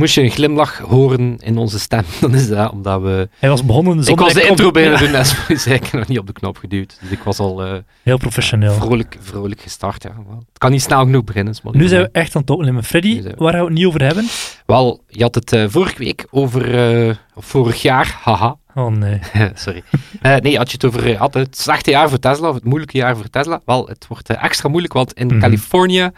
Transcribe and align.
Moest 0.00 0.14
je 0.14 0.22
een 0.22 0.30
glimlach 0.30 0.78
horen 0.78 1.36
in 1.38 1.56
onze 1.58 1.78
stem, 1.78 2.04
dan 2.20 2.34
is 2.34 2.48
dat 2.48 2.70
omdat 2.72 3.00
we... 3.02 3.28
Hij 3.38 3.48
was 3.48 3.64
begonnen 3.64 4.06
ik 4.06 4.18
was 4.18 4.32
de 4.32 4.46
intro 4.46 4.70
bijna 4.70 4.96
doen 4.96 5.24
zei 5.58 5.74
ik 5.74 5.82
heb 5.84 5.92
nog 5.92 6.08
niet 6.08 6.18
op 6.18 6.26
de 6.26 6.32
knop 6.32 6.56
geduwd. 6.56 6.98
Dus 7.00 7.10
ik 7.10 7.22
was 7.22 7.38
al 7.38 7.64
eh, 7.64 7.72
Heel 8.02 8.16
professioneel. 8.18 8.72
vrolijk, 8.72 9.16
vrolijk 9.20 9.60
gestart. 9.60 10.02
Ja. 10.02 10.08
Het 10.48 10.58
kan 10.58 10.70
niet 10.70 10.82
snel 10.82 11.00
genoeg 11.00 11.24
beginnen. 11.24 11.54
Nu 11.72 11.88
zijn 11.88 12.02
we 12.02 12.08
echt 12.12 12.34
aan 12.34 12.40
het 12.40 12.50
opnemen. 12.50 12.84
Freddy, 12.84 13.22
we- 13.22 13.32
waar 13.36 13.52
gaan 13.52 13.60
we 13.60 13.66
het 13.66 13.74
niet 13.74 13.86
over 13.86 14.02
hebben? 14.04 14.26
Wel, 14.66 15.04
je 15.08 15.22
had 15.22 15.34
het 15.34 15.52
eh, 15.52 15.64
vorige 15.68 15.98
week 15.98 16.26
over... 16.30 16.74
eh, 17.08 17.14
of 17.34 17.44
vorig 17.46 17.82
jaar, 17.82 18.18
haha. 18.24 18.56
Oh 18.74 18.90
nee. 18.92 19.18
Sorry. 19.54 19.82
Nee, 20.20 20.56
had 20.56 20.66
je 20.70 20.74
het 20.80 20.84
over 20.84 21.16
had 21.16 21.34
het 21.34 21.58
slechte 21.58 21.90
jaar 21.90 22.08
voor 22.08 22.18
Tesla, 22.18 22.48
of 22.48 22.54
het 22.54 22.64
moeilijke 22.64 22.96
jaar 22.96 23.16
voor 23.16 23.28
Tesla. 23.30 23.60
Wel, 23.64 23.86
het 23.86 24.06
wordt 24.08 24.30
extra 24.30 24.68
moeilijk, 24.68 24.92
want 24.92 25.12
in 25.12 25.26
Mhm. 25.26 25.38
Californië 25.40 26.10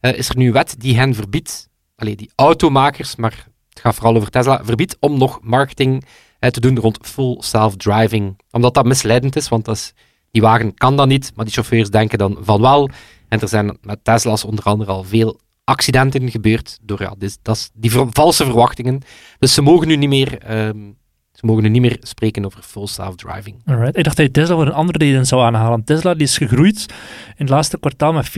is 0.00 0.28
er 0.28 0.36
nu 0.36 0.46
een 0.46 0.52
wet 0.52 0.74
die 0.78 0.96
hen 0.96 1.14
verbiedt, 1.14 1.68
alleen 2.02 2.16
die 2.16 2.30
automakers, 2.34 3.16
maar 3.16 3.46
het 3.68 3.80
gaat 3.80 3.94
vooral 3.94 4.16
over 4.16 4.30
Tesla, 4.30 4.64
verbiedt 4.64 4.96
om 5.00 5.18
nog 5.18 5.38
marketing 5.42 6.04
eh, 6.38 6.50
te 6.50 6.60
doen 6.60 6.78
rond 6.78 6.98
full 7.02 7.36
self-driving. 7.38 8.40
Omdat 8.50 8.74
dat 8.74 8.84
misleidend 8.84 9.36
is, 9.36 9.48
want 9.48 9.94
die 10.30 10.42
wagen 10.42 10.74
kan 10.74 10.96
dat 10.96 11.06
niet, 11.06 11.32
maar 11.34 11.44
die 11.44 11.54
chauffeurs 11.54 11.90
denken 11.90 12.18
dan 12.18 12.38
van 12.40 12.60
wel. 12.60 12.90
En 13.28 13.40
er 13.40 13.48
zijn 13.48 13.78
met 13.80 14.04
Tesla's 14.04 14.44
onder 14.44 14.64
andere 14.64 14.90
al 14.90 15.04
veel 15.04 15.40
accidenten 15.64 16.30
gebeurd 16.30 16.78
door 16.82 17.00
ja, 17.02 17.14
is 17.18 17.38
die 17.74 17.90
ver- 17.90 18.06
valse 18.10 18.44
verwachtingen. 18.44 19.00
Dus 19.38 19.54
ze 19.54 19.62
mogen 19.62 19.88
nu 19.88 19.96
niet 19.96 20.08
meer... 20.08 20.38
ehm, 20.38 20.78
ze 21.42 21.48
mogen 21.48 21.62
nu 21.62 21.68
niet 21.68 21.80
meer 21.80 21.96
spreken 22.00 22.44
over 22.44 22.62
full 22.62 22.86
self-driving. 22.86 23.56
Alright. 23.66 23.96
Ik 23.96 24.04
dacht 24.04 24.16
dat 24.16 24.26
je 24.26 24.32
Tesla 24.32 24.54
voor 24.54 24.66
een 24.66 24.72
andere 24.72 24.98
reden 24.98 25.26
zou 25.26 25.42
aanhalen. 25.42 25.84
Tesla 25.84 26.14
die 26.14 26.22
is 26.22 26.36
gegroeid 26.38 26.86
in 27.26 27.34
het 27.36 27.48
laatste 27.48 27.78
kwartaal 27.78 28.12
met 28.12 28.28
40%, 28.30 28.32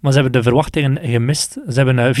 maar 0.00 0.12
ze 0.12 0.20
hebben 0.20 0.32
de 0.32 0.42
verwachtingen 0.42 0.98
gemist. 1.02 1.52
Ze 1.52 1.72
hebben 1.82 1.98
eh, 1.98 2.14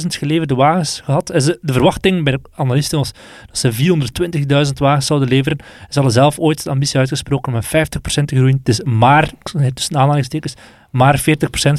405.000 0.00 0.06
geleverde 0.06 0.54
wagens 0.54 1.00
gehad. 1.00 1.30
En 1.30 1.42
ze- 1.42 1.58
de 1.62 1.72
verwachting 1.72 2.24
bij 2.24 2.32
de 2.32 2.40
analisten 2.54 2.98
was 2.98 3.12
dat 3.46 3.58
ze 3.58 3.72
420.000 3.72 4.78
wagens 4.78 5.06
zouden 5.06 5.28
leveren. 5.28 5.58
Ze 5.88 5.94
hadden 5.94 6.12
zelf 6.12 6.38
ooit 6.38 6.62
de 6.64 6.70
ambitie 6.70 6.98
uitgesproken 6.98 7.52
om 7.52 7.58
met 7.58 7.66
50% 7.66 8.28
te 8.28 8.36
groeien. 8.36 8.56
Het 8.58 8.68
is 8.68 8.82
maar, 8.82 9.30
tussen 9.74 9.96
aanhalingstekens, 9.96 10.54
maar 10.90 11.18
40% 11.18 11.22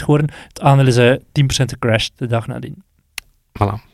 geworden. 0.01 0.29
Het 0.47 0.61
aandeel 0.61 0.87
is 0.87 0.97
eh, 0.97 1.11
10% 1.11 1.15
gecrashed 1.69 2.11
de 2.15 2.27
dag 2.27 2.47
nadien. 2.47 2.83
Voilà. 3.63 3.93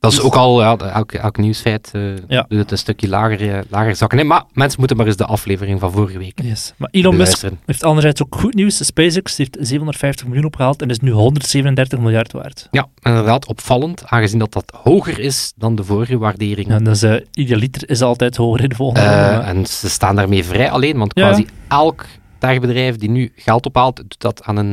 Dat 0.00 0.12
is 0.12 0.20
ook 0.20 0.34
al, 0.34 0.60
ja, 0.60 0.76
elk, 0.76 1.12
elk 1.12 1.36
nieuwsfeit 1.36 1.90
eh 1.92 2.02
Ja. 2.28 2.44
doet 2.48 2.58
het 2.58 2.70
een 2.70 2.78
stukje 2.78 3.08
lager, 3.08 3.50
eh, 3.54 3.58
lager 3.70 3.96
zakken. 3.96 4.18
Nee, 4.18 4.26
maar 4.26 4.44
mensen 4.52 4.78
moeten 4.78 4.96
maar 4.96 5.06
eens 5.06 5.16
de 5.16 5.24
aflevering 5.24 5.80
van 5.80 5.92
vorige 5.92 6.18
week 6.18 6.42
Yes. 6.42 6.72
Maar 6.76 6.88
Elon 6.92 7.16
Musk 7.16 7.44
heeft 7.66 7.84
anderzijds 7.84 8.22
ook 8.22 8.34
goed 8.34 8.54
nieuws. 8.54 8.84
SpaceX 8.86 9.36
heeft 9.36 9.56
750 9.60 10.26
miljoen 10.26 10.44
opgehaald 10.44 10.82
en 10.82 10.90
is 10.90 10.98
nu 10.98 11.10
137 11.10 11.98
miljard 11.98 12.32
waard. 12.32 12.68
Ja, 12.70 12.86
inderdaad, 13.02 13.46
opvallend, 13.46 14.02
aangezien 14.06 14.38
dat 14.38 14.52
dat 14.52 14.72
hoger 14.82 15.18
is 15.18 15.52
dan 15.56 15.74
de 15.74 15.84
vorige 15.84 16.18
waardering. 16.18 16.68
Ja, 16.68 16.78
dus 16.78 17.02
uh, 17.02 17.14
idealiter 17.32 17.90
is 17.90 18.02
altijd 18.02 18.36
hoger 18.36 18.62
in 18.62 18.68
de 18.68 18.74
volgende 18.74 19.00
Eh, 19.08 19.16
maar- 19.16 19.40
en 19.40 19.66
ze 19.66 19.88
staan 19.90 20.16
daarmee 20.16 20.44
vrij 20.44 20.70
alleen, 20.70 20.98
want 20.98 21.12
quasi 21.12 21.46
elk 21.68 22.04
techbedrijf 22.38 22.96
die 22.96 23.10
nu 23.10 23.32
geld 23.36 23.66
ophaalt, 23.66 23.96
doet 23.96 24.14
dat 24.20 24.42
aan 24.44 24.56
een 24.56 24.72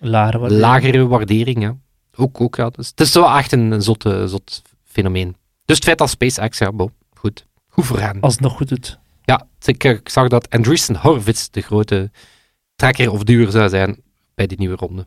Lagere 0.00 0.38
waardering. 0.38 0.60
lagere 0.60 1.06
waardering. 1.06 1.76
Ook, 2.16 2.40
ook, 2.40 2.56
ja. 2.56 2.70
Dus 2.70 2.88
het 2.88 3.00
is 3.00 3.12
wel 3.12 3.36
echt 3.36 3.52
een, 3.52 3.82
zotte, 3.82 4.28
zot 4.28 4.62
fenomeen. 4.84 5.36
Dus 5.64 5.76
het 5.76 5.84
feit 5.84 5.98
dat 5.98 6.10
SpaceX, 6.10 6.58
ja, 6.58 6.72
bo, 6.72 6.90
goed. 7.14 7.46
Goed 7.68 7.86
voor 7.86 7.98
hen. 7.98 8.20
Als 8.20 8.32
het 8.32 8.42
nog 8.42 8.56
goed 8.56 8.68
doet. 8.68 8.98
Ja, 9.24 9.46
ik, 9.64 9.84
ik 9.84 10.08
zag 10.08 10.28
dat 10.28 10.50
Andreessen 10.50 10.96
Horowitz 10.96 11.48
de 11.50 11.60
grote 11.60 12.10
trekker 12.76 13.10
of 13.10 13.22
duwer 13.22 13.50
zou 13.50 13.68
zijn 13.68 14.02
bij 14.34 14.46
die 14.46 14.58
nieuwe 14.58 14.76
ronde. 14.76 15.06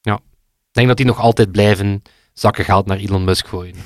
Ja. 0.00 0.14
Ik 0.14 0.72
denk 0.72 0.88
dat 0.88 0.96
die 0.96 1.06
nog 1.06 1.18
altijd 1.18 1.52
blijven 1.52 2.02
zakken 2.32 2.64
geld 2.64 2.86
naar 2.86 2.96
Elon 2.96 3.24
Musk 3.24 3.46
gooien. 3.46 3.74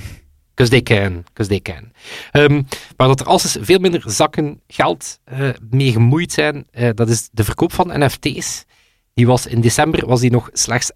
Because 0.54 0.82
they 0.82 0.98
can, 0.98 1.24
because 1.32 1.48
they 1.48 1.60
can. 1.60 1.92
Ehm, 2.30 2.62
maar 2.96 3.08
dat 3.08 3.20
er 3.20 3.26
als 3.26 3.56
veel 3.60 3.78
minder 3.78 4.02
zakken 4.06 4.60
geld 4.66 5.20
eh, 5.24 5.48
mee 5.70 5.92
gemoeid 5.92 6.32
zijn, 6.32 6.66
eh, 6.70 6.90
dat 6.94 7.08
is 7.08 7.28
de 7.32 7.44
verkoop 7.44 7.72
van 7.72 8.04
NFT's. 8.04 8.64
Die 9.20 9.28
was 9.28 9.46
in 9.46 9.60
december 9.60 10.06
was 10.06 10.20
die 10.20 10.30
nog 10.30 10.48
slechts 10.52 10.92
11% 10.92 10.94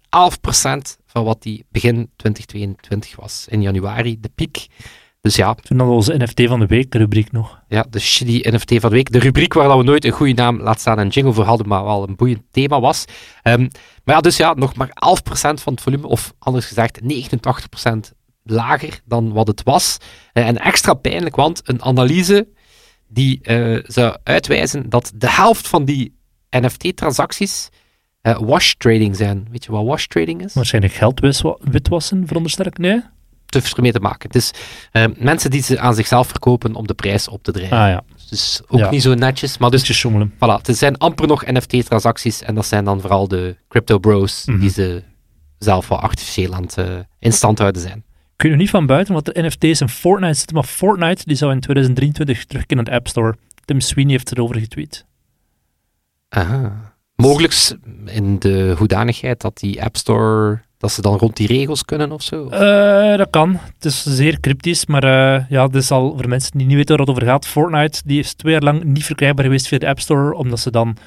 van 1.05 1.23
wat 1.23 1.41
die 1.41 1.65
begin 1.69 2.09
2022 2.15 3.15
was. 3.15 3.45
In 3.49 3.61
januari, 3.61 4.19
de 4.19 4.29
piek. 4.35 4.67
Dus 5.21 5.35
ja, 5.35 5.53
Toen 5.53 5.77
hadden 5.77 5.87
we 5.87 5.93
onze 5.93 6.17
NFT 6.17 6.41
van 6.47 6.59
de 6.59 6.65
week 6.65 6.93
rubriek 6.93 7.31
nog. 7.31 7.61
ja, 7.67 7.85
de 7.89 7.99
shitty 7.99 8.49
NFT 8.49 8.79
van 8.79 8.89
de 8.89 8.95
week. 8.95 9.11
De 9.11 9.19
rubriek 9.19 9.53
waar 9.53 9.67
dat 9.67 9.77
we 9.77 9.83
nooit 9.83 10.05
een 10.05 10.11
goede 10.11 10.33
naam, 10.33 10.61
laat 10.61 10.79
staan, 10.79 10.99
een 10.99 11.07
jingle 11.07 11.33
voor 11.33 11.43
hadden, 11.43 11.67
maar 11.67 11.83
wel 11.83 12.07
een 12.07 12.15
boeiend 12.15 12.41
thema 12.51 12.79
was. 12.79 13.05
Ehm, 13.41 13.67
maar 14.03 14.15
ja, 14.15 14.21
dus 14.21 14.37
ja, 14.37 14.53
nog 14.53 14.75
maar 14.75 14.89
11% 14.89 15.61
van 15.61 15.73
het 15.73 15.81
volume, 15.81 16.07
of 16.07 16.33
anders 16.39 16.65
gezegd 16.65 17.01
89% 17.01 18.13
lager 18.43 18.99
dan 19.03 19.33
wat 19.33 19.47
het 19.47 19.63
was. 19.63 19.97
Eh, 20.33 20.47
en 20.47 20.57
extra 20.57 20.93
pijnlijk, 20.93 21.35
want 21.35 21.61
een 21.63 21.81
analyse 21.81 22.47
die 23.07 23.41
eh, 23.41 23.83
zou 23.83 24.17
uitwijzen 24.23 24.89
dat 24.89 25.11
de 25.15 25.29
helft 25.29 25.67
van 25.67 25.85
die 25.85 26.17
NFT-transacties 26.49 27.69
eh, 28.25 28.37
wash 28.39 28.73
trading 28.77 29.15
zijn. 29.15 29.47
Weet 29.51 29.65
je 29.65 29.71
wat 29.71 29.85
wash 29.85 30.05
trading 30.05 30.43
is? 30.43 30.53
Waarschijnlijk 30.53 30.93
geld 30.93 31.19
witwassen, 31.61 32.27
veronderstel 32.27 32.65
ik. 32.65 32.77
Nee? 32.77 33.01
Te 33.45 33.61
ermee 33.75 33.91
te 33.91 33.99
maken. 33.99 34.27
Het 34.27 34.35
is 34.35 34.51
eh, 34.91 35.05
mensen 35.17 35.51
die 35.51 35.61
ze 35.61 35.79
aan 35.79 35.95
zichzelf 35.95 36.27
verkopen 36.27 36.75
om 36.75 36.87
de 36.87 36.93
prijs 36.93 37.27
op 37.27 37.43
te 37.43 37.51
drijven. 37.51 37.77
Ah 37.77 37.87
ja, 37.89 38.03
Dus 38.29 38.61
ook 38.67 38.79
Ja. 38.79 38.89
niet 38.89 39.01
zo 39.01 39.13
netjes. 39.13 39.57
Maar 39.57 39.69
dus, 39.69 39.97
schommelen. 39.97 40.31
voilà, 40.33 40.61
er 40.65 40.73
zijn 40.75 40.97
amper 40.97 41.27
nog 41.27 41.45
NFT-transacties. 41.45 42.41
En 42.41 42.55
dat 42.55 42.65
zijn 42.65 42.85
dan 42.85 43.01
vooral 43.01 43.27
de 43.27 43.55
crypto 43.67 43.99
bros 43.99 44.45
Mhm. 44.45 44.59
die 44.59 44.69
ze 44.69 45.03
zelf 45.59 45.87
wat 45.87 45.99
artificieel 46.01 46.53
aan 46.53 46.61
het 46.63 46.77
eh, 46.77 46.85
in 47.19 47.33
stand 47.33 47.59
houden 47.59 47.81
zijn. 47.81 48.03
Weet 48.35 48.51
nog 48.51 48.59
niet 48.59 48.69
van 48.69 48.85
buiten 48.85 49.13
wat 49.13 49.27
er 49.27 49.43
NFT's 49.45 49.81
in 49.81 49.89
Fortnite 49.89 50.33
zitten, 50.33 50.55
maar 50.55 50.65
Fortnite 50.65 51.21
die 51.25 51.35
zou 51.35 51.51
in 51.51 51.59
2023 51.59 52.45
terugkeren 52.45 52.83
naar 52.83 52.93
de 52.93 52.99
App 52.99 53.07
Store. 53.07 53.35
Tim 53.65 53.79
Sweeney 53.79 54.11
heeft 54.11 54.31
erover 54.31 54.59
getweet. 54.59 55.05
Aha. 56.29 56.94
Mogelijk 57.15 57.71
in 58.05 58.39
de 58.39 58.73
hoedanigheid 58.77 59.41
dat 59.41 59.57
die 59.57 59.83
App 59.83 59.97
Store, 59.97 60.61
dat 60.77 60.91
ze 60.91 61.01
dan 61.01 61.17
rond 61.17 61.35
die 61.35 61.47
regels 61.47 61.85
kunnen 61.85 62.11
of 62.11 62.21
zo. 62.21 62.49
Eh, 62.49 63.17
dat 63.17 63.29
kan. 63.29 63.59
Het 63.75 63.85
is 63.85 64.03
zeer 64.03 64.39
cryptisch, 64.39 64.85
maar 64.85 65.03
eh, 65.03 65.49
ja, 65.49 65.67
dit 65.67 65.81
is 65.81 65.91
al 65.91 66.17
voor 66.17 66.29
mensen 66.29 66.57
die 66.57 66.67
niet 66.67 66.75
weten 66.75 66.97
waar 66.97 67.05
het 67.05 67.15
over 67.15 67.27
gaat. 67.27 67.47
Fortnite 67.47 68.01
die 68.05 68.19
is 68.19 68.33
twee 68.33 68.51
jaar 68.51 68.61
lang 68.61 68.83
niet 68.83 69.05
verkrijgbaar 69.05 69.45
geweest 69.45 69.67
via 69.67 69.77
de 69.77 69.87
App 69.87 69.99
Store, 69.99 70.35
omdat 70.35 70.59
ze 70.59 70.71
dan 70.71 70.97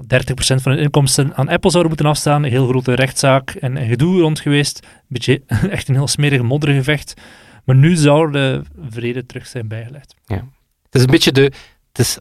30% 0.00 0.04
van 0.36 0.72
hun 0.72 0.80
inkomsten 0.80 1.34
aan 1.34 1.48
Apple 1.48 1.70
zouden 1.70 1.92
moeten 1.92 2.10
afstaan. 2.10 2.42
Een 2.42 2.50
heel 2.50 2.68
grote 2.68 2.94
rechtszaak 2.94 3.50
en, 3.50 3.76
gedoe 3.76 4.20
rond 4.20 4.40
geweest. 4.40 4.86
Beetje, 5.08 5.42
echt 5.70 5.88
een 5.88 5.94
heel 5.94 6.08
smerig 6.08 6.42
moddergevecht. 6.42 7.14
Maar 7.64 7.76
nu 7.76 7.96
zou 7.96 8.32
de 8.32 8.62
vrede 8.88 9.26
terug 9.26 9.46
zijn 9.46 9.68
bijgelegd. 9.68 10.14
Het 10.26 11.00
is 11.00 11.02
een 11.02 11.10
beetje 11.10 11.32
de, 11.32 11.52
het 11.92 11.98
is 11.98 12.18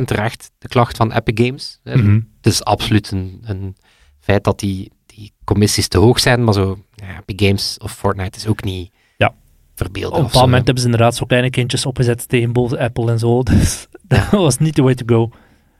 100% 0.00 0.04
terecht, 0.04 0.50
de 0.58 0.68
klacht 0.68 0.96
van 0.96 1.12
Epic 1.12 1.46
Games. 1.46 1.80
Mhm. 1.84 2.20
Het 2.40 2.52
is 2.52 2.64
absoluut 2.64 3.10
een, 3.10 3.40
een 3.44 3.76
feit 4.20 4.44
dat 4.44 4.58
die, 4.58 4.92
die 5.06 5.32
commissies 5.44 5.88
te 5.88 5.98
hoog 5.98 6.20
zijn, 6.20 6.44
maar 6.44 6.54
zo, 6.54 6.78
ja, 6.94 7.18
Epic 7.26 7.46
Games 7.46 7.78
of 7.78 7.92
Fortnite 7.92 8.38
is 8.38 8.46
ook 8.46 8.64
niet 8.64 8.92
Ja. 9.16 9.34
verbeelden. 9.74 10.12
Op 10.12 10.18
een 10.18 10.24
bepaald 10.26 10.44
moment 10.44 10.64
hebben 10.64 10.82
ze 10.84 10.90
inderdaad 10.90 11.16
zo 11.16 11.26
kleine 11.26 11.50
kindjes 11.50 11.86
opgezet 11.86 12.28
tegen 12.28 12.52
boven 12.52 12.78
Apple 12.78 13.10
en 13.10 13.18
zo. 13.18 13.42
Dus 13.50 13.86
dat 14.02 14.30
was 14.30 14.58
niet 14.58 14.74
the 14.74 14.82
way 14.82 14.94
to 14.94 15.04
go. 15.16 15.30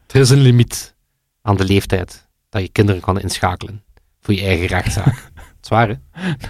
Er 0.06 0.20
is 0.20 0.30
een 0.30 0.40
limiet 0.40 0.94
aan 1.42 1.56
de 1.56 1.64
leeftijd 1.64 2.28
dat 2.48 2.62
je 2.62 2.68
kinderen 2.68 3.00
kan 3.00 3.20
inschakelen 3.20 3.82
voor 4.20 4.34
je 4.34 4.42
eigen 4.44 4.66
rechtszaak. 4.66 5.30
Zwaar, 5.60 5.88
hè? 5.88 5.94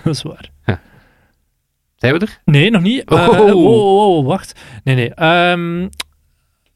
Dat 0.05 0.15
is 0.15 0.23
waar. 0.23 0.51
Zijn 1.97 2.19
we 2.19 2.19
er? 2.19 2.41
Nee, 2.45 2.71
nog 2.71 2.83
niet. 2.83 3.11
Oh. 3.11 3.19
Eh, 3.25 3.29
oh, 3.41 3.55
oh, 3.55 4.17
oh, 4.19 4.27
wacht. 4.27 4.61
Nee, 4.85 4.95
nee. 4.95 5.15
Ehm, 5.15 5.89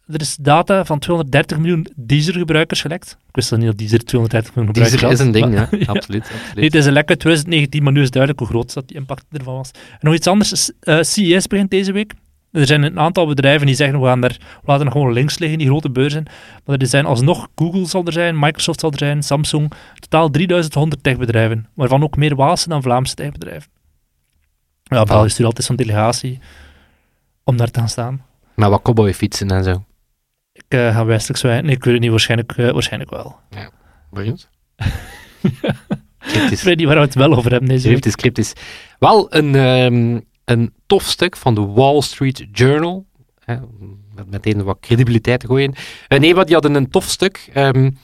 er 0.07 0.21
is 0.21 0.37
data 0.37 0.85
van 0.85 0.99
230 0.99 1.59
miljoen 1.59 1.87
Deezer-gebruikers 1.97 2.81
gelekt. 2.81 3.17
Ik 3.29 3.35
wist 3.35 3.53
al 3.53 3.59
niet 3.59 3.67
dat 3.67 3.79
Deezer 3.79 4.05
230 4.05 4.55
miljoen 4.55 4.75
gebruikers 4.75 5.01
Deezer 5.03 5.21
is 5.21 5.27
een 5.27 5.33
ding, 5.33 5.55
maar- 5.55 5.79
ja. 5.87 5.93
Absoluut, 5.93 6.23
absoluut. 6.23 6.55
Nee, 6.55 6.65
het 6.65 6.75
is 6.75 6.87
een 6.87 6.93
lek 6.93 7.09
uit 7.09 7.19
2019, 7.19 7.83
maar 7.83 7.93
nu 7.93 8.01
is 8.03 8.11
duidelijk 8.11 8.43
hoe 8.43 8.51
groot 8.53 8.75
dat 8.75 8.89
die 8.89 8.97
impact 8.97 9.25
ervan 9.33 9.55
was. 9.55 9.71
En 9.91 9.99
nog 10.01 10.15
iets 10.15 10.27
anders. 10.27 10.71
eh, 10.81 10.99
CES 11.03 11.47
begint 11.47 11.71
deze 11.71 11.93
week. 11.93 12.13
Er 12.53 12.67
zijn 12.67 12.83
een 12.83 12.99
aantal 12.99 13.27
bedrijven 13.27 13.67
die 13.67 13.75
zeggen, 13.75 14.01
we, 14.01 14.07
gaan 14.07 14.21
daar, 14.21 14.37
we 14.41 14.67
laten 14.67 14.93
gewoon 14.93 15.13
links 15.13 15.39
liggen, 15.39 15.59
die 15.59 15.67
grote 15.67 15.91
beurzen. 15.91 16.25
Maar 16.65 16.77
er 16.79 16.87
zijn 16.87 17.07
alsnog, 17.07 17.49
Google 17.55 17.87
zal 17.87 18.05
er 18.05 18.13
zijn, 18.13 18.39
Microsoft 18.39 18.81
zal 18.81 18.91
er 18.91 18.99
zijn, 18.99 19.23
Samsung. 19.23 19.73
Totaal 19.99 20.31
3100 20.31 21.03
techbedrijven, 21.03 21.67
waarvan 21.75 22.03
ook 22.03 22.17
meer 22.17 22.35
Waalse 22.37 22.69
dan 22.69 22.83
Vlaamse 22.83 23.15
techbedrijven. 23.15 23.71
Ja, 24.83 25.03
België 25.05 25.29
stuurt 25.29 25.47
altijd 25.49 25.67
zo'n 25.67 25.77
delegatie 25.77 26.39
om 27.45 27.57
daar 27.57 27.71
te 27.71 27.79
gaan 27.79 27.89
staan. 27.89 28.23
Maar 28.55 28.71
wat 28.71 28.83
cowboyfietsen 28.83 29.51
en 29.51 29.65
zo. 29.65 29.85
Ik 30.69 30.79
Ik 30.79 30.79
uh, 30.79 30.95
ga 30.95 31.05
wijselijk 31.05 31.39
zwijgen. 31.39 31.65
Nee, 31.65 31.75
ik 31.75 31.85
weet 31.85 31.93
het 31.93 32.03
niet. 32.03 32.11
Waarschijnlijk, 32.11 32.57
uh, 32.57 32.71
waarschijnlijk 32.71 33.11
wel. 33.11 33.37
Ja, 33.51 33.71
benieuwd. 34.11 34.49
Freddy, 36.57 36.87
waar 36.87 36.95
we 36.95 37.01
het 37.01 37.15
wel 37.15 37.35
over 37.37 37.51
hebben 37.51 37.69
deze 37.69 37.89
cryptisch, 37.89 38.17
cryptisch. 38.17 38.53
Wel 38.99 39.35
een, 39.35 39.55
um, 39.55 40.25
een 40.45 40.75
tof 40.87 41.03
stuk 41.03 41.37
van 41.37 41.55
de 41.55 41.61
Wall 41.61 42.01
Street 42.01 42.47
Journal. 42.53 43.07
Hè, 43.45 43.57
met 44.15 44.31
meteen 44.31 44.63
wat 44.63 44.81
credibiliteit 44.81 45.41
te 45.41 45.47
gooien. 45.47 45.75
Uh, 46.09 46.19
nee, 46.19 46.35
maar 46.35 46.45
die 46.45 46.55
hadden 46.55 46.75
een 46.75 46.91
tof 46.91 47.05
stuk. 47.05 47.51
Um, 47.55 47.99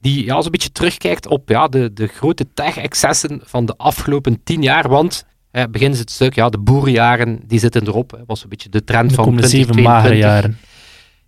die 0.00 0.24
ja, 0.24 0.42
zo'n 0.42 0.50
beetje 0.50 0.72
terugkijkt 0.72 1.26
op 1.26 1.48
ja, 1.48 1.68
de, 1.68 1.92
de 1.92 2.06
grote 2.06 2.46
tech-excessen 2.54 3.40
van 3.44 3.66
de 3.66 3.76
afgelopen 3.76 4.42
tien 4.42 4.62
jaar. 4.62 4.88
Want 4.88 5.26
eh, 5.50 5.64
begin 5.70 5.90
het 5.90 6.10
stuk, 6.10 6.34
ja, 6.34 6.48
de 6.48 6.58
boerenjaren 6.58 7.40
die 7.46 7.58
zitten 7.58 7.86
erop. 7.86 8.10
Dat 8.10 8.26
was 8.26 8.42
een 8.42 8.48
beetje 8.48 8.68
de 8.68 8.84
trend 8.84 9.08
de 9.08 9.14
van 9.14 9.24
2022. 9.24 9.84
magere 9.84 10.16
jaren. 10.16 10.58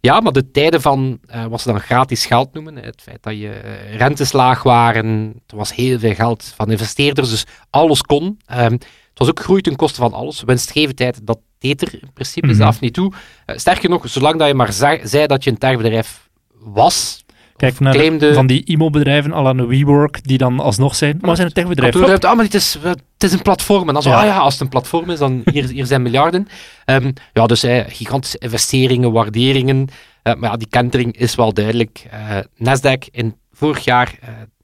Ja, 0.04 0.20
maar 0.20 0.32
de 0.32 0.50
tijden 0.50 0.80
van 0.80 1.18
uh, 1.34 1.44
wat 1.44 1.60
ze 1.60 1.68
dan 1.68 1.80
gratis 1.80 2.26
geld 2.26 2.52
noemen, 2.52 2.76
het 2.76 3.02
feit 3.02 3.22
dat 3.22 3.32
je 3.32 3.60
uh, 3.64 3.96
rentes 3.96 4.32
laag 4.32 4.62
waren, 4.62 5.34
er 5.46 5.56
was 5.56 5.74
heel 5.74 5.98
veel 5.98 6.14
geld 6.14 6.52
van 6.56 6.70
investeerders, 6.70 7.30
dus 7.30 7.46
alles 7.70 8.02
kon. 8.02 8.24
Um, 8.24 8.72
het 8.72 9.18
was 9.18 9.28
ook 9.28 9.40
groei 9.40 9.60
ten 9.60 9.76
koste 9.76 10.00
van 10.00 10.12
alles. 10.12 10.42
Winstgevendheid, 10.42 11.26
dat 11.26 11.38
deed 11.58 11.82
er 11.82 11.92
in 11.92 12.12
principe 12.12 12.46
mm 12.46 12.52
-hmm. 12.52 12.62
zelf 12.62 12.80
niet 12.80 12.94
toe. 12.94 13.12
Uh, 13.46 13.56
sterker 13.56 13.88
nog, 13.88 14.08
zolang 14.08 14.38
dat 14.38 14.48
je 14.48 14.54
maar 14.54 14.72
zei 14.72 15.26
dat 15.26 15.44
je 15.44 15.50
een 15.50 15.58
techbedrijf 15.58 16.28
was, 16.58 17.23
Kijk 17.56 17.80
naar 17.80 17.92
claimde... 17.92 18.34
van 18.34 18.46
die 18.46 18.64
IMO-bedrijven, 18.64 19.32
al 19.32 19.48
aan 19.48 19.56
de 19.56 19.66
WeWork, 19.66 20.22
die 20.22 20.38
dan 20.38 20.60
alsnog 20.60 20.94
zijn. 20.94 21.18
Maar 21.20 21.30
we 21.30 21.36
zijn 21.36 21.48
een 21.48 21.54
techbedrijf. 21.54 21.94
Ah, 22.24 22.34
maar 22.34 22.44
het 22.44 22.54
is, 22.54 22.78
het 22.82 23.02
is 23.18 23.32
een 23.32 23.42
platform. 23.42 23.88
En 23.88 23.94
dan 23.94 24.02
zo, 24.02 24.10
ja. 24.10 24.20
ah 24.20 24.26
ja, 24.26 24.36
als 24.36 24.52
het 24.52 24.62
een 24.62 24.68
platform 24.68 25.10
is, 25.10 25.18
dan 25.18 25.42
hier, 25.44 25.68
hier 25.68 25.86
zijn 25.86 26.02
miljarden. 26.02 26.48
Um, 26.86 27.12
ja, 27.32 27.46
dus 27.46 27.62
eh, 27.62 27.84
gigantische 27.86 28.38
investeringen, 28.38 29.12
waarderingen. 29.12 29.76
Uh, 29.78 30.34
maar 30.34 30.50
ja, 30.50 30.56
die 30.56 30.68
kentering 30.68 31.16
is 31.16 31.34
wel 31.34 31.52
duidelijk. 31.52 32.06
Uh, 32.12 32.38
Nasdaq 32.68 33.10
in 33.10 33.36
vorig 33.52 33.84
jaar 33.84 34.18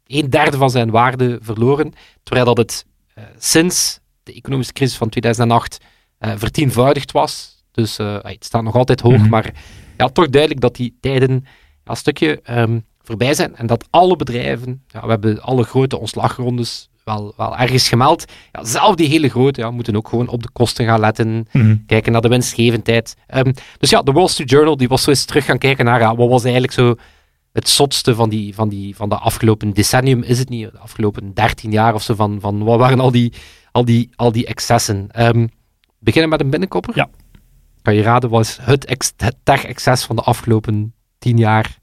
een 0.06 0.30
derde 0.30 0.56
van 0.56 0.70
zijn 0.70 0.90
waarde 0.90 1.38
verloren, 1.42 1.92
terwijl 2.22 2.46
dat 2.46 2.56
het 2.56 2.86
sinds 3.38 4.00
de 4.22 4.32
economische 4.32 4.72
crisis 4.72 4.96
van 4.96 5.08
2008 5.08 5.78
vertienvoudigd 6.18 7.12
was. 7.12 7.64
Dus 7.72 7.96
het 7.96 8.44
staat 8.44 8.62
nog 8.62 8.74
altijd 8.74 9.00
hoog, 9.00 9.12
mm 9.12 9.20
-hmm. 9.20 9.28
maar 9.28 9.52
ja, 9.96 10.08
toch 10.08 10.28
duidelijk 10.28 10.60
dat 10.60 10.76
die 10.76 10.96
tijden 11.00 11.46
stukje 11.96 12.40
um, 12.50 12.84
voorbij 13.02 13.34
zijn 13.34 13.56
en 13.56 13.66
dat 13.66 13.86
alle 13.90 14.16
bedrijven, 14.16 14.82
ja, 14.86 15.02
we 15.02 15.08
hebben 15.08 15.42
alle 15.42 15.64
grote 15.64 15.98
ontslagrondes 15.98 16.88
wel, 17.04 17.34
wel 17.36 17.56
ergens 17.56 17.88
gemeld, 17.88 18.24
ja, 18.52 18.64
zelf 18.64 18.94
die 18.94 19.08
hele 19.08 19.28
grote, 19.28 19.60
ja, 19.60 19.70
moeten 19.70 19.96
ook 19.96 20.08
gewoon 20.08 20.28
op 20.28 20.42
de 20.42 20.50
kosten 20.52 20.86
gaan 20.86 21.00
letten, 21.00 21.28
mm 21.28 21.46
-hmm. 21.50 21.84
kijken 21.86 22.12
naar 22.12 22.20
de 22.20 22.28
winstgevendheid. 22.28 23.16
Um, 23.34 23.52
dus 23.78 23.90
ja, 23.90 24.02
de 24.02 24.12
Wall 24.12 24.28
Street 24.28 24.50
Journal 24.50 24.76
die 24.76 24.88
was 24.88 25.02
zo 25.02 25.10
eens 25.10 25.24
terug 25.24 25.44
gaan 25.44 25.58
kijken 25.58 25.84
naar 25.84 26.00
ja, 26.00 26.16
wat 26.16 26.28
was 26.28 26.42
eigenlijk 26.42 26.72
zo 26.72 26.94
het 27.52 27.68
zotste 27.68 28.14
van, 28.14 28.28
die, 28.28 28.54
van, 28.54 28.68
die, 28.68 28.96
van 28.96 29.08
de 29.08 29.16
afgelopen 29.16 29.70
decennium, 29.70 30.22
is 30.22 30.38
het 30.38 30.48
niet, 30.48 30.70
de 30.72 30.78
afgelopen 30.78 31.34
13 31.34 31.70
jaar 31.70 31.94
of 31.94 32.02
zo, 32.02 32.14
van, 32.14 32.40
van 32.40 32.64
wat 32.64 32.78
waren 32.78 33.00
al 33.00 33.10
die, 33.10 33.32
al 33.72 33.84
die, 33.84 34.10
al 34.16 34.32
die 34.32 34.46
excessen. 34.46 35.08
Um, 35.18 35.48
beginnen 35.98 36.30
met 36.30 36.40
een 36.40 36.50
binnenkopper? 36.50 36.96
Ja. 36.96 37.08
Kan 37.82 37.94
je 37.94 38.02
raden, 38.02 38.30
wat 38.30 38.40
is 38.40 38.58
het 39.16 39.34
tech-excess 39.42 40.04
van 40.04 40.16
de 40.16 40.22
afgelopen 40.22 40.94
10 41.18 41.36
jaar? 41.36 41.79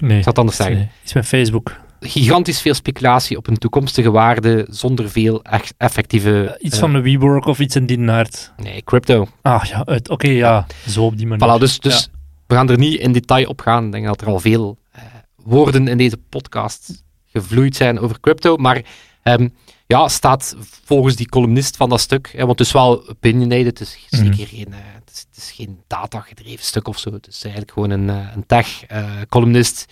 Nee. 0.00 0.16
Ik 0.16 0.22
zal 0.22 0.32
het 0.32 0.38
anders 0.38 0.56
zeggen. 0.56 0.76
Nee. 0.76 0.88
Iets 1.02 1.12
met 1.12 1.26
Facebook. 1.26 1.76
Gigantisch 2.00 2.60
veel 2.60 2.74
speculatie 2.74 3.36
op 3.36 3.46
een 3.46 3.58
toekomstige 3.58 4.10
waarde 4.10 4.66
zonder 4.70 5.10
veel 5.10 5.42
echt 5.42 5.74
effectieve. 5.76 6.30
Uh, 6.30 6.66
iets 6.66 6.74
uh, 6.74 6.80
van 6.80 6.94
een 6.94 7.02
WeWork 7.02 7.46
of 7.46 7.58
iets 7.58 7.76
in 7.76 7.86
die 7.86 7.98
naart. 7.98 8.52
Nee, 8.56 8.82
crypto. 8.82 9.28
Ah 9.42 9.64
ja, 9.64 9.80
oké, 9.80 10.12
okay, 10.12 10.32
ja. 10.34 10.66
Zo 10.88 11.04
op 11.04 11.16
die 11.16 11.26
manier. 11.26 11.56
Voilà, 11.56 11.60
dus, 11.60 11.78
dus 11.78 12.00
ja. 12.00 12.18
we 12.46 12.54
gaan 12.54 12.70
er 12.70 12.78
niet 12.78 13.00
in 13.00 13.12
detail 13.12 13.48
op 13.48 13.60
gaan. 13.60 13.86
Ik 13.86 13.92
denk 13.92 14.06
dat 14.06 14.20
er 14.20 14.26
al 14.26 14.40
veel 14.40 14.78
uh, 14.96 15.02
woorden 15.36 15.88
in 15.88 15.98
deze 15.98 16.16
podcast 16.28 17.04
gevloeid 17.26 17.76
zijn 17.76 17.98
over 17.98 18.20
crypto. 18.20 18.56
Maar 18.56 18.82
um, 19.22 19.54
ja, 19.86 20.08
staat 20.08 20.56
volgens 20.84 21.16
die 21.16 21.28
columnist 21.28 21.76
van 21.76 21.88
dat 21.88 22.00
stuk, 22.00 22.32
hè, 22.32 22.46
want 22.46 22.58
het 22.58 22.66
is 22.66 22.72
wel 22.72 23.08
opinionated, 23.08 23.78
het 23.78 23.80
is 23.80 24.06
zeker 24.08 24.48
mm 24.52 24.72
-hmm. 24.72 24.95
Het 25.18 25.36
is, 25.36 25.50
geen 25.50 25.80
data-gedreven 25.86 26.64
stuk 26.64 26.88
of 26.88 26.98
zo. 26.98 27.12
Het 27.12 27.26
is 27.26 27.42
eigenlijk 27.42 27.72
gewoon 27.72 27.90
een, 27.90 28.08
een 28.08 28.46
tech-columnist 28.46 29.86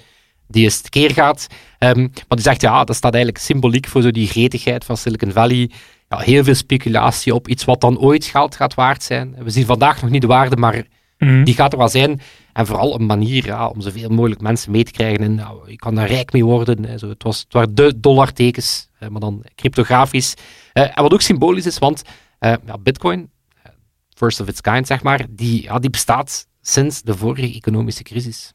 die 0.49 0.65
eens 0.65 0.81
tekeer 0.81 1.11
gaat. 1.11 1.47
Um, 1.79 2.01
maar 2.01 2.25
die 2.29 2.41
zegt, 2.41 2.61
ja, 2.61 2.85
dat 2.85 2.97
staat 2.97 3.15
eigenlijk 3.15 3.45
symboliek 3.45 3.87
voor 3.87 4.03
zo 4.03 4.11
die 4.11 4.27
gretigheid 4.27 4.85
van 4.85 4.97
Silicon 4.97 5.33
Valley. 5.33 5.71
Ja, 6.09 6.19
heel 6.19 6.45
veel 6.45 6.55
speculatie 6.55 7.35
op 7.35 7.49
iets 7.49 7.65
wat 7.65 7.81
dan 7.81 7.99
ooit 7.99 8.25
geld 8.25 8.57
gaat 8.57 8.75
waard 8.75 9.03
zijn. 9.03 9.35
We 9.39 9.51
zien 9.51 9.67
vandaag 9.67 10.03
nog 10.03 10.11
niet 10.11 10.21
de 10.21 10.27
waarde, 10.27 10.57
maar 10.57 10.87
mm. 11.19 11.45
die 11.45 11.55
gaat 11.55 11.73
er 11.73 11.79
wel 11.79 11.89
zijn. 11.89 12.21
En 12.53 12.67
vooral 12.67 12.95
een 12.95 13.07
manier 13.07 13.47
ja, 13.47 13.69
om 13.69 13.81
zoveel 13.81 14.09
mogelijk 14.09 14.41
mensen 14.41 14.71
mee 14.71 14.85
te 14.85 14.91
krijgen. 14.91 15.25
En 15.25 15.35
nou, 15.35 15.71
je 15.71 15.77
kan 15.77 15.95
daar 15.95 16.09
rijk 16.09 16.33
mee 16.33 16.45
worden. 16.45 16.85
Hè. 16.85 16.99
Zo, 16.99 17.09
het, 17.09 17.23
was, 17.23 17.39
het 17.39 17.53
waren 17.53 17.75
de 17.75 18.01
dollartekens, 18.01 18.89
hè, 18.99 19.11
maar 19.11 19.21
dan 19.21 19.45
cryptografisch. 19.55 20.35
Uh, 20.75 20.83
en 20.97 21.03
wat 21.03 21.13
ook 21.13 21.21
symbolisch 21.21 21.67
is, 21.67 21.79
want 21.79 22.03
uh, 22.41 22.53
ja, 22.67 22.79
Bitcoin, 22.79 23.31
first 24.15 24.41
of 24.41 24.49
its 24.49 24.61
kind 24.61 24.87
zeg 24.87 25.03
maar, 25.03 25.27
die, 25.31 25.63
ja, 25.63 25.79
die 25.79 25.91
bestaat 25.91 26.47
sinds 26.61 27.03
de 27.03 27.17
vorige 27.17 27.55
economische 27.55 28.03
crisis 28.03 28.53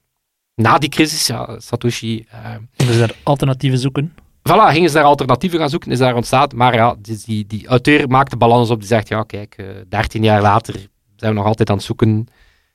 na 0.60 0.78
die 0.78 0.90
crisis, 0.90 1.28
ja, 1.28 1.60
Satoshi... 1.60 2.26
Uh, 2.34 2.56
gingen 2.78 2.94
ze 2.94 3.00
daar 3.00 3.16
alternatieven 3.24 3.80
zoeken? 3.80 4.14
Voilà, 4.50 4.72
gingen 4.72 4.90
ze 4.90 4.96
daar 4.96 5.04
alternatieven 5.04 5.60
gaan 5.60 5.70
zoeken, 5.70 5.92
is 5.92 5.98
daar 5.98 6.16
ontstaan. 6.16 6.50
Maar 6.56 6.74
ja, 6.74 6.96
die, 7.00 7.22
die, 7.26 7.46
die 7.48 7.68
auteur 7.68 8.08
maakt 8.08 8.32
de 8.32 8.38
balans 8.38 8.70
op, 8.70 8.80
die 8.80 8.88
zegt, 8.88 9.08
ja, 9.08 9.24
kijk, 9.24 9.56
uh, 9.60 9.68
13 9.90 10.24
jaar 10.24 10.42
later 10.42 10.74
zijn 11.16 11.32
we 11.32 11.38
nog 11.38 11.46
altijd 11.46 11.70
aan 11.70 11.76
het 11.76 11.86
zoeken 11.86 12.28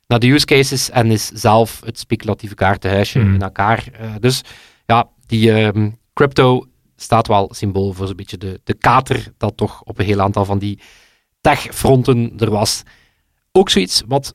naar 0.07 0.19
de 0.19 0.31
use 0.31 0.47
cases 0.47 0.91
en 0.91 1.11
is 1.11 1.27
zelf 1.27 1.81
het 1.85 1.99
speculatieve 1.99 2.55
kaartenhuisje 2.55 3.19
mm. 3.19 3.35
in 3.35 3.43
elkaar. 3.43 3.85
Uh, 4.01 4.15
dus 4.21 4.43
ja, 4.87 5.09
die 5.27 5.51
um, 5.51 5.99
crypto 6.15 6.67
staat 6.97 7.27
wel 7.27 7.49
symbool 7.55 7.93
voor 7.93 8.07
zo'n 8.07 8.17
beetje 8.17 8.39
de, 8.39 8.61
de 8.65 8.75
kater 8.75 9.33
dat 9.37 9.57
toch 9.57 9.83
op 9.83 9.99
een 9.99 10.05
heel 10.05 10.21
aantal 10.21 10.45
van 10.45 10.59
die 10.59 10.81
tech-fronten 11.44 12.32
er 12.38 12.50
was. 12.50 12.82
Ook 13.52 13.70
zoiets 13.70 14.02
wat 14.06 14.35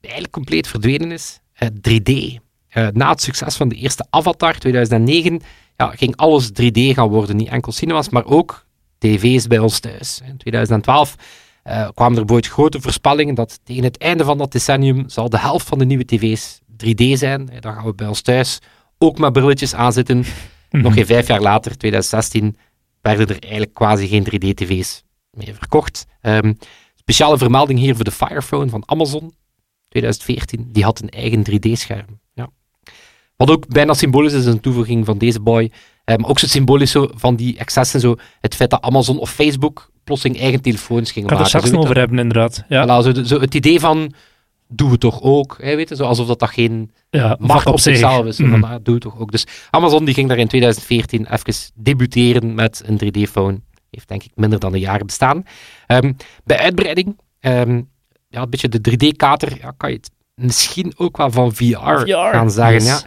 eigenlijk 0.00 0.32
compleet 0.32 0.66
verdwenen 0.66 1.12
is, 1.12 1.40
3D. 1.64 2.12
Uh, 2.12 2.88
na 2.92 3.10
het 3.10 3.22
succes 3.22 3.56
van 3.56 3.68
de 3.68 3.74
eerste 3.74 4.06
Avatar 4.10 4.58
2009 4.58 5.40
ja, 5.76 5.90
ging 5.90 6.16
alles 6.16 6.50
3D 6.50 6.80
gaan 6.94 7.08
worden. 7.08 7.36
Niet 7.36 7.48
enkel 7.48 7.72
cinemas, 7.72 8.08
maar 8.08 8.24
ook 8.24 8.66
tv's 8.98 9.46
bij 9.46 9.58
ons 9.58 9.80
thuis. 9.80 10.20
In 10.24 10.36
2012 10.36 11.14
uh, 11.64 11.72
kwamen 11.72 12.18
er 12.18 12.24
bijvoorbeeld 12.24 12.52
grote 12.52 12.80
voorspellingen 12.80 13.34
dat 13.34 13.60
tegen 13.64 13.84
het 13.84 13.98
einde 13.98 14.24
van 14.24 14.38
dat 14.38 14.52
decennium 14.52 15.08
zal 15.08 15.28
de 15.28 15.38
helft 15.38 15.68
van 15.68 15.78
de 15.78 15.84
nieuwe 15.84 16.04
tv's 16.04 16.60
3D 16.60 17.12
zijn. 17.12 17.50
Dan 17.60 17.74
gaan 17.74 17.84
we 17.84 17.94
bij 17.94 18.06
ons 18.06 18.20
thuis 18.20 18.58
ook 18.98 19.18
met 19.18 19.32
brilletjes 19.32 19.74
aanzitten. 19.74 20.24
Nog 20.70 20.94
geen 20.94 21.06
vijf 21.06 21.26
jaar 21.26 21.40
later, 21.40 21.76
2016, 21.76 22.56
werden 23.00 23.26
er 23.28 23.42
eigenlijk 23.42 23.74
quasi 23.74 24.08
geen 24.08 24.24
3D-tv's 24.24 25.02
meer 25.36 25.54
verkocht. 25.54 26.06
Um, 26.22 26.58
speciale 26.94 27.38
vermelding 27.38 27.78
hier 27.78 27.94
voor 27.94 28.04
de 28.04 28.10
Fire 28.10 28.42
Phone 28.42 28.68
van 28.68 28.82
Amazon. 28.86 29.34
2014, 29.88 30.68
die 30.72 30.84
had 30.84 31.02
een 31.02 31.08
eigen 31.08 31.44
3D-scherm. 31.50 32.20
Ja. 32.34 32.50
Wat 33.36 33.50
ook 33.50 33.68
bijna 33.68 33.94
symbolisch 33.94 34.32
is, 34.32 34.46
een 34.46 34.60
toevoeging 34.60 35.04
van 35.04 35.18
deze 35.18 35.40
boy. 35.40 35.70
maar 36.04 36.18
um, 36.18 36.24
ook 36.24 36.38
zo 36.38 36.46
symbolisch 36.46 36.90
zo 36.90 37.10
van 37.14 37.36
die 37.36 37.58
excessen, 37.58 38.00
zo 38.00 38.16
het 38.40 38.54
feit 38.54 38.70
dat 38.70 38.82
Amazon 38.82 39.18
of 39.18 39.30
Facebook 39.30 39.90
plotseling 40.04 40.40
eigen 40.40 40.60
telefoons 40.60 41.12
gingen 41.12 41.28
maken. 41.28 41.44
Kan 41.44 41.60
er 41.60 41.60
straks 41.60 41.84
over 41.84 41.98
hebben, 41.98 42.18
inderdaad. 42.18 42.64
Ja. 42.68 42.84
Voilà, 42.84 43.04
zo, 43.04 43.24
zo, 43.24 43.40
het 43.40 43.54
idee 43.54 43.80
van, 43.80 44.12
doen 44.68 44.90
we 44.90 44.98
toch 44.98 45.22
ook, 45.22 45.58
hè, 45.60 45.76
weet 45.76 45.88
je, 45.88 45.96
zo, 45.96 46.04
alsof 46.04 46.26
dat, 46.26 46.38
dat 46.38 46.50
geen 46.50 46.90
ja, 47.10 47.36
macht 47.40 47.66
op, 47.66 47.72
op 47.72 47.80
zichzelf 47.80 48.26
is. 48.26 48.38
Mm 48.38 48.50
-hmm. 48.50 48.60
van, 48.60 48.70
ah, 48.70 48.76
doe 48.82 48.94
het 48.94 49.02
toch 49.02 49.18
ook. 49.18 49.30
Dus 49.30 49.46
Amazon 49.70 50.04
die 50.04 50.14
ging 50.14 50.28
daar 50.28 50.38
in 50.38 50.48
2014 50.48 51.26
even 51.32 51.54
debuteren 51.74 52.54
met 52.54 52.82
een 52.86 53.00
3D-phone. 53.04 53.60
Heeft 53.96 54.08
denk 54.08 54.22
ik 54.22 54.30
minder 54.34 54.58
dan 54.58 54.74
een 54.74 54.80
jaar 54.80 55.04
bestaan. 55.04 55.44
Um, 55.86 56.16
bij 56.44 56.58
uitbreiding 56.58 57.20
um, 57.40 57.90
ja, 58.28 58.42
een 58.42 58.50
beetje 58.50 58.68
de 58.68 58.90
3D-kater, 58.90 59.58
ja, 59.60 59.72
kan 59.76 59.90
je 59.90 59.96
het 59.96 60.10
misschien 60.34 60.92
ook 60.96 61.16
wel 61.16 61.30
van 61.30 61.54
VR, 61.54 61.62
VR 61.64 62.12
gaan 62.12 62.50
zeggen. 62.50 62.74
yes. 62.74 63.04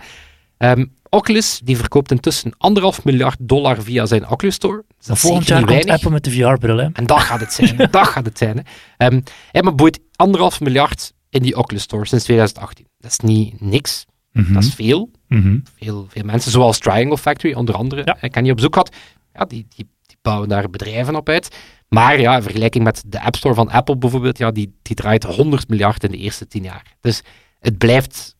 Ja. 0.57 0.71
Um, 0.71 0.93
Oculus 1.09 1.59
die 1.63 1.77
verkoopt 1.77 2.11
intussen 2.11 2.53
anderhalf 2.57 3.03
miljard 3.03 3.37
dollar 3.39 3.81
via 3.81 4.05
zijn 4.05 4.29
Oculus 4.29 4.55
Store. 4.55 4.83
Dus 4.97 5.05
dat 5.05 5.19
volgend 5.19 5.47
jaar 5.47 5.65
komt 5.65 5.89
Apple 5.89 6.09
met 6.09 6.23
de 6.23 6.31
VR-bril. 6.31 6.79
En 6.79 7.05
dat 7.05 7.19
gaat 7.19 7.39
het 7.39 7.53
zijn. 7.53 7.77
dat 7.91 8.07
gaat 8.07 8.25
het 8.25 8.37
zijn. 8.37 8.65
Hè. 8.97 9.05
Um, 9.05 9.23
maar 9.61 9.75
boeit 9.75 9.99
anderhalf 10.15 10.59
miljard 10.59 11.13
in 11.29 11.41
die 11.41 11.57
Oculus 11.57 11.81
Store 11.81 12.05
sinds 12.05 12.23
2018. 12.23 12.87
Dat 12.97 13.11
is 13.11 13.19
niet 13.19 13.61
niks. 13.61 14.05
Mhm. 14.05 14.39
Mm 14.39 14.45
-hmm. 14.45 14.53
Dat 14.53 14.63
is 14.63 14.73
veel. 14.73 15.09
Mm 15.27 15.41
-hmm. 15.41 15.63
veel. 15.77 16.05
Veel 16.09 16.23
mensen, 16.23 16.51
zoals 16.51 16.79
Triangle 16.79 17.17
Factory, 17.17 17.53
onder 17.53 17.75
andere, 17.75 18.01
ja. 18.05 18.17
ik 18.21 18.31
ken 18.31 18.45
je 18.45 18.51
op 18.51 18.59
zoek 18.59 18.75
had, 18.75 18.95
ja, 19.33 19.45
die, 19.45 19.65
die, 19.75 19.89
die 19.94 19.94
bouwen 20.25 20.49
daar 20.49 20.69
bedrijven 20.69 21.15
op 21.15 21.29
uit. 21.29 21.55
Maar 21.89 22.19
ja, 22.19 22.35
in 22.35 22.41
vergelijking 22.41 22.83
met 22.83 23.03
de 23.05 23.21
App 23.21 23.35
Store 23.35 23.53
van 23.53 23.69
Apple 23.69 23.97
bijvoorbeeld, 23.97 24.37
ja, 24.37 24.51
die, 24.51 24.75
die 24.81 24.95
draait 24.95 25.23
100 25.23 25.67
miljard 25.69 26.03
in 26.03 26.11
de 26.11 26.17
eerste 26.17 26.47
10 26.47 26.63
jaar. 26.63 26.95
Dus 27.01 27.21
het 27.59 27.77
blijft 27.77 28.35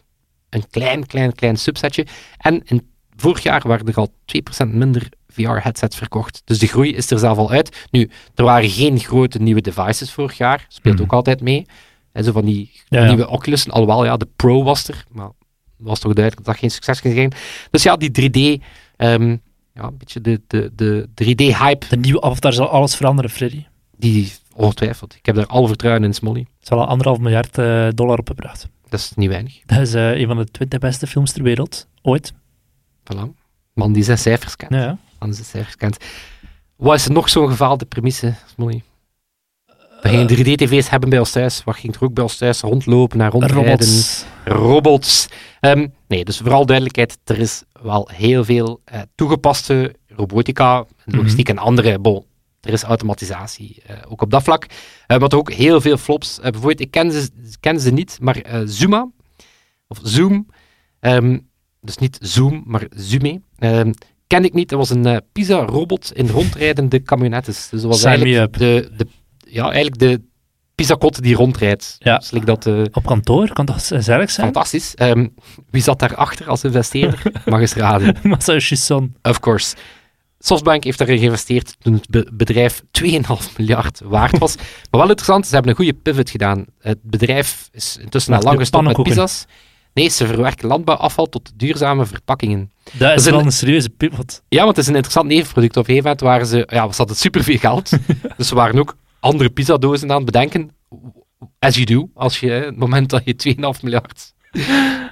een 0.50 0.70
klein, 0.70 1.06
klein, 1.06 1.34
klein 1.34 1.58
subsetje. 1.58 2.06
En 2.38 2.62
in, 2.66 2.90
vorig 3.16 3.44
jaar 3.44 3.62
waren 3.68 3.88
er 3.88 3.96
al 3.96 4.14
2% 4.66 4.68
minder 4.68 5.10
VR-headsets 5.28 5.98
verkocht. 5.98 6.42
Dus 6.46 6.60
de 6.60 6.68
groei 6.68 6.96
is 6.96 7.12
er 7.12 7.20
zelf 7.20 7.38
al 7.38 7.52
uit. 7.52 7.86
Nu, 7.92 8.10
er 8.36 8.44
waren 8.44 8.70
geen 8.70 9.00
grote 9.00 9.40
nieuwe 9.40 9.62
devices 9.62 10.12
vorig 10.12 10.38
jaar, 10.38 10.66
speelt 10.68 10.96
Mhm. 10.96 11.04
ook 11.04 11.14
altijd 11.14 11.42
mee. 11.42 11.66
En 12.12 12.24
zo 12.24 12.32
van 12.32 12.46
die 12.46 12.72
Ja, 12.90 13.00
ja. 13.02 13.08
nieuwe 13.08 13.28
Oculus. 13.28 13.70
Alhoewel, 13.70 14.06
ja, 14.06 14.18
de 14.18 14.28
Pro 14.36 14.64
was 14.64 14.88
er, 14.88 15.04
maar 15.12 15.30
was 15.78 16.00
toch 16.00 16.14
duidelijk 16.14 16.46
dat 16.46 16.54
dat 16.54 16.62
geen 16.64 16.72
succes 16.72 17.00
ging 17.00 17.14
zijn. 17.16 17.32
Dus 17.72 17.84
ja, 17.84 17.96
die 17.98 18.12
3D, 18.12 18.64
ehm, 18.96 19.38
ja, 19.76 19.84
een 19.84 19.98
beetje 19.98 20.22
de, 20.22 20.42
de, 20.48 20.72
de 20.76 21.08
3D-hype, 21.24 21.88
De 21.90 21.98
nieuwe 21.98 22.22
Avatar 22.22 22.54
zal 22.54 22.68
alles 22.70 22.96
veranderen, 22.96 23.30
Freddy. 23.32 23.66
die 23.98 24.34
ongetwijfeld. 24.54 25.16
Ik 25.16 25.26
heb 25.26 25.36
daar 25.36 25.46
al 25.46 25.68
vertrouwen 25.68 26.04
in, 26.04 26.14
Smolly. 26.14 26.46
Het 26.60 26.68
zal 26.68 26.80
al 26.80 26.88
anderhalf 26.88 27.20
miljard 27.20 27.58
eh, 27.58 27.88
dollar 27.94 28.18
opgebracht. 28.20 28.70
Dat 28.90 29.00
is 29.00 29.12
niet 29.16 29.30
weinig. 29.30 29.62
Dat 29.66 29.80
is 29.80 29.94
eh, 29.94 30.20
een 30.20 30.28
van 30.28 30.38
de 30.38 30.46
twintig 30.52 30.80
beste 30.80 31.08
films 31.08 31.32
ter 31.32 31.44
wereld. 31.44 31.88
Ooit. 32.02 32.34
Voilà. 33.14 33.28
Man 33.74 33.94
die 33.94 34.04
zijn 34.04 34.18
cijfers 34.18 34.56
kent. 34.56 34.74
Ja. 34.74 34.98
Man 35.20 35.30
die 35.30 35.34
zijn 35.34 35.48
cijfers 35.48 35.76
kent. 35.76 35.98
Wat 36.76 36.96
is 36.96 37.06
er 37.06 37.12
nog 37.12 37.30
zo'n 37.30 37.48
gefaalde 37.50 37.86
premisse, 37.86 38.34
Smolly? 38.54 38.84
We 40.06 40.12
gingen 40.12 40.28
3D-tv's 40.30 40.90
hebben 40.90 41.10
bij 41.10 41.20
ons 41.20 41.32
thuis. 41.32 41.64
Wat 41.64 41.76
ging 41.76 41.96
er 41.96 42.04
ook 42.04 42.14
bij 42.14 42.24
ons 42.24 42.38
thuis 42.38 42.62
rondlopen 42.62 43.22
en 43.22 43.30
rondrijden? 43.30 43.66
Robots. 43.66 44.26
robots. 44.46 45.28
Ehm, 45.60 45.88
nee, 46.08 46.26
dus 46.26 46.38
vooral 46.38 46.66
duidelijkheid, 46.66 47.18
er 47.24 47.40
is 47.40 47.64
wel 47.82 48.10
heel 48.14 48.44
veel 48.44 48.82
eh, 48.84 49.00
toegepaste 49.16 49.96
robotica, 50.08 50.86
logistiek 51.06 51.50
en 51.50 51.58
andere. 51.58 52.00
Bon, 52.00 52.26
er 52.62 52.74
is 52.74 52.84
automatisatie, 52.84 53.82
eh, 53.86 53.96
ook 54.08 54.22
op 54.22 54.32
dat 54.32 54.44
vlak. 54.44 54.66
Eh 55.08 55.20
maar 55.20 55.30
toch 55.30 55.40
ook 55.40 55.52
heel 55.52 55.82
veel 55.82 55.98
flops. 55.98 56.38
Eh, 56.38 56.44
bijvoorbeeld, 56.44 56.80
ik 56.80 56.92
ken 56.92 57.12
ze, 57.12 57.30
ken 57.60 57.80
ze 57.80 57.92
niet, 57.92 58.18
maar 58.22 58.38
eh, 58.38 58.62
Zuma, 58.66 59.10
of 59.88 60.00
Zoom, 60.04 60.48
ehm, 61.00 61.40
dus 61.82 61.98
niet 61.98 62.18
Zoom, 62.22 62.64
maar 62.66 62.88
Zume, 62.96 63.42
ehm, 63.58 63.92
ken 64.28 64.44
ik 64.44 64.54
niet. 64.54 64.70
Dat 64.70 64.80
was 64.80 64.90
een 64.90 65.06
eh, 65.06 65.18
Pisa-robot 65.32 66.12
in 66.14 66.28
rondrijdende 66.28 67.02
camionettes. 67.02 67.70
Dus 67.70 67.82
dat 67.82 67.90
was 67.90 68.00
Sign 68.00 68.10
eigenlijk 68.10 68.58
de, 68.58 68.90
de, 68.98 69.08
ja, 69.46 69.64
eigenlijk 69.64 70.00
de 70.00 70.22
Pisa-kot 70.76 71.22
die 71.24 71.36
rondrijdt. 71.36 71.96
Ja. 72.00 72.18
Dus 72.18 72.32
like 72.32 72.46
dat... 72.46 72.66
eh, 72.66 72.82
Op 72.92 73.06
kantoor 73.06 73.54
kan 73.54 73.66
toch 73.66 73.76
erg 73.90 74.04
zijn? 74.04 74.28
Fantastisch. 74.28 74.96
Ehm, 74.96 75.28
wie 75.70 75.82
zat 75.82 76.00
daarachter 76.00 76.50
als 76.50 76.64
investeerder? 76.64 77.22
Mag 77.46 77.60
eens 77.60 77.74
raden. 77.74 78.16
Masayoshi 78.24 78.76
Son. 78.76 79.16
Of 79.22 79.40
course. 79.40 79.76
SoftBank 80.40 80.84
heeft 80.84 80.98
daarin 80.98 81.18
geïnvesteerd 81.18 81.76
toen 81.80 81.94
het 81.94 82.10
be- 82.10 82.30
bedrijf 82.34 82.82
2,5 83.02 83.08
miljard 83.58 84.02
waard 84.04 84.38
was. 84.38 84.56
maar 84.92 85.00
wel 85.02 85.10
interessant, 85.10 85.48
ze 85.48 85.54
hebben 85.54 85.72
een 85.72 85.78
goede 85.78 85.94
pivot 85.94 86.30
gedaan. 86.30 86.66
Het 86.80 86.98
bedrijf 87.02 87.70
is 87.72 87.98
intussen 88.02 88.34
al 88.34 88.42
lang 88.42 88.60
gestopt 88.60 88.84
met 88.86 89.04
pizza's. 89.04 89.46
Nee, 89.94 90.10
ze 90.10 90.28
verwerken 90.28 90.68
landbouwafval 90.68 91.26
tot 91.26 91.52
duurzame 91.56 92.06
verpakkingen. 92.06 92.72
Dat 92.94 93.20
is 93.20 93.26
een- 93.26 93.32
wel 93.32 93.42
een 93.42 93.52
serieuze 93.52 93.90
pivot. 93.90 94.42
Ja, 94.50 94.64
want 94.64 94.70
het 94.76 94.78
is 94.78 94.88
een 94.88 94.96
interessant 94.96 95.28
nevenproduct. 95.28 95.78
Op 95.78 95.88
een 95.88 95.96
gegeven 95.96 96.04
moment 96.10 96.22
waren 96.22 96.46
ze, 96.46 96.68
ja, 96.76 96.92
ze 96.92 96.98
hadden 96.98 97.16
superveel 97.16 97.58
geld. 97.58 97.90
dus 98.38 98.48
ze 98.48 98.56
waren 98.56 98.80
ook 98.80 98.96
andere 99.26 99.50
pizzadozen 99.50 100.10
aan 100.10 100.16
het 100.16 100.26
bedenken. 100.26 100.72
As 101.60 101.76
you 101.76 101.86
do, 101.86 102.10
als 102.14 102.40
je, 102.40 102.50
het 102.52 102.78
moment 102.78 103.10
dat 103.10 103.22
je 103.26 103.56
2,5 103.78 103.82
miljard 103.84 104.34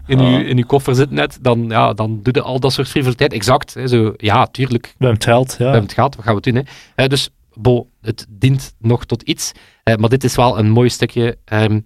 in, 0.08 0.20
Ah. 0.20 0.32
je, 0.32 0.46
in 0.46 0.66
koffer 0.66 0.96
zit 0.96 1.12
net, 1.12 1.38
dan, 1.42 1.66
ja, 1.70 1.94
dan 1.94 2.20
doe 2.22 2.34
je 2.34 2.42
al 2.42 2.60
dat 2.60 2.74
soort 2.74 2.88
frivoliteit. 2.88 3.34
Exact. 3.34 3.74
Hè, 3.74 3.88
zo, 3.88 4.14
ja, 4.18 4.46
tuurlijk, 4.48 4.86
We 4.86 4.92
hebben 5.06 5.14
het 5.14 5.24
geld, 5.24 5.50
ja. 5.52 5.58
we 5.58 5.64
hebben 5.64 5.82
het 5.82 5.94
gehad, 5.94 6.16
wat 6.16 6.26
gaan 6.26 6.36
we 6.36 6.42
doen? 6.42 6.56
Hè? 6.56 6.62
Eh, 6.96 7.08
dus, 7.10 7.30
bo, 7.54 7.90
het 8.02 8.26
dient 8.30 8.76
nog 8.80 9.06
tot 9.06 9.22
iets. 9.22 9.52
Eh, 9.84 9.96
maar 9.96 10.10
dit 10.10 10.24
is 10.24 10.36
wel 10.36 10.60
een 10.60 10.70
mooi 10.70 10.90
stukje. 10.90 11.38
ehm, 11.46 11.80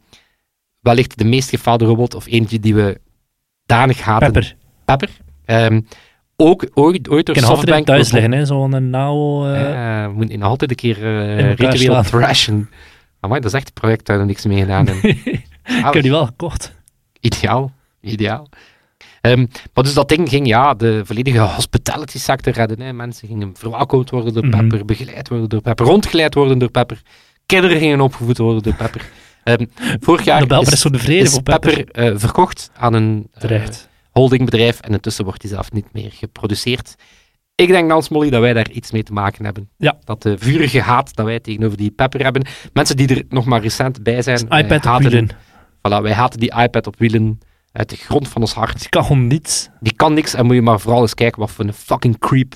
wellicht 0.79 1.17
de 1.17 1.25
meest 1.25 1.49
gefaalde 1.49 1.85
robot, 1.85 2.15
of 2.15 2.25
eentje 2.27 2.59
die 2.59 2.75
we 2.75 2.99
danig 3.65 4.01
haten. 4.01 4.31
Pepper. 4.31 4.55
Pepper. 4.85 5.09
Ehm, 5.45 5.81
ook 6.37 6.65
ooit, 6.73 7.09
ooit 7.09 7.25
door 7.25 7.35
kan 7.35 7.43
Softbank... 7.43 7.85
thuis 7.85 8.11
liggen, 8.11 8.31
hè. 8.31 8.45
Zo'n 8.45 8.89
Nao... 8.89 9.45
eh, 9.45 10.03
Eh, 10.03 10.07
we 10.09 10.13
moeten 10.13 10.39
nog 10.39 10.49
altijd 10.49 10.69
een 10.69 10.75
keer 10.75 11.03
elkaar 11.03 11.53
ritueel 11.55 12.03
thrashen. 12.03 12.69
Amai, 13.19 13.41
dat 13.41 13.51
is 13.53 13.57
echt 13.57 13.67
een 13.67 13.73
project 13.73 14.07
waar 14.07 14.19
er 14.19 14.25
niks 14.25 14.45
mee 14.45 14.59
gedaan 14.59 14.87
hebben. 14.87 15.09
ik 15.87 15.93
heb 15.93 16.01
die 16.01 16.11
wel 16.11 16.25
gekocht. 16.25 16.75
Ideaal, 17.19 17.71
ideaal. 18.01 18.49
Ehm, 19.21 19.45
maar 19.73 19.83
dus 19.83 19.93
dat 19.93 20.09
ding 20.09 20.29
ging 20.29 20.47
ja, 20.47 20.73
de 20.73 21.01
volledige 21.05 21.39
hospitality 21.39 22.17
sector 22.19 22.53
redden. 22.53 22.81
Hè. 22.81 22.93
Mensen 22.93 23.27
gingen 23.27 23.51
verwelkomd 23.57 24.09
worden 24.09 24.33
door 24.33 24.45
Mhm. 24.45 24.57
Pepper, 24.57 24.85
begeleid 24.85 25.29
worden 25.29 25.49
door 25.49 25.61
Pepper, 25.61 25.85
rondgeleid 25.85 26.33
worden 26.33 26.59
door 26.59 26.71
Pepper. 26.71 27.01
Kinderen 27.45 27.77
gingen 27.79 28.01
opgevoed 28.01 28.37
worden 28.37 28.63
door 28.63 28.73
Pepper. 28.73 29.09
Ehm, 29.43 29.65
vorig 29.99 30.25
jaar 30.25 30.41
is. 31.07 31.39
Pepper 31.43 31.91
eh, 31.91 32.11
verkocht 32.15 32.71
aan 32.75 32.93
een 32.93 33.27
eh, 33.33 33.39
Terecht. 33.41 33.89
Holdingbedrijf 34.17 34.79
en 34.79 34.91
intussen 34.91 35.25
wordt 35.25 35.41
die 35.41 35.49
zelf 35.49 35.71
niet 35.71 35.93
meer 35.93 36.11
geproduceerd. 36.11 36.95
Ik 37.55 37.67
denk, 37.67 37.87
Nans 37.87 38.09
Molly, 38.09 38.29
dat 38.29 38.41
wij 38.41 38.53
daar 38.53 38.69
iets 38.71 38.91
mee 38.91 39.03
te 39.03 39.13
maken 39.13 39.45
hebben. 39.45 39.69
Ja. 39.77 39.97
Dat 40.03 40.21
de 40.21 40.37
vurige 40.37 40.81
haat 40.81 41.15
dat 41.15 41.25
wij 41.25 41.39
tegenover 41.39 41.77
die 41.77 41.91
Pepper 41.91 42.23
hebben. 42.23 42.47
Mensen 42.73 42.97
die 42.97 43.07
er 43.07 43.23
nog 43.29 43.45
maar 43.45 43.61
recent 43.61 44.03
bij 44.03 44.21
zijn. 44.21 44.39
iPad 44.39 44.67
wij 44.67 44.77
op 44.77 44.83
haten, 44.83 45.11
wielen. 45.11 45.29
Voilà, 45.77 46.01
wij 46.01 46.13
haten 46.13 46.39
die 46.39 46.53
iPad 46.55 46.87
op 46.87 46.95
wielen 46.97 47.39
uit 47.71 47.89
de 47.89 47.95
grond 47.95 48.27
van 48.27 48.41
ons 48.41 48.53
hart. 48.53 48.79
Die 48.79 48.89
kan 48.89 49.03
gewoon 49.05 49.27
niets. 49.27 49.69
Die 49.79 49.93
kan 49.93 50.13
niks 50.13 50.33
en 50.33 50.45
moet 50.45 50.55
je 50.55 50.61
maar 50.61 50.79
vooral 50.79 51.01
eens 51.01 51.13
kijken 51.13 51.39
wat 51.39 51.51
voor 51.51 51.65
een 51.65 51.73
fucking 51.73 52.17
creep 52.17 52.55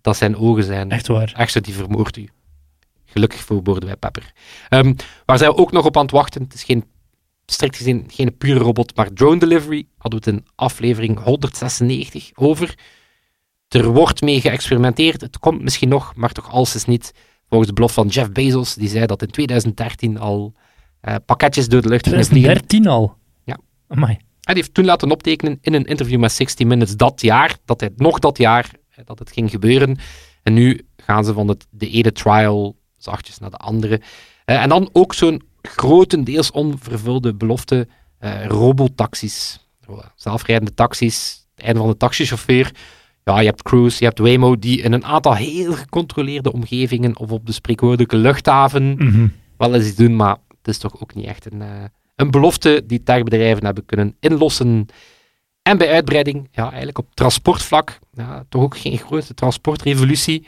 dat 0.00 0.16
zijn 0.16 0.36
ogen 0.36 0.64
zijn. 0.64 0.90
Echt 0.90 1.06
waar. 1.06 1.32
Echt 1.36 1.52
zo, 1.52 1.60
die 1.60 1.74
vermoordt 1.74 2.16
u. 2.16 2.28
Gelukkig 3.04 3.40
voor 3.40 3.62
wij 3.62 3.96
Pepper. 3.96 4.32
Ehm, 4.68 4.94
waar 5.24 5.38
zijn 5.38 5.50
we 5.50 5.56
ook 5.56 5.72
nog 5.72 5.84
op 5.84 5.96
aan 5.96 6.02
het 6.02 6.10
wachten? 6.10 6.42
Het 6.42 6.54
is 6.54 6.64
geen, 6.64 6.84
strikt 7.46 7.76
gezien 7.76 8.04
geen 8.06 8.36
pure 8.36 8.58
robot, 8.58 8.96
maar 8.96 9.12
drone 9.12 9.38
delivery. 9.38 9.86
Hadden 9.98 10.20
we 10.20 10.30
het 10.30 10.38
in 10.38 10.46
aflevering 10.54 11.18
196 11.18 12.30
over. 12.34 12.78
Er 13.68 13.86
wordt 13.86 14.22
mee 14.22 14.40
geëxperimenteerd. 14.40 15.20
Het 15.20 15.38
komt 15.38 15.62
misschien 15.62 15.88
nog, 15.88 16.14
maar 16.16 16.32
toch 16.32 16.50
alles 16.50 16.74
is 16.74 16.84
niet. 16.84 17.12
Volgens 17.48 17.68
de 17.68 17.74
belofte 17.74 18.00
van 18.00 18.08
Jeff 18.08 18.32
Bezos, 18.32 18.74
die 18.74 18.88
zei 18.88 19.06
dat 19.06 19.22
in 19.22 19.30
2013 19.30 20.18
al 20.18 20.54
eh, 21.00 21.14
pakketjes 21.26 21.68
door 21.68 21.82
de 21.82 21.88
lucht 21.88 22.08
gingen 22.08 22.24
vliegen. 22.24 22.50
2013 22.50 22.86
al. 22.86 23.16
Ja. 23.44 23.58
Amai. 23.88 24.18
Hij 24.40 24.54
heeft 24.54 24.74
toen 24.74 24.84
laten 24.84 25.10
optekenen 25.10 25.58
in 25.60 25.74
een 25.74 25.84
interview 25.84 26.20
met 26.20 26.32
60 26.32 26.66
Minutes 26.66 26.96
dat 26.96 27.20
jaar, 27.20 27.56
dat 27.64 27.80
hij 27.80 27.90
nog 27.96 28.18
dat 28.18 28.38
jaar, 28.38 28.70
eh, 28.90 29.04
dat 29.04 29.18
het 29.18 29.32
ging 29.32 29.50
gebeuren. 29.50 29.98
En 30.42 30.52
nu 30.54 30.86
gaan 30.96 31.24
ze 31.24 31.32
van 31.32 31.48
het, 31.48 31.66
de 31.70 31.90
ene 31.90 32.12
trial 32.12 32.76
zachtjes 32.98 33.38
naar 33.38 33.50
de 33.50 33.56
andere. 33.56 34.00
Eh, 34.44 34.62
en 34.62 34.68
dan 34.68 34.88
ook 34.92 35.14
zo'n 35.14 35.42
grotendeels 35.68 36.50
onvervulde 36.50 37.34
belofte, 37.34 37.88
eh 38.18 38.46
robotaxis. 38.46 39.58
Zelfrijdende 40.14 40.74
taxis, 40.74 41.46
het 41.54 41.64
einde 41.64 41.80
van 41.80 41.88
de 41.88 41.96
taxichauffeur. 41.96 42.72
Ja, 43.24 43.40
je 43.40 43.46
hebt 43.46 43.62
Cruise, 43.62 43.96
je 43.98 44.04
hebt 44.04 44.18
Waymo, 44.18 44.58
die 44.58 44.80
in 44.82 44.92
een 44.92 45.04
aantal 45.04 45.34
heel 45.34 45.72
gecontroleerde 45.72 46.52
omgevingen 46.52 47.18
of 47.18 47.30
op 47.30 47.46
de 47.46 47.52
spreekwoordelijke 47.52 48.16
luchthaven 48.16 48.94
Mhm. 48.96 49.26
wel 49.56 49.74
eens 49.74 49.86
iets 49.86 49.96
doen, 49.96 50.16
maar 50.16 50.36
het 50.48 50.68
is 50.68 50.78
toch 50.78 51.02
ook 51.02 51.14
niet 51.14 51.26
echt 51.26 51.52
een, 51.52 51.62
eh, 51.62 51.84
een 52.16 52.30
belofte 52.30 52.82
die 52.86 53.02
techbedrijven 53.02 53.64
hebben 53.64 53.84
kunnen 53.86 54.16
inlossen. 54.20 54.86
En 55.62 55.78
bij 55.78 55.90
uitbreiding, 55.90 56.48
ja, 56.52 56.62
eigenlijk 56.68 56.98
op 56.98 57.14
transportvlak, 57.14 57.98
ja, 58.12 58.44
toch 58.48 58.62
ook 58.62 58.76
geen 58.76 58.98
grote 58.98 59.34
transportrevolutie. 59.34 60.46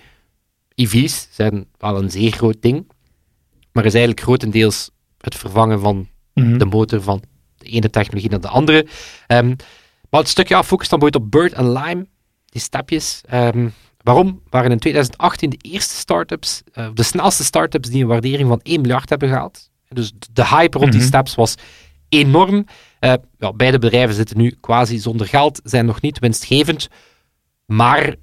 EV's 0.75 1.28
zijn 1.30 1.66
wel 1.78 1.99
een 2.02 2.11
zeer 2.11 2.32
groot 2.32 2.62
ding, 2.62 2.90
maar 3.73 3.85
is 3.85 3.94
eigenlijk 3.94 4.25
grotendeels 4.25 4.90
het 5.26 5.35
vervangen 5.37 5.80
van 5.80 6.09
Mhm. 6.35 6.59
de 6.59 6.64
motor 6.64 7.02
van 7.02 7.23
de 7.56 7.66
ene 7.66 7.90
technologie 7.90 8.30
naar 8.30 8.40
de 8.40 8.49
andere. 8.49 8.87
Ehm, 9.26 9.47
maar 10.11 10.21
het 10.21 10.28
stukje 10.28 10.54
af 10.56 10.66
focust 10.66 10.90
dan 10.90 10.99
bijvoorbeeld 10.99 11.35
op 11.35 11.40
Bird 11.40 11.52
en 11.52 11.73
Lime, 11.73 12.06
die 12.45 12.61
stapjes. 12.61 13.21
Ehm, 13.28 13.68
waarom? 14.02 14.42
Waren 14.50 14.71
in 14.71 14.78
2018 14.78 15.50
de 15.50 15.56
eerste 15.61 15.95
start-ups, 15.95 16.62
eh, 16.73 16.88
de 16.95 17.02
snelste 17.02 17.45
start-ups 17.45 17.88
die 17.88 18.02
een 18.02 18.09
waardering 18.09 18.49
van 18.49 18.61
1 18.62 18.80
miljard 18.80 19.09
hebben 19.09 19.28
gehaald. 19.28 19.71
Dus 19.88 20.12
de 20.33 20.47
hype 20.47 20.78
rond 20.78 20.90
die 20.90 21.00
Mhm. 21.00 21.09
steps 21.09 21.35
was 21.35 21.54
enorm. 22.09 22.66
Eh, 22.99 23.12
ja, 23.38 23.52
beide 23.52 23.78
bedrijven 23.78 24.14
zitten 24.14 24.37
nu 24.38 24.56
quasi 24.61 24.99
zonder 24.99 25.26
geld, 25.26 25.61
zijn 25.64 25.87
nog 25.87 26.00
niet 26.00 26.18
winstgevend, 26.18 26.88
maar 27.66 28.14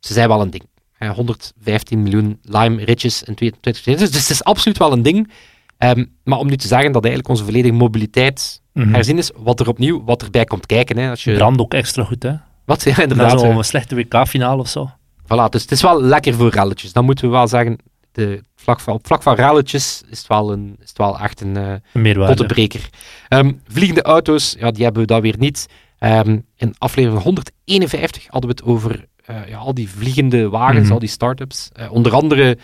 ze 0.00 0.12
zijn 0.12 0.28
wel 0.28 0.40
een 0.40 0.50
ding. 0.50 0.64
Eh, 0.98 1.10
115 1.10 2.02
miljoen 2.02 2.38
Lime 2.42 2.84
ritjes 2.84 3.22
in 3.22 3.34
2020. 3.34 4.10
Dus 4.10 4.20
het 4.22 4.30
is 4.30 4.44
absoluut 4.44 4.78
wel 4.78 4.92
een 4.92 5.02
ding. 5.02 5.30
Ehm, 5.78 6.04
maar 6.24 6.38
om 6.38 6.46
nu 6.48 6.56
te 6.56 6.66
zeggen 6.66 6.92
dat 6.92 7.02
eigenlijk 7.04 7.32
onze 7.34 7.44
volledige 7.44 7.74
mobiliteit 7.74 8.62
Mhm. 8.72 8.94
herzien 8.94 9.18
is, 9.18 9.30
wat 9.36 9.60
er 9.60 9.68
opnieuw, 9.68 10.04
wat 10.04 10.22
erbij 10.22 10.44
komt 10.44 10.66
kijken. 10.66 10.98
Hè, 10.98 11.10
als 11.10 11.24
je, 11.24 11.34
Brand 11.34 11.60
ook 11.60 11.74
extra 11.74 12.04
goed, 12.04 12.22
hè. 12.22 12.32
wat, 12.64 12.82
ja, 12.82 13.00
inderdaad. 13.02 13.40
zo'n 13.40 13.50
eh, 13.50 13.62
slechte 13.62 13.94
WK-finale 13.94 14.60
of 14.60 14.68
zo. 14.68 14.90
Voilà, 15.22 15.48
dus 15.50 15.62
het 15.62 15.70
is 15.70 15.82
wel 15.82 16.02
lekker 16.02 16.34
voor 16.34 16.48
relletjes. 16.50 16.92
Dan 16.92 17.04
moeten 17.04 17.24
we 17.24 17.30
wel 17.30 17.48
zeggen, 17.48 17.78
de 18.12 18.42
vlak 18.56 18.80
van, 18.80 18.94
op 18.94 19.06
vlak 19.06 19.22
van 19.22 19.34
relletjes 19.34 20.02
is 20.10 20.18
het 20.18 20.26
wel, 20.26 20.52
een, 20.52 20.76
is 20.82 20.88
het 20.88 20.98
wel 20.98 21.18
echt 21.18 21.40
een 21.40 21.56
Een. 21.56 22.90
Ehm, 23.28 23.52
vliegende 23.68 24.02
auto's, 24.02 24.56
ja, 24.58 24.70
die 24.70 24.84
hebben 24.84 25.02
we 25.02 25.08
dan 25.08 25.20
weer 25.20 25.34
niet. 25.38 25.66
Ehm, 25.98 26.38
in 26.56 26.74
aflevering 26.78 27.22
151 27.22 28.26
hadden 28.28 28.50
we 28.50 28.56
het 28.60 28.64
over 28.64 29.04
eh, 29.24 29.48
ja, 29.48 29.56
al 29.56 29.74
die 29.74 29.90
vliegende 29.90 30.48
wagens, 30.48 30.82
Mhm. 30.84 30.92
al 30.92 30.98
die 30.98 31.08
start-ups. 31.08 31.68
Eh, 31.72 31.92
onder 31.92 32.12
andere 32.14 32.58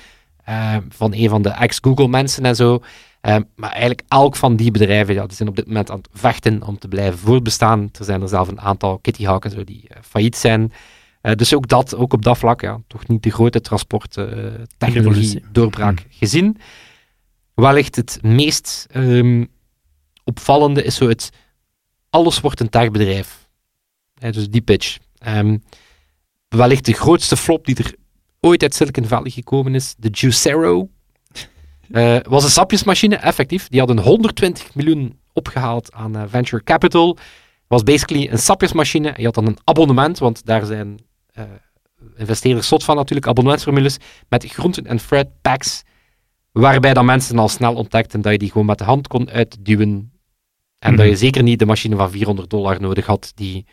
van 0.88 1.14
een 1.14 1.28
van 1.28 1.42
de 1.42 1.48
ex-Google 1.48 2.08
mensen 2.08 2.44
en 2.44 2.56
zo. 2.56 2.82
Ehm, 3.20 3.42
maar 3.56 3.70
eigenlijk 3.70 4.02
elk 4.08 4.36
van 4.36 4.56
die 4.56 4.70
bedrijven 4.70 5.14
ja, 5.14 5.26
die 5.26 5.36
zijn 5.36 5.48
op 5.48 5.56
dit 5.56 5.66
moment 5.66 5.90
aan 5.90 5.96
het 5.96 6.08
vechten 6.12 6.62
om 6.62 6.78
te 6.78 6.88
blijven 6.88 7.18
voortbestaan. 7.18 7.88
Er 7.98 8.04
zijn 8.04 8.22
er 8.22 8.28
zelf 8.28 8.48
een 8.48 8.60
aantal 8.60 8.98
Kitty 8.98 9.24
Hawk 9.24 9.44
en 9.44 9.50
zo 9.50 9.64
die 9.64 9.84
eh, 9.88 9.96
failliet 10.02 10.36
zijn. 10.36 10.72
Eh, 11.20 11.34
dus 11.34 11.54
ook 11.54 11.68
dat, 11.68 11.94
ook 11.94 12.12
op 12.12 12.22
dat 12.22 12.38
vlak, 12.38 12.60
ja, 12.60 12.80
toch 12.86 13.08
niet 13.08 13.22
de 13.22 13.30
grote 13.30 13.60
transporttechnologie 13.60 14.68
Revolutie. 14.78 15.42
doorbraak 15.52 16.06
gezien. 16.10 16.56
Wellicht 17.54 17.96
het 17.96 18.18
meest 18.22 18.86
ehm, 18.90 19.44
opvallende 20.24 20.82
is 20.82 20.94
zo 20.94 21.08
het, 21.08 21.30
alles 22.10 22.40
wordt 22.40 22.60
een 22.60 22.68
techbedrijf. 22.68 23.48
Dus 24.14 24.48
die 24.48 24.60
pitch. 24.60 24.98
Ehm, 25.18 25.58
wellicht 26.48 26.84
de 26.84 26.92
grootste 26.92 27.36
flop 27.36 27.64
die 27.66 27.76
er 27.76 27.94
ooit 28.40 28.62
uit 28.62 28.74
Silicon 28.74 29.04
Valley 29.04 29.30
gekomen 29.30 29.74
is, 29.74 29.94
de 29.98 30.08
Juicero. 30.08 30.88
Eh, 31.90 32.16
was 32.22 32.44
een 32.44 32.50
sapjesmachine, 32.50 33.16
effectief. 33.16 33.68
Die 33.68 33.78
hadden 33.78 33.98
120 33.98 34.74
miljoen 34.74 35.18
opgehaald 35.32 35.92
aan 35.92 36.16
eh, 36.16 36.22
venture 36.28 36.62
capital. 36.62 37.16
Was 37.66 37.82
basically 37.82 38.28
een 38.30 38.38
sapjesmachine. 38.38 39.14
Je 39.16 39.24
had 39.24 39.34
dan 39.34 39.46
een 39.46 39.58
abonnement, 39.64 40.18
want 40.18 40.46
daar 40.46 40.64
zijn 40.64 40.98
eh, 41.32 41.44
investeerders 42.16 42.68
zot 42.68 42.84
van 42.84 42.96
natuurlijk, 42.96 43.26
abonnementsformules 43.26 43.96
met 44.28 44.44
groenten 44.44 44.86
en 44.86 45.00
fruit 45.00 45.28
packs, 45.42 45.82
waarbij 46.52 46.94
dan 46.94 47.04
mensen 47.04 47.38
al 47.38 47.48
snel 47.48 47.74
ontdekten 47.74 48.20
dat 48.20 48.32
je 48.32 48.38
die 48.38 48.50
gewoon 48.50 48.66
met 48.66 48.78
de 48.78 48.84
hand 48.84 49.08
kon 49.08 49.30
uitduwen 49.30 50.12
en 50.78 50.96
dat 50.96 51.04
je 51.04 51.10
Mhm. 51.10 51.20
zeker 51.20 51.42
niet 51.42 51.58
de 51.58 51.66
machine 51.66 51.96
van 51.96 52.10
400 52.10 52.50
dollar 52.50 52.80
nodig 52.80 53.06
had 53.06 53.32
die 53.34 53.66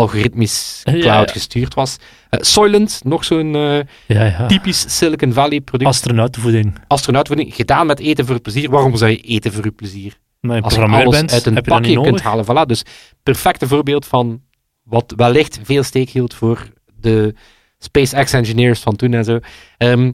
algoritmisch 0.00 0.80
cloud 0.84 1.02
ja. 1.02 1.32
gestuurd 1.32 1.74
was. 1.74 1.96
Eh, 2.30 2.40
Soylent, 2.42 3.00
nog 3.04 3.24
zo'n 3.24 3.54
eh, 3.54 3.78
Ja, 4.06 4.24
ja. 4.24 4.46
typisch 4.46 4.96
Silicon 4.96 5.32
Valley 5.32 5.60
product. 5.60 5.90
Astronautenvoeding. 5.90 6.78
Astronautvoeding, 6.86 7.54
gedaan 7.54 7.86
met 7.86 8.00
eten 8.00 8.26
voor 8.26 8.40
plezier. 8.40 8.70
Waarom 8.70 8.96
zou 8.96 9.10
je 9.10 9.20
eten 9.20 9.52
voor 9.52 9.64
je 9.64 9.70
plezier? 9.70 10.18
Als 10.40 10.74
je 10.74 10.80
alles 10.80 11.16
bent, 11.16 11.32
uit 11.32 11.46
een 11.46 11.62
pakje 11.62 11.94
nodig. 11.94 12.10
kunt 12.10 12.22
halen. 12.22 12.44
Voilà, 12.44 12.66
dus 12.66 12.82
perfecte 13.22 13.68
voorbeeld 13.68 14.06
van 14.06 14.42
wat 14.82 15.12
wellicht 15.16 15.60
veel 15.62 15.82
steek 15.82 16.10
hield 16.10 16.34
voor 16.34 16.68
de 17.00 17.34
SpaceX 17.78 18.32
engineers 18.32 18.80
van 18.80 18.96
toen 18.96 19.12
en 19.12 19.24
zo. 19.24 19.38
Ehm, 19.76 20.12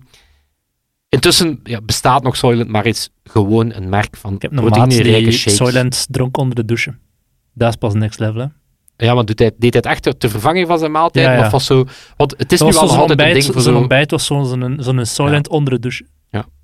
intussen 1.09 1.61
ja, 1.65 1.81
bestaat 1.81 2.23
nog 2.23 2.37
Soylent, 2.37 2.69
maar 2.71 2.87
is 2.87 3.11
gewoon 3.25 3.73
een 3.73 3.89
merk 3.89 4.17
van 4.17 4.35
Ik 4.35 4.43
heb 4.43 4.55
proteïnerijke 4.55 5.23
die 5.23 5.33
shakes. 5.33 5.57
Soylent 5.57 6.07
dronk 6.11 6.37
onder 6.37 6.55
de 6.55 6.65
douche. 6.65 6.95
Dat 7.53 7.69
is 7.69 7.77
pas 7.77 7.95
next 7.95 8.19
level, 8.19 8.41
hè. 8.41 8.47
Ja, 8.97 9.15
maar 9.15 9.25
doet 9.25 9.39
hij, 9.39 9.51
deed 9.59 9.73
hij 9.75 9.83
het 9.85 9.87
echt 10.07 10.21
ter 10.21 10.31
vervanging 10.31 10.67
van 10.67 10.79
zijn 10.79 10.91
maaltijd? 10.91 11.27
Ja, 11.27 11.33
ja. 11.33 11.45
Of 11.45 11.51
was 11.51 11.65
zo... 11.67 11.85
Want 12.17 12.35
het 12.39 12.53
is 12.53 12.59
Dat 12.59 12.69
nu 12.71 12.77
al 12.77 12.89
zo'n 12.89 12.97
een 12.97 13.05
ontbijt, 13.09 13.33
ding 13.33 13.45
voor 13.45 13.61
zo'n 13.63 13.73
zo... 13.73 13.79
ontbijt 13.79 14.11
was 14.11 14.27
zo'n 14.27 14.47
zo'n 14.47 14.77
zo'n 14.81 15.07
Soylent 15.07 15.49
onder 15.49 15.73
de 15.73 15.79
douche. 15.79 16.07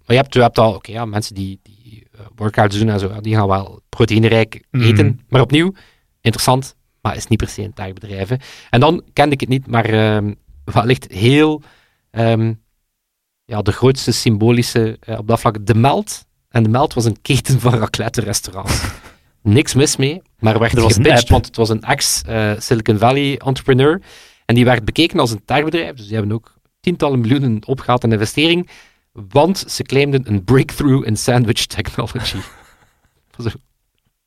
Maar 0.07 0.17
je 0.17 0.23
hebt, 0.23 0.35
je 0.35 0.41
hebt 0.41 0.59
al, 0.59 0.75
oké, 0.75 0.93
ja, 0.93 1.05
mensen 1.05 1.35
die, 1.35 1.61
die 1.63 2.07
eh, 2.13 2.21
workouts 2.37 2.79
doen 2.79 2.89
en 2.89 2.99
zo, 2.99 3.21
die 3.21 3.35
gaan 3.35 3.49
wel 3.49 3.81
proteïnerijk 3.89 4.63
Mhm. 4.71 4.85
eten. 4.85 5.21
Maar 5.29 5.41
opnieuw, 5.41 5.73
interessant, 6.21 6.75
maar 7.01 7.17
is 7.17 7.27
niet 7.27 7.39
per 7.39 7.49
se 7.49 7.63
een 7.63 7.73
taagbedrijf. 7.73 8.29
hè. 8.29 8.35
En 8.71 8.81
dan 8.81 9.03
kende 9.13 9.35
ik 9.35 9.41
het 9.41 9.49
niet, 9.49 9.67
maar 9.67 9.85
ehm 9.85 10.33
wellicht 10.65 11.13
heel, 11.13 11.63
ehm, 12.11 12.53
ja, 13.45 13.63
de 13.63 13.73
grootste 13.73 14.13
symbolische 14.13 14.97
eh, 15.01 15.19
op 15.19 15.27
dat 15.29 15.41
vlak, 15.41 15.67
de 15.67 15.75
Meld. 15.75 16.27
En 16.49 16.63
de 16.63 16.69
Meld 16.69 16.95
was 16.95 17.05
een 17.05 17.21
keten 17.23 17.61
van 17.61 17.75
raclette-restaurants. 17.75 18.81
Niks 19.43 19.75
mis 19.75 19.97
mee, 19.97 20.23
maar 20.39 20.59
werd 20.59 20.73
Er 20.77 20.83
was 20.83 20.95
gepitcht, 20.95 21.29
want 21.29 21.47
het 21.47 21.57
was 21.57 21.69
een 21.69 21.83
ex-Silicon 21.83 22.99
Valley 22.99 23.39
entrepreneur. 23.39 24.01
En 24.45 24.55
die 24.55 24.65
werd 24.65 24.85
bekeken 24.85 25.19
als 25.19 25.31
een 25.31 25.45
taagbedrijf, 25.45 25.95
dus 25.97 26.07
die 26.07 26.15
hebben 26.17 26.33
ook 26.35 26.55
tientallen 26.81 27.21
miljoenen 27.21 27.67
opgehaald 27.67 28.05
aan 28.05 28.13
investering. 28.13 28.69
Want 29.13 29.65
ze 29.69 29.83
claimden 29.83 30.23
een 30.29 30.45
breakthrough 30.45 31.07
in 31.07 31.17
sandwich 31.17 31.67
technology. 31.67 32.37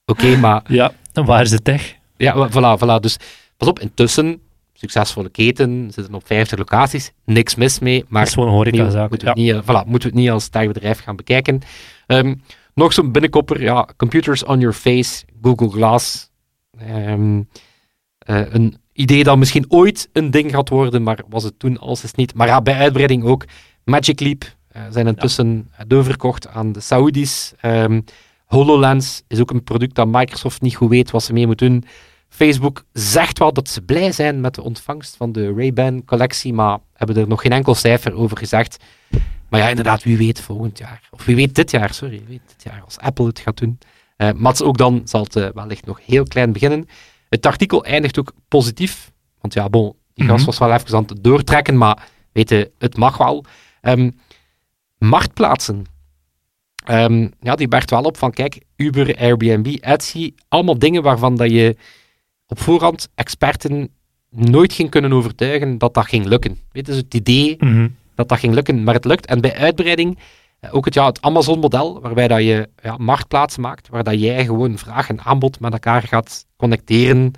Oké, 0.05 0.35
maar 0.37 0.63
Ja, 0.67 0.93
en 1.13 1.25
waar 1.25 1.41
is 1.41 1.49
de 1.49 1.61
tech? 1.61 1.95
ja, 2.17 2.49
voilà, 2.49 2.79
voilà. 2.83 2.99
Dus 2.99 3.17
pas 3.57 3.67
op, 3.67 3.79
intussen, 3.79 4.41
succesvolle 4.73 5.29
keten, 5.29 5.91
zitten 5.91 6.13
op 6.13 6.25
50 6.25 6.57
locaties, 6.57 7.11
niks 7.25 7.55
mis 7.55 7.79
mee, 7.79 7.99
Dat 7.99 8.09
maar 8.09 8.23
is 8.25 8.33
gewoon 8.33 8.49
een 8.49 8.55
horecazaak. 8.55 9.09
moeten, 9.09 9.27
Ja. 9.27 9.33
we 9.33 9.41
het 9.41 9.55
niet, 9.55 9.65
eh, 9.67 9.69
voilà, 9.83 9.87
moeten 9.87 10.09
we 10.09 10.15
het 10.15 10.23
niet 10.25 10.29
als 10.29 10.47
taagbedrijf 10.47 10.99
gaan 10.99 11.15
bekijken. 11.15 11.61
Ehm, 12.07 12.35
nog 12.75 12.93
zo'n 12.93 13.11
binnenkopper, 13.11 13.61
ja, 13.61 13.89
computers 13.97 14.43
on 14.43 14.59
your 14.59 14.75
face, 14.75 15.25
Google 15.41 15.69
Glass. 15.69 16.31
Ehm, 16.77 17.41
eh, 18.17 18.53
een 18.53 18.77
idee 18.93 19.23
dat 19.23 19.37
misschien 19.37 19.65
ooit 19.67 20.09
een 20.13 20.31
ding 20.31 20.51
gaat 20.51 20.69
worden, 20.69 21.03
maar 21.03 21.23
was 21.29 21.43
het 21.43 21.59
toen 21.59 21.79
als 21.79 22.03
is 22.03 22.13
niet. 22.13 22.33
Maar 22.33 22.47
ja, 22.47 22.61
bij 22.61 22.75
uitbreiding 22.75 23.23
ook. 23.23 23.45
Magic 23.83 24.19
Leap 24.19 24.43
eh, 24.67 24.81
zijn 24.89 25.07
intussen 25.07 25.71
doorverkocht 25.87 26.47
aan 26.47 26.71
de 26.71 26.79
Saoedi's. 26.79 27.53
Ehm, 27.59 28.01
HoloLens 28.45 29.23
is 29.27 29.39
ook 29.39 29.51
een 29.51 29.63
product 29.63 29.95
dat 29.95 30.07
Microsoft 30.07 30.61
niet 30.61 30.75
goed 30.75 30.89
weet 30.89 31.11
wat 31.11 31.23
ze 31.23 31.33
mee 31.33 31.47
moet 31.47 31.57
doen. 31.57 31.83
Facebook 32.29 32.83
zegt 32.93 33.39
wel 33.39 33.53
dat 33.53 33.69
ze 33.69 33.81
blij 33.81 34.11
zijn 34.11 34.41
met 34.41 34.55
de 34.55 34.63
ontvangst 34.63 35.15
van 35.15 35.31
de 35.31 35.53
Ray-Ban 35.53 36.05
collectie, 36.05 36.53
maar 36.53 36.79
hebben 36.93 37.17
er 37.17 37.27
nog 37.27 37.41
geen 37.41 37.51
enkel 37.51 37.75
cijfer 37.75 38.13
over 38.13 38.37
gezegd. 38.37 38.83
Maar 39.49 39.59
ja, 39.59 39.69
inderdaad, 39.69 40.03
wie 40.03 40.17
weet 40.17 40.41
volgend 40.41 40.77
jaar. 40.77 41.07
Of 41.11 41.25
wie 41.25 41.35
weet 41.35 41.55
dit 41.55 41.71
jaar, 41.71 41.93
sorry. 41.93 42.17
Wie 42.17 42.27
weet 42.27 42.41
dit 42.47 42.63
jaar 42.63 42.81
als 42.85 42.97
Apple 42.97 43.25
het 43.25 43.39
gaat 43.39 43.57
doen. 43.57 43.77
Eh 44.17 44.31
maar 44.35 44.61
ook 44.61 44.77
dan 44.77 45.01
zal 45.05 45.23
het 45.23 45.35
eh, 45.35 45.47
wellicht 45.53 45.85
nog 45.85 45.99
heel 46.05 46.23
klein 46.23 46.51
beginnen. 46.53 46.87
Het 47.29 47.45
artikel 47.45 47.83
eindigt 47.85 48.19
ook 48.19 48.33
positief. 48.47 49.11
Want 49.41 49.53
ja, 49.53 49.69
bon, 49.69 49.95
die 50.13 50.25
gast 50.25 50.37
Mhm. 50.37 50.45
was 50.45 50.57
wel 50.57 50.73
even 50.73 50.95
aan 50.97 51.03
het 51.07 51.23
doortrekken, 51.23 51.77
maar 51.77 52.07
weet 52.31 52.49
je, 52.49 52.71
het 52.77 52.97
mag 52.97 53.17
wel. 53.17 53.45
Ehm, 53.81 54.09
marktplaatsen. 54.97 55.83
Ehm, 56.85 57.27
ja, 57.41 57.55
die 57.55 57.67
bert 57.67 57.89
wel 57.89 58.03
op 58.03 58.17
van, 58.17 58.31
kijk, 58.31 58.61
Uber, 58.75 59.15
Airbnb, 59.17 59.67
Etsy, 59.79 60.33
allemaal 60.47 60.79
dingen 60.79 61.03
waarvan 61.03 61.35
dat 61.35 61.51
je 61.51 61.75
op 62.47 62.59
voorhand 62.59 63.09
experten 63.15 63.89
nooit 64.29 64.73
ging 64.73 64.89
kunnen 64.89 65.13
overtuigen 65.13 65.77
dat 65.77 65.93
dat 65.93 66.05
ging 66.07 66.25
lukken. 66.25 66.51
Weet 66.51 66.85
je, 66.85 66.91
dus 66.91 66.95
het 66.95 67.13
idee 67.13 67.55
Mhm. 67.59 67.87
Dat 68.15 68.29
dat 68.29 68.39
ging 68.39 68.53
lukken, 68.53 68.83
maar 68.83 68.93
het 68.93 69.05
lukt. 69.05 69.25
En 69.25 69.41
bij 69.41 69.55
uitbreiding 69.55 70.19
eh, 70.59 70.75
ook 70.75 70.85
het, 70.85 70.93
ja, 70.93 71.05
het 71.05 71.21
Amazon-model, 71.21 72.01
waarbij 72.01 72.27
dat 72.27 72.39
je 72.39 72.69
ja, 72.81 72.97
marktplaatsen 72.97 73.61
maakt, 73.61 73.87
waar 73.89 74.03
dat 74.03 74.19
jij 74.19 74.45
gewoon 74.45 74.77
vraag 74.77 75.09
en 75.09 75.21
aanbod 75.21 75.59
met 75.59 75.73
elkaar 75.73 76.01
gaat 76.01 76.45
connecteren, 76.55 77.31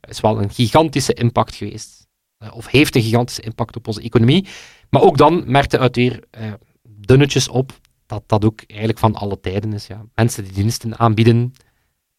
is 0.00 0.20
wel 0.20 0.42
een 0.42 0.50
gigantische 0.50 1.14
impact 1.14 1.54
geweest. 1.54 2.06
Eh, 2.38 2.48
of 2.54 2.66
heeft 2.66 2.96
een 2.96 3.02
gigantische 3.02 3.42
impact 3.42 3.76
op 3.76 3.86
onze 3.86 4.02
economie. 4.02 4.46
Maar 4.90 5.02
ook 5.02 5.16
dan 5.16 5.42
merkte 5.46 5.78
uit 5.78 5.96
weer 5.96 6.24
eh, 6.30 6.52
dunnetjes 6.82 7.48
op 7.48 7.72
dat 8.06 8.22
dat 8.26 8.44
ook 8.44 8.62
eigenlijk 8.66 8.98
van 8.98 9.14
alle 9.14 9.40
tijden 9.40 9.72
is. 9.72 9.86
Ja. 9.86 10.04
Mensen 10.14 10.44
die 10.44 10.52
diensten 10.52 10.98
aanbieden 10.98 11.52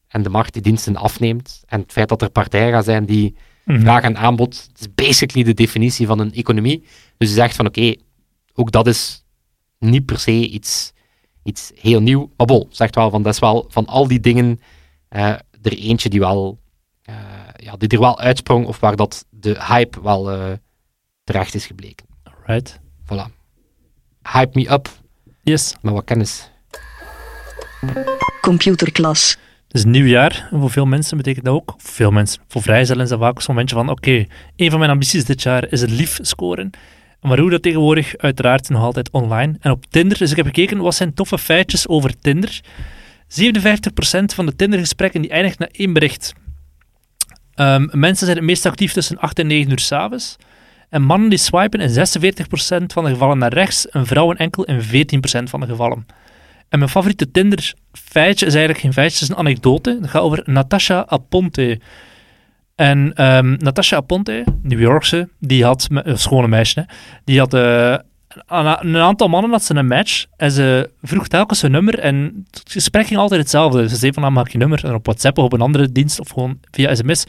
en 0.08 0.24
de 0.24 0.30
markt 0.30 0.54
die 0.54 0.62
diensten 0.62 0.96
afneemt. 0.96 1.64
En 1.66 1.80
het 1.80 1.92
feit 1.92 2.10
dat 2.10 2.22
er 2.22 2.30
partijen 2.30 2.72
gaan 2.72 2.84
zijn 2.84 3.06
die 3.06 3.36
Mhm. 3.66 3.80
vraag 3.80 4.04
en 4.04 4.18
aanbod, 4.18 4.68
het 4.68 4.80
is 4.80 4.88
basically 4.96 5.44
de 5.44 5.54
definitie 5.54 6.08
van 6.08 6.20
een 6.20 6.34
economie. 6.34 6.84
Dus 7.22 7.30
je 7.30 7.36
zegt 7.36 7.56
van 7.56 7.66
oké, 7.66 7.96
ook 8.54 8.72
dat 8.72 8.88
is 8.88 9.24
niet 9.80 10.06
per 10.06 10.20
se 10.20 10.32
iets, 10.32 10.92
iets 11.44 11.72
heel 11.76 12.02
nieuw. 12.02 12.32
Maar 12.38 12.48
bol, 12.48 12.68
zegt 12.70 12.96
wel 12.96 13.10
van 13.10 13.22
dat 13.24 13.34
is 13.34 13.40
wel 13.40 13.66
van 13.70 13.86
al 13.86 14.08
die 14.08 14.20
dingen 14.20 14.62
eh, 15.08 15.28
er 15.62 15.78
eentje 15.78 16.10
die 16.10 16.20
wel 16.20 16.60
eh, 17.02 17.16
ja, 17.56 17.76
die 17.78 17.90
er 17.90 18.00
wel 18.00 18.20
uitsprong 18.20 18.66
of 18.66 18.80
waar 18.80 18.96
dat 18.96 19.26
de 19.30 19.64
hype 19.68 20.02
wel 20.02 20.32
eh, 20.32 20.52
terecht 21.24 21.54
is 21.54 21.66
gebleken. 21.66 22.06
Right. 22.46 22.80
Voilà. 23.04 23.26
Hype 24.32 24.60
me 24.60 24.72
up 24.72 24.90
Yes. 25.44 25.76
met 25.82 25.94
wat 25.94 26.04
kennis. 26.04 26.50
Computerklas. 28.42 29.38
Het 29.68 29.74
is 29.76 29.84
een 29.84 29.92
nieuw 29.92 30.06
jaar. 30.06 30.48
En 30.52 30.60
voor 30.60 30.72
veel 30.72 30.86
mensen 30.86 31.18
betekent 31.18 31.46
dat 31.46 31.54
ook, 31.54 31.74
voor 31.78 31.92
veel 31.92 32.12
mensen, 32.12 32.42
voor 32.48 32.62
vrijstellen 32.62 33.04
is 33.04 33.10
dat 33.10 33.20
vaak 33.20 33.42
zo'n 33.42 33.54
momentje 33.54 33.76
van, 33.76 33.90
oké, 33.90 34.26
een 34.56 34.70
van 34.70 34.80
mijn 34.80 34.92
ambities 34.92 35.26
dit 35.26 35.42
jaar 35.42 35.72
is 35.72 35.82
het 35.82 35.90
lief 35.90 36.20
scoren. 36.22 36.72
Maar 37.22 37.40
hoe 37.40 37.50
dat 37.50 37.62
tegenwoordig, 37.62 38.18
uiteraard 38.18 38.70
nog 38.70 38.82
altijd 38.82 39.10
online. 39.12 39.56
En 39.60 39.72
op 39.72 39.86
Tinder, 39.90 40.18
dus 40.18 40.32
ik 40.32 40.38
heb 40.38 40.46
gekeken, 40.46 40.78
wat 40.78 40.96
zijn 40.96 41.14
toffe 41.14 41.38
feitjes 41.38 41.88
over 41.88 42.20
Tinder? 42.20 42.62
57% 43.28 44.34
van 44.36 44.46
de 44.46 44.56
Tinder-gesprekken 44.56 45.22
die 45.22 45.32
eindigt 45.32 45.60
na 45.60 45.68
één 45.72 45.94
bericht. 45.94 46.34
Ehm, 47.54 47.88
mensen 47.92 48.26
zijn 48.26 48.38
het 48.38 48.46
meest 48.46 48.66
actief 48.66 48.94
tussen 48.94 49.18
8 49.18 49.40
en 49.40 49.48
9 49.48 49.72
uur 49.72 49.80
s'avonds. 49.80 50.36
En 50.90 51.02
mannen 51.02 51.30
die 51.30 51.40
swipen 51.40 51.80
in 51.80 51.90
46% 51.90 52.94
van 52.94 53.04
de 53.04 53.10
gevallen 53.10 53.38
naar 53.38 53.54
rechts, 53.54 53.90
en 53.90 54.06
vrouwen 54.06 54.38
enkel 54.38 54.64
in 54.64 54.82
14% 54.82 55.50
van 55.50 55.60
de 55.60 55.66
gevallen. 55.66 56.06
En 56.70 56.80
mijn 56.80 56.92
favoriete 56.92 57.32
Tinder-feitje 57.32 58.46
is 58.46 58.54
eigenlijk 58.54 58.84
geen 58.84 58.94
feitje, 58.94 59.14
het 59.20 59.24
is 59.24 59.30
een 59.30 59.36
anekdote. 59.36 59.98
Het 60.02 60.10
gaat 60.10 60.22
over 60.22 60.44
Natasha 60.46 61.06
Aponte. 61.08 61.80
En 62.82 63.14
ehm, 63.14 63.56
Natasha 63.58 63.96
Aponte, 63.96 64.44
New 64.62 64.80
Yorkse, 64.80 65.30
die 65.40 65.64
had, 65.64 65.88
een 65.90 66.18
schone 66.18 66.48
meisje, 66.48 66.80
hè, 66.80 66.86
die 67.24 67.40
had 67.40 67.54
eh, 67.54 67.96
een, 68.48 68.98
aantal 68.98 69.28
mannen 69.28 69.52
had 69.52 69.64
ze 69.64 69.76
een 69.76 69.88
match 69.88 70.26
en 70.38 70.52
ze 70.52 70.90
vroeg 71.02 71.28
telkens 71.28 71.62
hun 71.62 71.72
nummer 71.72 72.00
en 72.00 72.46
het 72.52 72.72
gesprek 72.72 73.08
ging 73.08 73.20
altijd 73.20 73.42
hetzelfde. 73.42 73.90
Ze 73.90 73.96
zei 73.96 74.14
van, 74.14 74.22
nou, 74.22 74.34
mag 74.34 74.46
ik 74.46 74.52
je 74.52 74.58
nummer? 74.58 74.86
En 74.86 74.94
op 74.94 75.06
WhatsApp 75.06 75.38
of 75.38 75.44
op 75.44 75.54
een 75.54 75.62
andere 75.62 75.92
dienst 75.92 76.20
of 76.20 76.30
gewoon 76.30 76.60
via 76.72 76.96
sms 76.96 77.26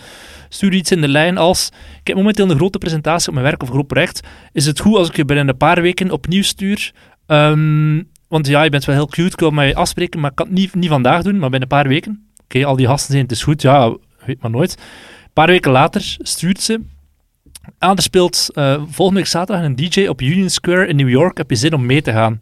stuurde 0.49 0.77
iets 0.77 0.91
in 0.91 1.01
de 1.01 1.09
lijn 1.09 1.39
als 1.39 1.71
ik 2.01 2.07
heb 2.07 2.17
momenteel 2.17 2.51
een 2.51 2.57
grote 2.57 2.79
presentatie 2.79 3.29
op 3.29 3.35
mijn 3.35 3.47
werk 3.47 3.63
of 3.63 3.69
groot 3.69 3.87
project. 3.87 4.21
Is 4.53 4.67
het 4.67 4.81
goed 4.81 4.97
als 4.97 5.09
ik 5.09 5.17
je 5.17 5.25
binnen 5.25 5.49
een 5.49 5.57
paar 5.57 5.83
weken 5.83 6.11
opnieuw 6.11 6.43
stuur? 6.43 6.93
Ehm, 7.27 8.03
want 8.29 8.47
ja, 8.47 8.63
je 8.63 8.71
bent 8.71 8.85
wel 8.85 8.95
heel 8.95 9.07
cute, 9.07 9.33
ik 9.33 9.41
wil 9.41 9.51
met 9.51 9.75
afspreken, 9.75 10.21
maar 10.21 10.31
ik 10.31 10.37
kan 10.37 10.47
het 10.47 10.55
niet, 10.55 10.75
niet 10.75 10.91
vandaag 10.91 11.23
doen, 11.23 11.39
maar 11.39 11.51
binnen 11.51 11.63
een 11.63 11.77
paar 11.77 11.89
weken. 11.89 12.27
Oké, 12.45 12.65
al 12.65 12.77
die 12.77 12.87
gasten 12.87 13.11
zijn, 13.11 13.23
het 13.23 13.33
is 13.33 13.43
goed, 13.43 13.63
ja, 13.63 13.97
weet 14.27 14.43
maar 14.43 14.51
nooit. 14.51 14.77
Paar 15.33 15.47
weken 15.47 15.71
later 15.73 16.17
stuurt 16.19 16.61
ze. 16.61 16.81
Ah, 17.79 17.97
er 17.97 18.03
speelt 18.03 18.49
eh, 18.55 18.83
volgende 18.89 19.21
week 19.21 19.29
zaterdag 19.29 19.65
een 19.65 19.77
DJ 19.77 20.07
op 20.07 20.21
Union 20.21 20.51
Square 20.51 20.87
in 20.87 20.97
New 20.97 21.09
York. 21.09 21.37
Heb 21.37 21.51
je 21.51 21.57
zin 21.57 21.75
om 21.75 21.87
mee 21.87 22.03
te 22.03 22.13
gaan? 22.13 22.39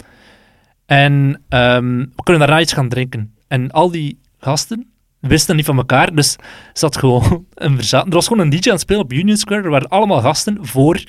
En 0.86 1.42
ehm, 1.48 1.98
we 1.98 2.22
kunnen 2.22 2.46
daarna 2.46 2.60
iets 2.60 2.72
gaan 2.72 2.88
drinken. 2.88 3.34
En 3.48 3.70
al 3.70 3.90
die 3.90 4.20
gasten, 4.38 4.90
wisten 5.18 5.56
niet 5.56 5.64
van 5.64 5.76
elkaar, 5.76 6.14
dus 6.14 6.36
zat 6.72 6.96
gewoon 6.96 7.46
een. 7.54 7.78
Er 7.78 8.04
was 8.08 8.26
gewoon 8.26 8.42
een 8.42 8.50
DJ 8.50 8.66
aan 8.66 8.72
het 8.72 8.80
spelen 8.80 9.02
op 9.02 9.12
Union 9.12 9.36
Square, 9.36 9.62
er 9.62 9.70
waren 9.70 9.88
allemaal 9.88 10.20
gasten 10.20 10.66
voor 10.66 11.04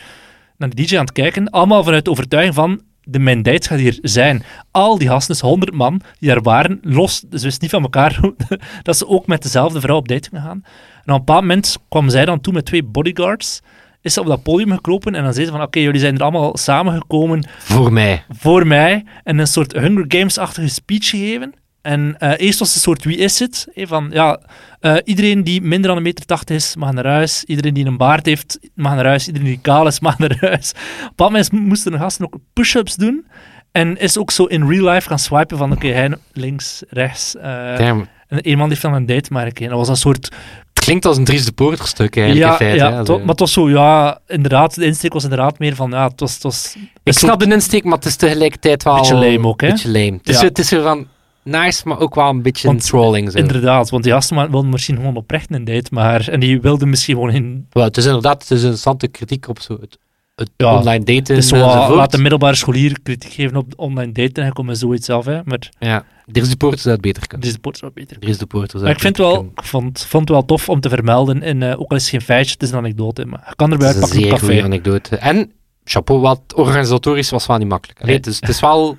naar 0.57 0.69
de 0.69 0.75
DJ 0.75 0.97
aan 0.97 1.05
het 1.05 1.13
kijken, 1.13 1.49
allemaal 1.49 1.83
vanuit 1.83 2.05
de 2.05 2.11
overtuiging 2.11 2.55
van 2.55 2.81
de 3.03 3.41
date 3.41 3.67
gaat 3.67 3.79
hier 3.79 3.99
zijn. 4.01 4.43
Al 4.71 4.97
die 4.97 5.07
gasten, 5.07 5.33
dus 5.33 5.41
100 5.41 5.73
man, 5.73 6.01
die 6.19 6.29
daar 6.29 6.41
waren, 6.41 6.79
los, 6.81 7.19
dus 7.19 7.43
wisten 7.43 7.61
niet 7.61 7.71
van 7.71 7.81
elkaar 7.81 8.19
dat 8.83 8.97
ze 8.97 9.07
ook 9.07 9.27
met 9.27 9.41
dezelfde 9.41 9.79
vrouw 9.79 9.95
op 9.95 10.07
date 10.07 10.29
gingen 10.29 10.45
gaan. 10.45 10.63
En 11.05 11.13
op 11.13 11.19
een 11.19 11.25
bepaald 11.25 11.41
moment 11.41 11.77
kwam 11.89 12.09
zij 12.09 12.25
dan 12.25 12.41
toe 12.41 12.53
met 12.53 12.65
twee 12.65 12.83
bodyguards, 12.83 13.61
is 14.01 14.13
ze 14.13 14.19
op 14.19 14.27
dat 14.27 14.43
podium 14.43 14.71
gekropen 14.71 15.15
en 15.15 15.23
dan 15.23 15.33
zei 15.33 15.45
ze 15.45 15.51
van, 15.51 15.61
oké, 15.61 15.79
jullie 15.79 15.99
zijn 15.99 16.15
er 16.15 16.21
allemaal 16.21 16.57
samengekomen 16.57 17.47
Voor 17.59 17.93
mij. 17.93 18.23
voor 18.29 18.67
mij 18.67 19.03
en 19.23 19.37
een 19.37 19.47
soort 19.47 19.71
Hunger 19.73 20.05
Games-achtige 20.07 20.67
speech 20.67 21.09
gegeven. 21.09 21.53
En 21.81 22.15
eh, 22.19 22.45
eerst 22.45 22.59
was 22.59 22.67
het 22.67 22.75
een 22.77 22.81
soort 22.83 23.03
wie 23.03 23.17
is 23.17 23.39
het? 23.39 23.67
Van 23.75 24.09
ja, 24.13 24.39
eh, 24.79 24.95
iedereen 25.03 25.43
die 25.43 25.61
minder 25.61 25.87
dan 25.87 25.97
een 25.97 26.03
meter 26.03 26.25
tachtig 26.25 26.55
is, 26.55 26.75
mag 26.75 26.91
naar 26.91 27.05
huis. 27.05 27.43
Iedereen 27.43 27.73
die 27.73 27.85
een 27.85 27.97
baard 27.97 28.25
heeft, 28.25 28.59
mag 28.75 28.95
naar 28.95 29.05
huis. 29.05 29.27
Iedereen 29.27 29.47
die 29.47 29.59
kaal 29.61 29.87
is, 29.87 29.99
mag 30.09 30.17
naar 30.19 30.37
huis. 30.39 30.71
Op 31.03 31.19
een 31.19 31.25
moment 31.25 31.51
moesten 31.51 31.91
de 31.91 31.97
gasten 31.97 32.25
ook 32.25 32.35
push-ups 32.53 32.95
doen. 32.95 33.25
En 33.71 33.97
is 33.97 34.17
ook 34.17 34.31
zo 34.31 34.45
in 34.45 34.67
real 34.69 34.93
life 34.93 35.07
gaan 35.07 35.19
swipen 35.19 35.57
van 35.57 35.71
oké, 35.71 35.87
hij 35.87 36.15
links, 36.33 36.83
rechts. 36.89 37.31
Damn. 37.77 38.07
en 38.27 38.39
een 38.41 38.57
man 38.57 38.69
heeft 38.69 38.81
dan 38.81 38.93
een 38.93 39.05
date 39.05 39.33
maar 39.33 39.53
Dat 39.53 39.69
was 39.69 39.87
een 39.87 39.95
soort... 39.95 40.29
Het 40.73 40.83
klinkt 40.89 41.05
als 41.05 41.17
een 41.17 41.23
Dries 41.23 41.45
de 41.45 41.51
Poorter 41.51 41.87
stuk 41.87 42.17
eigenlijk 42.17 42.45
ja, 42.47 42.51
in 42.51 42.57
feite. 42.57 42.83
ja, 42.95 43.03
to- 43.03 43.19
maar 43.19 43.27
het 43.27 43.39
was 43.39 43.53
zo, 43.53 43.69
ja, 43.69 44.19
inderdaad, 44.27 44.75
de 44.75 44.85
insteek 44.85 45.13
was 45.13 45.23
inderdaad 45.23 45.59
meer 45.59 45.75
van, 45.75 45.89
ja, 45.91 46.07
het 46.07 46.19
was... 46.19 46.33
Het 46.33 46.43
was 46.43 46.75
Ik 47.03 47.13
snap 47.13 47.29
soort- 47.39 47.49
de 47.49 47.55
insteek, 47.55 47.83
maar 47.83 47.95
het 47.97 48.05
is 48.05 48.15
tegelijkertijd 48.15 48.83
wel... 48.83 48.95
Beetje 48.95 49.15
lame 49.15 49.47
ook, 49.47 49.61
hè? 49.61 49.67
Beetje 49.69 49.91
lame. 49.91 50.11
Het 50.17 50.29
is, 50.29 50.39
Ja. 50.39 50.45
het 50.47 50.59
is 50.59 50.69
van 50.69 51.07
nice, 51.43 51.87
maar 51.87 51.99
ook 51.99 52.15
wel 52.15 52.29
een 52.29 52.41
beetje 52.41 52.67
Want 52.67 52.81
een 52.81 52.87
trolling. 52.87 53.31
Zo. 53.31 53.37
Inderdaad, 53.37 53.89
want 53.89 54.03
die 54.03 54.11
gasten 54.11 54.51
wilden 54.51 54.69
misschien 54.69 54.95
gewoon 54.95 55.15
oprecht 55.15 55.51
een 55.53 55.63
date, 55.63 55.87
maar... 55.93 56.27
En 56.27 56.39
die 56.39 56.61
wilden 56.61 56.89
misschien 56.89 57.15
gewoon 57.15 57.31
in 57.31 57.67
Wel, 57.69 57.83
het 57.83 57.97
is 57.97 58.05
inderdaad 58.05 58.33
het 58.41 58.43
is 58.43 58.49
een 58.49 58.55
interessante 58.57 59.07
kritiek 59.07 59.47
op 59.47 59.59
zo 59.59 59.77
het, 59.81 59.97
het 60.35 60.49
Ja, 60.57 60.77
online 60.77 61.03
daten 61.05 61.35
Het 61.35 61.43
is 61.43 61.47
zo, 61.47 61.59
wat- 61.59 61.73
enzovoort. 61.73 61.95
laat 61.97 62.11
de 62.11 62.17
middelbare 62.17 62.55
scholier 62.55 62.99
kritiek 63.03 63.33
geven 63.33 63.55
op 63.57 63.73
online 63.75 64.11
daten 64.11 64.43
en 64.43 64.53
komen 64.53 64.75
zoiets 64.77 65.05
zelf, 65.05 65.25
hè. 65.25 65.39
Maar 65.45 65.69
Ja, 65.79 66.05
Dries 66.25 66.49
de 66.49 66.57
Poorter 66.57 66.79
zou 66.79 66.93
het 66.93 67.01
beter 67.03 67.39
deze 67.39 67.59
pot 67.59 67.75
is 67.75 67.81
wel 67.81 67.91
beter. 67.93 68.19
Dries 68.19 68.37
de 68.37 68.45
Poorter 68.45 68.69
zou 68.79 68.83
Maar 68.83 68.91
ik 68.91 69.01
het 69.01 69.15
vind 69.15 69.17
beter 69.27 69.41
wel, 69.43 69.51
ik 69.55 69.63
vond, 69.63 69.99
vond 70.09 70.21
het 70.27 70.37
wel 70.37 70.45
tof 70.45 70.69
om 70.69 70.79
te 70.79 70.89
vermelden, 70.89 71.41
en, 71.41 71.63
eh, 71.63 71.79
ook 71.79 71.89
al 71.89 71.95
is 71.97 72.01
het 72.01 72.11
geen 72.11 72.21
feitje, 72.21 72.53
het 72.53 72.63
is 72.63 72.71
een 72.71 72.77
anekdote, 72.77 73.25
maar 73.25 73.43
je 73.47 73.55
kan 73.55 73.71
erbij 73.71 73.87
Het 73.87 73.95
is 73.95 74.01
een 74.01 74.09
uitpakken 74.09 74.33
op 74.33 74.39
zeer 74.39 74.61
goede 74.61 74.79
café. 74.79 74.89
anekdote. 74.91 75.15
En, 75.17 75.51
chapeau, 75.83 76.21
wat 76.21 76.41
organisatorisch 76.55 77.29
was 77.29 77.45
wel 77.45 77.57
niet 77.57 77.67
makkelijk. 77.67 77.99
Allee, 78.01 78.11
Nee. 78.13 78.23
het, 78.23 78.33
is, 78.33 78.39
het, 78.39 78.49
is 78.49 78.59
wel, 78.59 78.87
het 78.89 78.97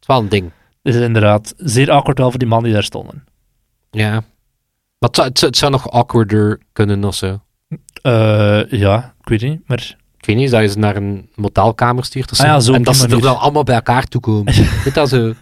is 0.00 0.06
wel 0.06 0.18
een 0.18 0.28
ding. 0.28 0.50
Het 0.84 0.94
is 0.94 1.00
inderdaad 1.00 1.54
zeer 1.56 1.90
awkward 1.90 2.18
wel 2.18 2.30
voor 2.30 2.38
die 2.38 2.48
mannen 2.48 2.66
die 2.66 2.74
daar 2.74 2.84
stonden. 2.84 3.24
Ja. 3.90 4.10
Maar 4.98 5.10
het 5.10 5.16
zou, 5.16 5.28
het 5.28 5.38
zou, 5.38 5.50
het 5.50 5.60
zou 5.60 5.72
nog 5.72 5.90
awkwarder 5.90 6.60
kunnen 6.72 7.04
of 7.04 7.14
zo. 7.14 7.40
Eh, 8.02 8.70
ja, 8.70 9.14
ik 9.20 9.28
weet 9.28 9.42
niet, 9.42 9.60
maar... 9.66 9.96
Ik 10.18 10.30
weet 10.30 10.36
niet, 10.38 10.50
dat 10.50 10.60
je 10.62 10.68
ze 10.68 10.78
naar 10.78 10.96
een 10.96 11.28
motelkamer 11.34 12.04
stuurt 12.04 12.30
of 12.30 12.36
zo. 12.36 12.42
Ah 12.42 12.48
ja, 12.48 12.60
zo 12.60 12.72
en 12.72 12.82
dat 12.82 12.96
ze 12.96 13.08
er 13.08 13.20
dan 13.20 13.38
allemaal 13.38 13.62
bij 13.62 13.74
elkaar 13.74 14.04
toekomen. 14.06 14.54
Weet 14.84 14.94
dat 14.94 15.08
zo? 15.08 15.32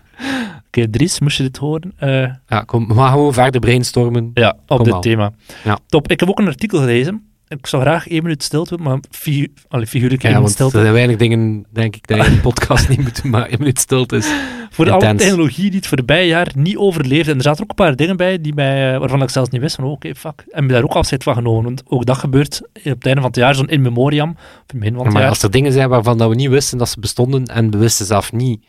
Oké, 0.66 0.90
Dries, 0.90 1.20
moest 1.20 1.36
je 1.36 1.42
dit 1.42 1.56
horen? 1.56 1.92
Eh, 1.96 2.30
Ja, 2.46 2.60
kom, 2.66 2.92
gaan 2.94 3.10
gewoon 3.10 3.32
verder 3.32 3.60
brainstormen. 3.60 4.30
ja, 4.34 4.56
op 4.66 4.76
Kom 4.76 4.84
dit 4.84 4.92
al. 4.94 5.00
thema. 5.00 5.32
Ja. 5.64 5.78
Top. 5.86 6.10
Ik 6.10 6.20
heb 6.20 6.28
ook 6.28 6.38
een 6.38 6.46
artikel 6.46 6.78
gelezen. 6.78 7.31
Ik 7.58 7.66
zou 7.66 7.82
graag 7.82 8.08
één 8.08 8.22
minuut 8.22 8.42
stilte, 8.42 8.76
maar 8.76 8.98
figu 9.10 9.52
allee, 9.68 9.86
figuurlijk 9.86 10.22
één 10.22 10.32
Ja, 10.32 10.38
want 10.38 10.48
er 10.48 10.54
stilte. 10.54 10.80
zijn 10.80 10.92
weinig 10.92 11.16
dingen, 11.16 11.66
denk 11.72 11.96
ik, 11.96 12.06
dat 12.06 12.16
je 12.18 12.24
in 12.24 12.32
een 12.32 12.40
podcast 12.50 12.88
niet 12.88 13.00
moet 13.00 13.22
doen, 13.22 13.30
maar 13.30 13.50
een 13.52 13.58
minuut 13.58 13.78
stilte 13.78 14.16
is. 14.16 14.32
Voor 14.70 14.90
alle 14.90 15.14
technologie 15.14 15.70
die 15.70 15.78
het 15.78 15.86
voorbije 15.86 16.26
jaar 16.26 16.50
niet 16.54 16.76
overleefde. 16.76 17.30
En 17.30 17.36
er 17.36 17.42
zaten 17.42 17.62
ook 17.62 17.68
een 17.70 17.74
paar 17.74 17.96
dingen 17.96 18.16
bij 18.16 18.40
die 18.40 18.54
mij, 18.54 18.92
eh, 18.92 18.98
waarvan 18.98 19.22
ik 19.22 19.30
zelfs 19.30 19.50
niet 19.50 19.60
wist 19.60 19.74
van, 19.74 19.84
oh, 19.84 19.90
oké, 19.90 20.14
fuck. 20.14 20.44
En 20.50 20.66
me 20.66 20.72
daar 20.72 20.82
ook 20.82 20.92
afscheid 20.94 21.22
van 21.22 21.34
genomen. 21.34 21.64
Want 21.64 21.82
ook 21.86 22.06
dat 22.06 22.16
gebeurt 22.16 22.60
op 22.62 22.82
het 22.84 23.06
einde 23.06 23.20
van 23.20 23.30
het 23.30 23.36
jaar, 23.36 23.54
zo'n 23.54 23.68
in 23.68 23.82
memoriam. 23.82 24.30
Of 24.30 24.36
in 24.38 24.46
het 24.66 24.78
begin 24.78 24.94
van 24.94 25.04
het 25.04 25.12
maar 25.12 25.22
jaar. 25.22 25.30
als 25.30 25.42
er 25.42 25.50
dingen 25.50 25.72
zijn 25.72 25.88
waarvan 25.88 26.18
dat 26.18 26.28
we 26.28 26.34
niet 26.34 26.48
wisten 26.48 26.78
dat 26.78 26.88
ze 26.88 27.00
bestonden 27.00 27.44
en 27.44 27.70
we 27.70 27.78
wisten 27.78 28.06
zelf 28.06 28.32
niet 28.32 28.64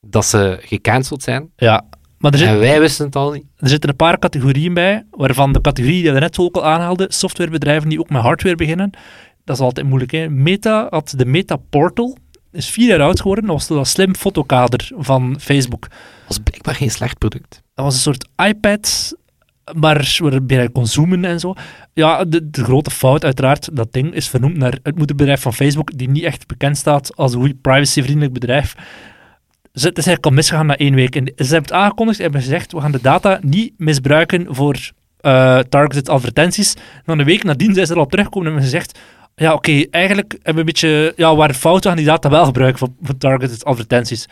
dat 0.00 0.24
ze 0.24 0.58
gecanceld 0.60 1.22
zijn, 1.22 1.50
Ja, 1.56 1.84
maar 2.18 2.32
er, 2.32 2.38
zit, 2.38 2.48
en 2.48 2.58
wij 2.58 2.80
wisten 2.80 3.06
het 3.06 3.16
al 3.16 3.32
niet. 3.32 3.44
er 3.56 3.68
zitten 3.68 3.90
een 3.90 3.96
paar 3.96 4.18
categorieën 4.18 4.74
bij, 4.74 5.04
waarvan 5.10 5.52
de 5.52 5.60
categorie 5.60 6.02
die 6.02 6.12
we 6.12 6.18
net 6.18 6.38
ook 6.38 6.56
al 6.56 6.64
aanhaalde, 6.64 7.06
softwarebedrijven 7.08 7.88
die 7.88 8.00
ook 8.00 8.10
met 8.10 8.22
hardware 8.22 8.56
beginnen, 8.56 8.90
dat 9.44 9.56
is 9.56 9.62
altijd 9.62 9.86
moeilijk. 9.86 10.12
Hè? 10.12 10.28
Meta 10.28 10.86
had 10.90 11.14
de 11.16 11.26
Meta 11.26 11.56
Portal, 11.56 12.16
is 12.52 12.70
vier 12.70 12.88
jaar 12.88 13.02
oud 13.02 13.20
geworden, 13.20 13.46
dat 13.46 13.54
was 13.54 13.66
dat 13.66 13.88
slim 13.88 14.14
fotokader 14.14 14.90
van 14.96 15.36
Facebook. 15.40 15.80
Dat 15.88 15.90
was 16.28 16.38
blijkbaar 16.38 16.74
geen 16.74 16.90
slecht 16.90 17.18
product. 17.18 17.62
Dat 17.74 17.84
was 17.84 17.94
een 17.94 18.00
soort 18.00 18.28
iPad, 18.36 19.14
maar 19.74 20.16
waarbij 20.18 20.62
je 20.62 20.68
kon 20.68 20.86
zoomen 20.86 21.24
en 21.24 21.40
zo. 21.40 21.54
Ja, 21.92 22.24
de, 22.24 22.50
de 22.50 22.64
grote 22.64 22.90
fout 22.90 23.24
uiteraard, 23.24 23.76
dat 23.76 23.92
ding 23.92 24.14
is 24.14 24.28
vernoemd 24.28 24.56
naar 24.56 24.78
het 24.82 24.96
moederbedrijf 24.96 25.40
van 25.40 25.54
Facebook, 25.54 25.98
die 25.98 26.08
niet 26.08 26.24
echt 26.24 26.46
bekend 26.46 26.76
staat 26.76 27.16
als 27.16 27.34
een 27.34 27.40
goed 27.40 27.60
privacyvriendelijk 27.60 28.32
bedrijf. 28.32 28.74
Ze- 29.76 29.86
Het 29.88 29.98
is 29.98 30.06
eigenlijk 30.06 30.26
al 30.26 30.32
misgegaan 30.32 30.66
na 30.66 30.76
één 30.76 30.94
week. 30.94 31.16
En 31.16 31.24
ze 31.26 31.32
hebben 31.36 31.62
het 31.62 31.72
aangekondigd 31.72 32.16
en 32.18 32.24
hebben 32.24 32.42
gezegd, 32.42 32.72
we 32.72 32.80
gaan 32.80 32.92
de 32.92 33.00
data 33.02 33.38
niet 33.42 33.72
misbruiken 33.76 34.46
voor 34.54 34.90
eh, 35.20 35.58
targeted 35.58 36.08
advertenties. 36.08 36.74
En 36.74 37.02
dan 37.04 37.18
een 37.18 37.24
week 37.24 37.44
nadien 37.44 37.74
zijn 37.74 37.86
ze 37.86 37.92
er 37.92 37.98
al 37.98 38.06
teruggekomen 38.06 38.48
en 38.48 38.54
hebben 38.54 38.70
gezegd, 38.70 38.98
ja 39.34 39.52
oké, 39.52 39.84
eigenlijk 39.90 40.32
hebben 40.32 40.52
we 40.54 40.58
een 40.60 40.64
beetje, 40.66 41.12
ja, 41.16 41.34
waar 41.36 41.54
fout, 41.54 41.82
we 41.82 41.88
gaan 41.88 41.96
die 41.96 42.06
data 42.06 42.30
wel 42.30 42.44
gebruiken 42.44 42.78
voor, 42.78 43.16
targeted 43.18 43.64
advertenties. 43.64 44.26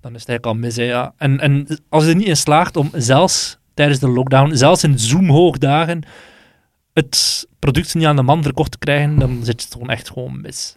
Dan 0.00 0.14
is 0.14 0.20
het 0.20 0.28
eigenlijk 0.28 0.46
al 0.46 0.54
mis, 0.54 0.74
ja. 0.74 1.12
En, 1.16 1.40
en 1.40 1.66
als 1.88 2.04
je 2.04 2.10
er 2.10 2.16
niet 2.16 2.26
in 2.26 2.36
slaagt 2.36 2.76
om 2.76 2.90
zelfs 2.92 3.58
tijdens 3.74 3.98
de 3.98 4.08
lockdown, 4.08 4.54
zelfs 4.54 4.84
in 4.84 4.98
Zoom-hoogdagen, 4.98 6.02
het 6.92 7.46
product 7.58 7.94
niet 7.94 8.06
aan 8.06 8.16
de 8.16 8.22
man 8.22 8.42
verkocht 8.42 8.70
te 8.70 8.78
krijgen, 8.78 9.18
dan 9.18 9.40
zit 9.42 9.62
het 9.62 9.72
gewoon 9.72 9.90
echt 9.90 10.08
gewoon 10.08 10.40
mis. 10.40 10.76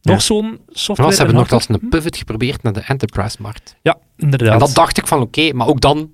Ja. 0.00 0.12
Nog 0.12 0.22
zo'n 0.22 0.60
software... 0.68 1.10
Ze 1.10 1.16
hebben 1.16 1.34
en 1.34 1.40
nogthans 1.40 1.66
hardware- 1.66 1.92
een 1.92 1.98
pivot 2.00 2.16
geprobeerd 2.16 2.62
naar 2.62 2.72
de 2.72 2.80
enterprise-markt. 2.86 3.76
Ja, 3.82 3.98
inderdaad. 4.16 4.52
En 4.52 4.58
dat 4.58 4.74
dacht 4.74 4.98
ik 4.98 5.06
van 5.06 5.20
oké, 5.20 5.52
maar 5.52 5.66
ook 5.66 5.80
dan 5.80 6.10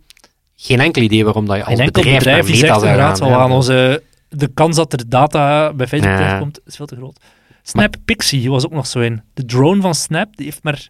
geen 0.56 0.80
enkel 0.80 1.02
idee 1.02 1.24
waarom 1.24 1.46
dat 1.46 1.56
je 1.56 1.64
als 1.64 1.78
Een 1.78 1.84
bedrijf, 1.86 2.18
bedrijf 2.18 2.46
die 2.46 2.56
zegt 2.56 2.82
inderdaad, 2.82 3.18
gaan 3.20 3.52
onze, 3.52 4.02
de 4.28 4.48
kans 4.54 4.76
dat 4.76 4.92
er 4.92 5.08
data 5.08 5.72
bij 5.72 5.86
Facebook 5.86 6.10
Ja. 6.12 6.16
terechtkomt, 6.18 6.60
is 6.66 6.76
veel 6.76 6.86
te 6.86 6.96
groot. 6.96 7.20
Snap 7.62 7.94
Pixie 8.04 8.50
was 8.50 8.64
ook 8.64 8.72
nog 8.72 8.86
zo 8.86 9.00
in. 9.00 9.22
De 9.34 9.44
drone 9.44 9.80
van 9.80 9.94
Snap, 9.94 10.36
die 10.36 10.44
heeft 10.46 10.62
maar 10.62 10.88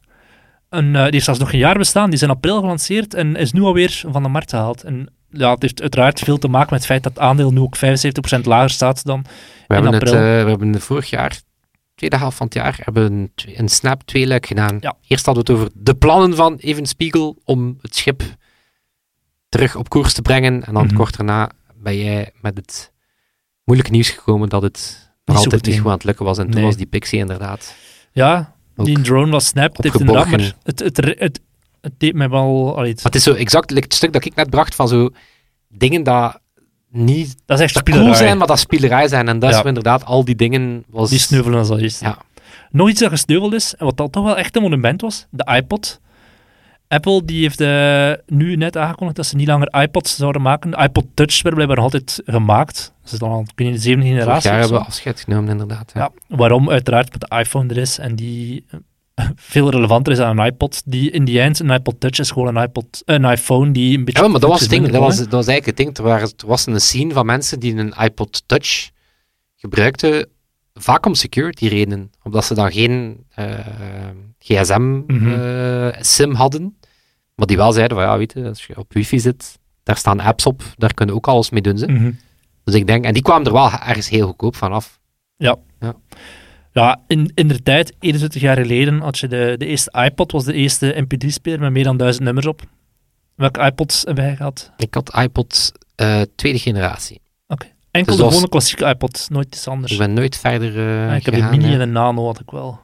een, 0.68 0.96
eh, 0.96 1.02
die 1.02 1.10
heeft 1.12 1.24
zelfs 1.24 1.40
nog 1.40 1.50
geen 1.50 1.58
jaar 1.60 1.78
bestaan. 1.78 2.04
Die 2.04 2.14
is 2.14 2.22
in 2.22 2.30
april 2.30 2.60
gelanceerd 2.60 3.14
en 3.14 3.36
is 3.36 3.52
nu 3.52 3.60
alweer 3.62 4.02
van 4.08 4.22
de 4.22 4.28
markt 4.28 4.50
gehaald. 4.50 4.82
En 4.82 5.08
ja, 5.30 5.50
het 5.50 5.62
heeft 5.62 5.80
uiteraard 5.80 6.18
veel 6.20 6.38
te 6.38 6.48
maken 6.48 6.68
met 6.70 6.78
het 6.78 6.88
feit 6.88 7.02
dat 7.02 7.12
het 7.12 7.22
aandeel 7.22 7.52
nu 7.52 7.60
ook 7.60 7.76
75% 7.76 8.46
lager 8.46 8.70
staat 8.70 9.04
dan 9.04 9.22
We 9.22 9.28
in 9.76 9.82
hebben, 9.82 9.92
het, 9.92 10.02
april. 10.02 10.14
eh, 10.38 10.42
we 10.42 10.48
hebben 10.48 10.80
vorig 10.80 11.10
jaar, 11.10 11.40
tweede 11.96 12.16
helft 12.16 12.36
van 12.36 12.46
het 12.46 12.54
jaar, 12.54 12.78
hebben 12.82 13.30
we 13.44 13.52
een, 13.56 13.68
Snap 13.68 14.02
tweeluik 14.02 14.46
gedaan. 14.46 14.76
Ja. 14.80 14.96
Eerst 15.06 15.26
hadden 15.26 15.44
we 15.46 15.52
het 15.52 15.60
over 15.60 15.72
de 15.82 15.94
plannen 15.94 16.36
van 16.36 16.56
Even 16.56 16.86
Spiegel 16.86 17.36
om 17.44 17.78
het 17.80 17.96
schip 17.96 18.22
terug 19.48 19.76
op 19.76 19.88
koers 19.88 20.12
te 20.12 20.22
brengen. 20.22 20.64
En 20.66 20.74
dan 20.74 20.84
Mhm. 20.86 20.94
kort 20.96 21.16
daarna 21.16 21.50
ben 21.74 21.96
jij 21.96 22.30
met 22.40 22.56
het 22.56 22.92
moeilijke 23.64 23.92
nieuws 23.92 24.10
gekomen 24.10 24.48
dat 24.48 24.62
het 24.62 25.10
nog 25.24 25.36
altijd 25.36 25.64
niet 25.66 25.74
goed 25.76 25.86
aan 25.86 25.92
het 25.92 26.04
lukken 26.04 26.24
was. 26.24 26.38
En 26.38 26.50
toen 26.50 26.62
was 26.62 26.76
die 26.76 26.86
Pixie 26.86 27.18
inderdaad 27.18 27.74
Ja, 28.12 28.54
die 28.74 29.00
drone 29.00 29.30
was 29.30 29.46
Snap. 29.46 29.76
Het, 29.76 29.84
maar 30.04 30.14
het, 30.62 30.80
het, 30.84 30.96
het, 30.96 31.18
het, 31.18 31.40
het 31.80 31.92
deed 32.00 32.14
mij 32.14 32.28
wel... 32.28 32.76
allee, 32.76 32.90
het- 32.90 32.96
Maar 33.02 33.12
het 33.12 33.14
is 33.14 33.22
zo 33.22 33.32
exact 33.34 33.70
like 33.70 33.84
het 33.84 33.94
stuk 33.94 34.12
dat 34.12 34.24
ik 34.24 34.34
net 34.34 34.50
bracht 34.50 34.74
van 34.74 34.88
zo 34.88 35.10
dingen 35.68 36.02
dat 36.02 36.40
niet 36.96 37.36
dat 37.46 37.58
is 37.58 37.64
echt 37.64 37.74
dat 37.74 37.82
cool 37.94 38.14
zijn, 38.14 38.38
maar 38.38 38.46
dat 38.46 38.58
spielerij 38.58 39.08
zijn. 39.08 39.28
En 39.28 39.38
dat 39.38 39.50
is 39.50 39.56
Ja. 39.56 39.64
inderdaad 39.64 40.04
al 40.04 40.24
die 40.24 40.36
dingen 40.36 40.84
was... 40.88 41.10
Die 41.10 41.18
sneuvelen 41.18 41.58
als 41.58 41.68
dat 41.68 41.80
is. 41.80 41.98
Ja. 42.00 42.18
Nog 42.70 42.88
iets 42.88 43.00
dat 43.00 43.10
gesneuveld 43.10 43.52
is, 43.52 43.74
en 43.74 43.84
wat 43.84 43.96
dan 43.96 44.10
toch 44.10 44.24
wel 44.24 44.36
echt 44.36 44.56
een 44.56 44.62
monument 44.62 45.00
was, 45.00 45.26
de 45.30 45.52
iPod. 45.56 46.00
Apple 46.88 47.24
die 47.24 47.42
heeft 47.42 47.60
eh, 47.60 48.12
nu 48.26 48.56
net 48.56 48.76
aangekondigd 48.76 49.16
dat 49.16 49.26
ze 49.26 49.36
niet 49.36 49.46
langer 49.46 49.82
iPods 49.82 50.16
zouden 50.16 50.42
maken. 50.42 50.70
De 50.70 50.76
iPod 50.82 51.04
Touch 51.14 51.42
werd 51.42 51.54
blijkbaar 51.54 51.76
nog 51.76 51.84
altijd 51.92 52.22
gemaakt. 52.26 52.92
Dat 53.02 53.12
is 53.12 53.18
dan 53.18 53.30
al, 53.30 53.44
niet, 53.56 53.72
de 53.74 53.78
zevende 53.78 54.06
generatie 54.06 54.50
zo. 54.50 54.56
hebben 54.56 54.78
we 54.78 54.84
afscheid 54.84 55.20
genomen, 55.20 55.50
inderdaad. 55.50 55.90
Ja. 55.94 56.00
Ja, 56.00 56.36
waarom? 56.36 56.70
Uiteraard 56.70 57.12
met 57.12 57.20
de 57.30 57.36
iPhone 57.38 57.68
er 57.68 57.76
is 57.78 57.98
en 57.98 58.14
die 58.16 58.64
veel 59.52 59.70
relevanter 59.70 60.12
is 60.12 60.18
dan 60.18 60.38
een 60.38 60.46
iPod. 60.46 60.82
Die 60.84 61.10
in 61.10 61.24
die 61.24 61.40
eind, 61.40 61.58
een 61.58 61.70
iPod 61.70 62.00
Touch 62.00 62.18
is 62.18 62.30
gewoon 62.30 62.56
een, 62.56 62.62
iPod, 62.62 63.02
een 63.04 63.24
iPhone 63.24 63.70
die 63.70 63.98
een 63.98 64.04
beetje... 64.04 64.22
Ja, 64.22 64.28
maar 64.28 64.40
dat 64.40 64.50
was 64.50 64.60
het 64.60 64.70
ding. 64.70 64.88
Dat 64.88 65.00
was, 65.00 65.16
dat 65.18 65.30
was 65.30 65.46
eigenlijk 65.46 65.78
het 65.78 65.96
ding. 65.96 66.10
Er, 66.10 66.32
was 66.46 66.66
een 66.66 66.80
scene 66.80 67.12
van 67.12 67.26
mensen 67.26 67.60
die 67.60 67.76
een 67.76 67.94
iPod 68.00 68.42
Touch 68.46 68.90
gebruikten, 69.56 70.28
vaak 70.74 71.06
om 71.06 71.14
security 71.14 71.66
redenen. 71.66 72.10
Omdat 72.22 72.44
ze 72.44 72.54
dan 72.54 72.72
geen 72.72 73.24
Mhm. 73.36 74.14
gsm-sim 74.38 76.30
eh, 76.30 76.38
hadden. 76.38 76.76
Maar 77.34 77.46
die 77.46 77.56
wel 77.56 77.72
zeiden 77.72 77.96
van, 77.96 78.06
ja, 78.06 78.18
weet 78.18 78.32
je, 78.32 78.44
als 78.48 78.66
je 78.66 78.78
op 78.78 78.92
wifi 78.92 79.20
zit, 79.20 79.58
daar 79.82 79.96
staan 79.96 80.20
apps 80.20 80.46
op, 80.46 80.62
daar 80.76 80.94
kunnen 80.94 81.14
ook 81.14 81.26
alles 81.28 81.50
mee 81.50 81.62
doen. 81.62 81.78
Ze. 81.78 81.86
Mhm. 81.86 82.10
Dus 82.64 82.74
ik 82.74 82.86
denk, 82.86 83.04
en 83.04 83.12
die 83.12 83.22
kwamen 83.22 83.46
er 83.46 83.52
wel 83.52 83.70
ergens 83.70 84.08
heel 84.08 84.26
goedkoop 84.26 84.56
van 84.56 84.72
af. 84.72 85.00
Ja. 85.36 85.56
Ja. 85.80 85.94
Ja, 86.76 87.00
in, 87.06 87.30
in 87.34 87.48
de 87.48 87.62
tijd, 87.62 87.94
21 88.00 88.40
jaar 88.40 88.56
geleden, 88.56 89.00
had 89.00 89.18
je 89.18 89.28
de, 89.28 89.54
de 89.58 89.66
eerste 89.66 89.90
iPod, 90.04 90.32
was 90.32 90.44
de 90.44 90.52
eerste 90.52 91.04
mp3-speler 91.04 91.60
met 91.60 91.70
meer 91.72 91.84
dan 91.84 91.96
duizend 91.96 92.24
nummers 92.24 92.46
op. 92.46 92.62
Welke 93.34 93.60
iPods 93.64 94.02
hebben 94.04 94.24
wij 94.24 94.36
gehad? 94.36 94.72
Ik 94.76 94.94
had 94.94 95.16
iPod 95.18 95.72
Eh, 95.94 96.20
tweede 96.34 96.58
generatie. 96.58 97.20
Enkel 97.46 97.66
Dus 97.90 98.04
de 98.04 98.04
dat 98.06 98.18
was- 98.18 98.28
gewone 98.34 98.48
klassieke 98.48 98.84
iPod, 98.84 99.26
nooit 99.30 99.46
iets 99.46 99.68
anders. 99.68 99.92
Ik 99.92 99.98
ben 99.98 100.12
nooit 100.12 100.36
verder 100.38 100.68
Ah, 101.08 101.16
ik 101.16 101.24
heb 101.24 101.34
de 101.34 101.40
gegaan, 101.40 101.50
mini 101.56 101.64
hè. 101.66 101.72
en 101.72 101.78
de 101.78 101.86
nano 101.86 102.24
had 102.26 102.40
ik 102.40 102.50
wel. 102.50 102.80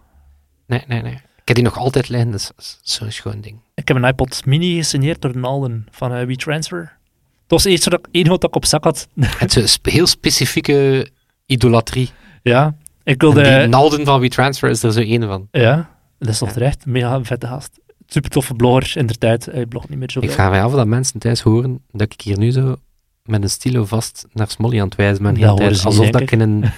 Nee, 0.66 0.83
nee, 0.87 1.02
nee. 1.02 1.12
Ik 1.12 1.20
heb 1.48 1.57
die 1.57 1.64
nog 1.64 1.78
altijd 1.78 2.09
liggen, 2.09 2.31
dat 2.31 2.40
is- 2.40 2.46
dat 2.57 2.78
is 2.85 2.94
zo'n 2.94 3.11
schoon 3.11 3.40
ding. 3.40 3.59
Ik 3.74 3.88
heb 3.88 3.96
een 3.96 4.05
iPod 4.05 4.46
mini 4.46 4.74
gesigneerd 4.76 5.20
door 5.22 5.37
Nalden 5.38 5.87
van 5.90 6.12
eh 6.14 6.26
WeTransfer. 6.26 6.83
Dat 7.46 7.62
was 7.62 7.64
het 7.64 7.72
enige 7.72 8.00
enige 8.11 8.31
wat 8.31 8.44
ik 8.44 8.55
op 8.57 8.64
zak 8.64 8.85
had. 8.85 9.09
Het 9.20 9.57
is 9.57 9.78
een 9.83 9.92
heel 9.92 10.07
specifieke 10.07 11.09
idolatrie. 11.46 12.11
ja, 12.42 12.74
ik 13.05 13.21
wilde... 13.21 13.43
Die 13.59 13.67
Nalden 13.67 14.05
van 14.05 14.21
WeTransfer 14.21 14.71
is 14.71 14.83
er 14.83 14.93
zo 14.93 15.01
één 15.01 15.27
van. 15.27 15.49
Ja, 15.51 15.91
dat 16.19 16.29
is 16.29 16.38
toch 16.38 16.49
Ja. 16.49 16.55
terecht. 16.55 16.87
Mega 16.87 17.25
vette 17.25 17.47
gast. 17.47 17.81
Super 18.07 18.31
toffe 18.31 18.55
blogger 18.55 18.97
in 18.97 19.07
de 19.07 19.15
tijd. 19.19 19.45
Hij 19.45 19.67
blogt 19.67 19.88
niet 19.88 19.99
meer 19.99 20.11
zo 20.11 20.21
Ik 20.21 20.31
vraag 20.31 20.51
mij 20.51 20.62
af 20.62 20.73
dat 20.73 20.87
mensen 20.87 21.19
thuis 21.21 21.41
horen 21.41 21.81
dat 21.91 22.12
ik 22.12 22.21
hier 22.21 22.38
nu 22.38 22.51
zo 22.51 22.77
met 23.25 23.43
een 23.43 23.51
stilo 23.51 23.85
vast 23.85 24.27
naar 24.33 24.51
Smolly 24.51 24.79
aan 24.79 24.85
het 24.85 24.95
wijzen 24.95 25.23
ben. 25.23 25.41
Dat 25.41 25.57
tijd, 25.57 25.85
alsof 25.85 26.11
dat 26.11 26.21
ik 26.21 26.31
in 26.31 26.41
een... 26.41 26.65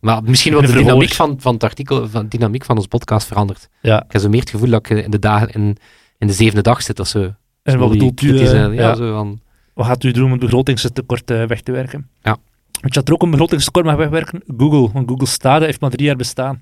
Maar 0.00 0.22
misschien 0.22 0.52
wat 0.54 0.62
In 0.62 0.70
de 0.70 0.76
dynamiek 0.82 1.12
van, 1.12 1.36
van 1.40 1.54
het 1.54 1.64
artikel, 1.64 2.08
van 2.08 2.22
de 2.22 2.28
dynamiek 2.28 2.64
van 2.64 2.76
ons 2.76 2.86
podcast 2.86 3.26
verandert. 3.26 3.68
Ja, 3.80 4.04
Ik 4.04 4.12
heb 4.12 4.20
zo 4.20 4.28
meer 4.28 4.40
het 4.40 4.50
gevoel 4.50 4.70
dat 4.70 4.90
ik 4.90 5.04
in 5.04 5.10
de, 5.10 5.18
dagen, 5.18 5.48
in, 5.50 5.76
in 6.18 6.26
de 6.26 6.32
zevende 6.32 6.62
dag 6.62 6.82
zit 6.82 7.00
of 7.00 7.06
zo. 7.06 7.34
en 7.62 7.78
wat 7.78 7.90
bedoelt 7.90 8.22
u? 8.22 8.38
eh, 8.38 8.52
ja, 8.52 8.70
ja, 8.70 8.94
zo 8.94 9.12
van... 9.14 9.40
wat 9.74 9.86
gaat 9.86 10.04
u 10.04 10.10
doen 10.10 10.24
om 10.24 10.30
het 10.30 10.40
begrotingstekort 10.40 11.30
eh, 11.30 11.44
weg 11.44 11.60
te 11.60 11.72
werken? 11.72 12.08
Ja. 12.22 12.36
Weet 12.82 12.94
je 12.94 12.98
wat 13.00 13.08
er 13.08 13.14
ook 13.14 13.22
een 13.22 13.30
begrotingstekort 13.30 13.84
mag 13.86 13.96
wegwerken? 13.96 14.42
Google. 14.56 14.92
Want 14.92 15.08
Google 15.08 15.26
Stadia 15.26 15.66
heeft 15.66 15.80
maar 15.80 15.90
drie 15.90 16.06
jaar 16.06 16.16
bestaan. 16.16 16.60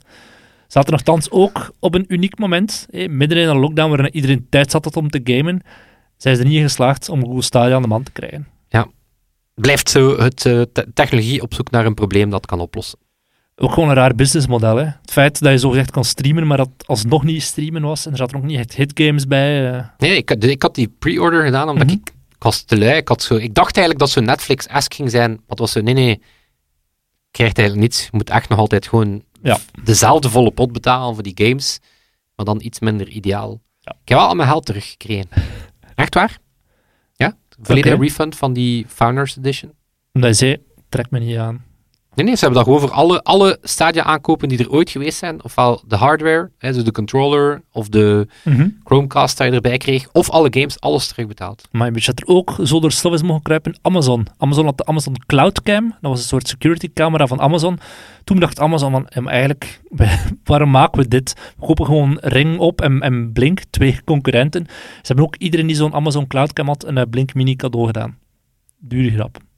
Zaten 0.66 0.92
er 0.92 0.96
nogthans 1.04 1.30
ook 1.30 1.72
op 1.78 1.94
een 1.94 2.04
uniek 2.08 2.38
moment, 2.38 2.86
eh, 2.90 3.08
midden 3.08 3.38
in 3.38 3.48
een 3.48 3.58
lockdown 3.58 3.88
waarin 3.88 4.14
iedereen 4.14 4.46
tijd 4.50 4.70
zat 4.70 4.96
om 4.96 5.10
te 5.10 5.20
gamen, 5.24 5.60
zijn 6.16 6.36
ze 6.36 6.42
er 6.42 6.48
niet 6.48 6.56
in 6.56 6.62
geslaagd 6.62 7.08
om 7.08 7.24
Google 7.24 7.42
Stadia 7.42 7.74
aan 7.74 7.82
de 7.82 7.88
man 7.88 8.02
te 8.02 8.12
krijgen. 8.12 8.46
Blijft 9.54 9.90
zo 9.90 10.18
het 10.20 10.46
eh, 10.46 10.62
te- 10.72 10.86
technologie 10.94 11.42
op 11.42 11.54
zoek 11.54 11.70
naar 11.70 11.86
een 11.86 11.94
probleem 11.94 12.30
dat 12.30 12.46
kan 12.46 12.60
oplossen. 12.60 12.98
Ook 13.56 13.72
gewoon 13.72 13.88
een 13.88 13.94
raar 13.94 14.14
businessmodel. 14.14 14.76
Hè? 14.76 14.84
Het 14.84 15.10
feit 15.10 15.40
dat 15.40 15.52
je 15.52 15.58
zogezegd 15.58 15.90
kan 15.90 16.04
streamen, 16.04 16.46
maar 16.46 16.56
dat 16.56 16.68
alsnog 16.86 17.24
niet 17.24 17.42
streamen 17.42 17.82
was. 17.82 18.06
En 18.06 18.10
er 18.12 18.16
zaten 18.18 18.36
ook 18.36 18.42
niet 18.42 18.58
echt 18.58 18.74
hitgames 18.74 19.26
bij. 19.26 19.72
eh. 19.74 19.84
Nee, 19.98 20.16
ik, 20.16 20.28
had- 20.28 20.44
ik 20.44 20.62
had 20.62 20.74
die 20.74 20.94
pre-order 20.98 21.44
gedaan 21.44 21.68
omdat 21.68 21.86
Mhm. 21.86 21.96
ik 21.96 22.12
was 22.42 22.62
te 22.62 22.78
lui. 22.78 22.96
Ik, 22.96 23.08
had 23.08 23.22
zo, 23.22 23.34
ik 23.34 23.54
dacht 23.54 23.76
eigenlijk 23.76 23.98
dat 23.98 24.10
zo 24.10 24.20
Netflix-esque 24.20 24.94
ging 24.96 25.10
zijn. 25.10 25.30
Maar 25.30 25.40
het 25.46 25.58
was 25.58 25.72
zo, 25.72 25.80
nee, 25.80 25.94
nee, 25.94 26.08
je 26.08 26.18
krijgt 27.30 27.58
eigenlijk 27.58 27.88
niets. 27.88 28.02
Je 28.04 28.10
moet 28.12 28.30
echt 28.30 28.48
nog 28.48 28.58
altijd 28.58 28.88
gewoon 28.88 29.22
Ja. 29.42 29.58
dezelfde 29.82 30.30
volle 30.30 30.50
pot 30.50 30.72
betalen 30.72 31.14
voor 31.14 31.22
die 31.22 31.46
games. 31.46 31.78
Maar 32.36 32.46
dan 32.46 32.60
iets 32.62 32.78
minder 32.78 33.08
ideaal. 33.08 33.60
Ja. 33.80 33.92
Ik 34.02 34.08
heb 34.08 34.18
wel 34.18 34.26
al 34.26 34.34
mijn 34.34 34.48
geld 34.48 34.66
teruggekregen. 34.66 35.28
Echt 35.94 36.14
waar? 36.14 36.38
Ja? 37.12 37.36
Volledige 37.62 37.96
refund 37.96 38.36
van 38.36 38.52
die 38.52 38.86
Founders 38.88 39.36
Edition. 39.36 39.72
Omdat 40.12 40.30
je 40.30 40.36
zei, 40.36 40.62
trek 40.88 41.10
me 41.10 41.18
niet 41.18 41.36
aan. 41.36 41.64
Nee, 42.20 42.28
nee, 42.28 42.38
ze 42.38 42.44
hebben 42.44 42.64
dat 42.64 42.72
gewoon 42.72 42.88
voor 42.88 42.98
alle, 42.98 43.22
alle 43.22 43.58
stadia 43.62 44.02
aankopen 44.02 44.48
die 44.48 44.58
er 44.58 44.70
ooit 44.70 44.90
geweest 44.90 45.18
zijn. 45.18 45.44
Ofwel 45.44 45.82
de 45.86 45.96
hardware, 45.96 46.50
hè, 46.58 46.72
dus 46.72 46.84
de 46.84 46.92
controller, 46.92 47.62
of 47.72 47.88
de 47.88 48.26
Chromecast 48.84 49.38
dat 49.38 49.46
je 49.46 49.52
erbij 49.52 49.78
kreeg. 49.78 50.08
Of 50.12 50.30
alle 50.30 50.48
games, 50.50 50.80
alles 50.80 51.08
terugbetaald. 51.08 51.68
Maar 51.70 51.92
je 51.94 52.02
dat 52.04 52.20
er 52.20 52.26
ook 52.26 52.56
zo 52.64 52.80
door 52.80 52.92
stof 52.92 53.12
is 53.12 53.22
mogen 53.22 53.42
kruipen? 53.42 53.78
Amazon. 53.82 54.26
Amazon 54.38 54.64
had 54.64 54.78
de 54.78 54.84
Amazon 54.84 55.14
Cloud 55.26 55.62
Cam. 55.62 55.88
Dat 55.88 56.10
was 56.10 56.20
een 56.20 56.26
soort 56.26 56.48
security 56.48 56.90
camera 56.94 57.26
van 57.26 57.40
Amazon. 57.40 57.78
Toen 58.24 58.40
dacht 58.40 58.60
Amazon 58.60 58.90
van, 58.90 59.28
eigenlijk, 59.28 59.80
waarom 60.44 60.70
maken 60.70 61.02
we 61.02 61.08
dit? 61.08 61.34
We 61.58 61.66
kopen 61.66 61.86
gewoon 61.86 62.18
Ring 62.20 62.58
op 62.58 62.80
en, 62.80 63.00
en 63.00 63.32
Blink, 63.32 63.62
twee 63.70 64.00
concurrenten. 64.04 64.66
Ze 64.68 65.02
hebben 65.02 65.24
ook 65.24 65.36
iedereen 65.36 65.66
die 65.66 65.76
zo'n 65.76 65.94
Amazon 65.94 66.26
Cloud 66.26 66.52
Cam 66.52 66.66
had, 66.66 66.84
een 66.84 66.98
eh, 66.98 67.04
Blink 67.10 67.34
Mini 67.34 67.56
cadeau 67.56 67.86
gedaan. 67.86 68.18
Dure 68.78 69.10
grap. 69.10 69.48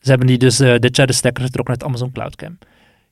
Ze 0.00 0.08
hebben 0.08 0.26
die 0.26 0.38
dus 0.38 0.60
eh, 0.60 0.74
de 0.78 1.12
stekker 1.12 1.44
getrokken 1.44 1.74
uit 1.74 1.84
Amazon 1.84 2.12
Cloud 2.12 2.36
Cam. 2.36 2.58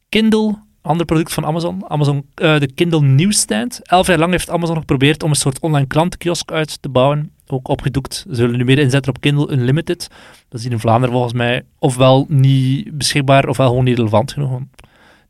Kindle, 0.08 0.58
ander 0.82 1.06
product 1.06 1.32
van 1.32 1.44
Amazon. 1.44 1.90
Amazon 1.90 2.26
eh, 2.34 2.58
de 2.58 2.72
Kindle 2.72 3.00
Newsstand. 3.00 3.80
Elf 3.82 4.06
jaar 4.06 4.18
lang 4.18 4.30
heeft 4.30 4.50
Amazon 4.50 4.76
geprobeerd 4.76 5.22
om 5.22 5.30
een 5.30 5.36
soort 5.36 5.60
online 5.60 5.86
klantenkiosk 5.86 6.50
uit 6.50 6.82
te 6.82 6.88
bouwen. 6.88 7.30
Ook 7.46 7.68
opgedoekt. 7.68 8.14
Ze 8.28 8.34
zullen 8.34 8.56
nu 8.56 8.64
meer 8.64 8.78
inzetten 8.78 9.12
op 9.14 9.20
Kindle 9.20 9.52
Unlimited. 9.52 10.08
Dat 10.48 10.58
is 10.58 10.62
hier 10.62 10.72
in 10.72 10.80
Vlaanderen 10.80 11.14
volgens 11.14 11.34
mij 11.34 11.64
ofwel 11.78 12.26
niet 12.28 12.98
beschikbaar, 12.98 13.48
ofwel 13.48 13.68
gewoon 13.68 13.84
niet 13.84 13.96
relevant 13.96 14.32
genoeg. 14.32 14.60
Ik 14.60 14.66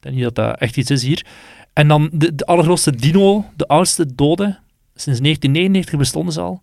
denk 0.01 0.15
niet 0.15 0.25
dat 0.25 0.35
dat 0.35 0.59
echt 0.59 0.77
iets 0.77 0.91
is 0.91 1.03
hier. 1.03 1.27
En 1.73 1.89
dan 1.89 2.11
de, 2.13 2.35
de 2.35 2.47
allergrootste 2.47 2.97
dino, 2.97 3.45
de 3.57 3.67
oudste 3.67 4.15
dode, 4.15 4.59
sinds 4.95 5.21
1999 5.21 5.99
bestonden 5.99 6.33
ze 6.33 6.41
al. 6.41 6.63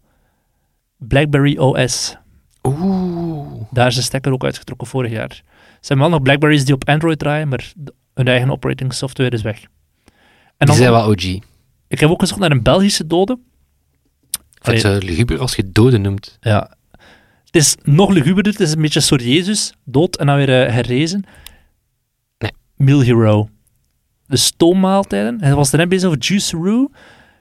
BlackBerry 0.98 1.58
OS. 1.58 2.18
Oeh. 2.64 3.13
Daar 3.74 3.88
is 3.88 3.96
de 3.96 4.02
stekker 4.02 4.32
ook 4.32 4.44
uitgetrokken 4.44 4.88
vorig 4.88 5.12
jaar. 5.12 5.30
Er 5.30 5.78
zijn 5.80 6.00
wel 6.00 6.10
nog 6.10 6.22
Blackberries 6.22 6.66
die 6.66 6.74
op 6.74 6.88
Android 6.90 7.20
draaien, 7.20 7.48
maar 7.48 7.74
hun 8.14 8.28
eigen 8.28 8.52
operating 8.52 8.94
software 8.94 9.30
is 9.30 9.42
weg. 9.42 9.62
En 10.58 10.68
Die 10.68 10.76
zijn 10.76 10.92
wel 10.92 11.10
OG. 11.10 11.24
Ik 11.88 12.00
heb 12.00 12.10
ook 12.10 12.20
gezocht 12.20 12.40
naar 12.40 12.52
een 12.52 12.64
Belgische 12.64 13.08
dode. 13.08 13.40
het 14.62 14.80
zo 14.80 14.98
luguber 14.98 15.40
als 15.40 15.56
je 15.56 15.72
doden 15.72 16.02
noemt. 16.02 16.38
Ja. 16.42 16.72
Het 17.46 17.56
is 17.56 17.76
nog 17.84 18.10
luguberder, 18.10 18.52
het 18.52 18.62
is 18.62 18.72
een 18.74 18.82
beetje 18.82 19.00
een 19.00 19.06
soort 19.06 19.24
Jezus, 19.24 19.74
dood 19.84 20.16
en 20.16 20.26
dan 20.26 20.36
weer 20.36 20.66
eh, 20.66 20.74
herrezen. 20.74 21.24
Nee. 22.38 22.52
Meal 22.76 23.02
Hero. 23.02 23.50
De 24.26 24.38
stoommaaltijden. 24.38 25.42
Hij 25.42 25.56
was 25.56 25.72
er 25.72 25.78
net 25.78 25.90
bezig 25.90 26.08
over 26.08 26.20
Juiceroo. 26.22 26.92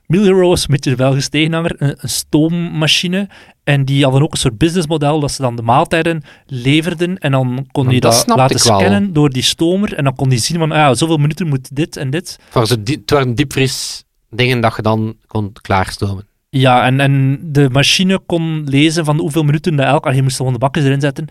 Meal 0.07 0.25
Hero 0.25 0.49
was 0.49 0.63
een 0.63 0.71
beetje 0.71 0.91
de 0.91 0.97
Belgische 0.97 1.31
tegenhanger, 1.31 1.75
een, 1.79 1.95
een 1.99 2.09
stoommachine. 2.09 3.29
En 3.65 3.85
die 3.85 4.03
hadden 4.03 4.23
ook 4.23 4.33
een 4.33 4.39
soort 4.39 4.59
businessmodel 4.59 5.21
dat 5.21 5.33
ze 5.33 5.43
dan 5.43 5.57
de 5.57 5.63
maaltijden 5.63 6.23
leverden. 6.47 7.19
En 7.19 7.31
dan 7.31 7.67
kon 7.73 7.85
Maar 7.85 7.95
je 7.95 8.01
dat 8.01 8.25
laten 8.27 8.59
scannen 8.59 9.13
door 9.13 9.31
die 9.31 9.43
stomer. 9.43 9.95
En 9.95 10.05
dan 10.05 10.15
kon 10.15 10.29
die 10.29 10.39
zien 10.39 10.59
van, 10.59 10.71
ah, 10.73 10.77
ja, 10.79 10.95
zoveel 10.95 11.17
minuten 11.17 11.49
moet 11.49 11.77
dit 11.77 11.97
en 11.97 12.11
dit. 12.11 12.39
Het 12.45 12.53
waren, 12.55 12.69
zo 12.69 12.83
die- 12.83 12.97
het 13.01 13.11
waren 13.11 13.35
diepvries 13.35 14.05
dingen 14.31 14.61
dat 14.61 14.77
je 14.77 14.83
dan 14.83 15.15
kon 15.27 15.53
klaarstomen. 15.61 16.27
Ja, 16.49 16.85
en, 16.85 17.01
en 17.01 17.39
de 17.43 17.69
machine 17.71 18.19
kon 18.27 18.65
lezen 18.69 19.05
van 19.05 19.19
hoeveel 19.19 19.43
minuten 19.43 19.77
dat 19.77 19.87
elk... 19.87 20.13
Je 20.13 20.23
moest 20.23 20.37
gewoon 20.37 20.53
de 20.53 20.59
bakjes 20.59 20.85
erin 20.85 21.01
zetten. 21.01 21.27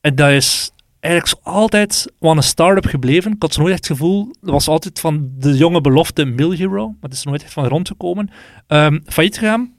En 0.00 0.14
dat 0.14 0.30
is 0.30 0.70
eigenlijk 1.00 1.34
zo 1.44 1.50
altijd 1.50 2.12
wel 2.18 2.36
een 2.36 2.42
start-up 2.42 2.86
gebleven. 2.86 3.32
Ik 3.32 3.42
had 3.42 3.52
zo 3.52 3.60
nooit 3.60 3.72
echt 3.72 3.88
het 3.88 3.96
gevoel... 3.98 4.28
Dat 4.40 4.50
was 4.50 4.68
altijd 4.68 5.00
van 5.00 5.28
de 5.38 5.56
jonge 5.56 5.80
belofte 5.80 6.24
Mill 6.24 6.56
Hero. 6.56 6.86
Maar 6.86 6.96
het 7.00 7.12
is 7.12 7.20
er 7.22 7.28
nooit 7.28 7.42
echt 7.42 7.52
van 7.52 7.66
rondgekomen. 7.66 8.30
Ehm 8.66 8.98
failliet 9.06 9.38
gegaan. 9.38 9.72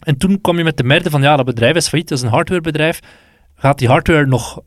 En 0.00 0.16
toen 0.16 0.40
kwam 0.40 0.58
je 0.58 0.64
met 0.64 0.76
de 0.76 0.84
merde 0.84 1.10
van... 1.10 1.22
Ja, 1.22 1.36
dat 1.36 1.46
bedrijf 1.46 1.76
is 1.76 1.88
failliet. 1.88 2.08
Dat 2.08 2.18
is 2.18 2.24
een 2.24 2.30
hardwarebedrijf. 2.30 3.00
Gaat 3.54 3.78
die 3.78 3.88
hardware 3.88 4.26
nog 4.26 4.60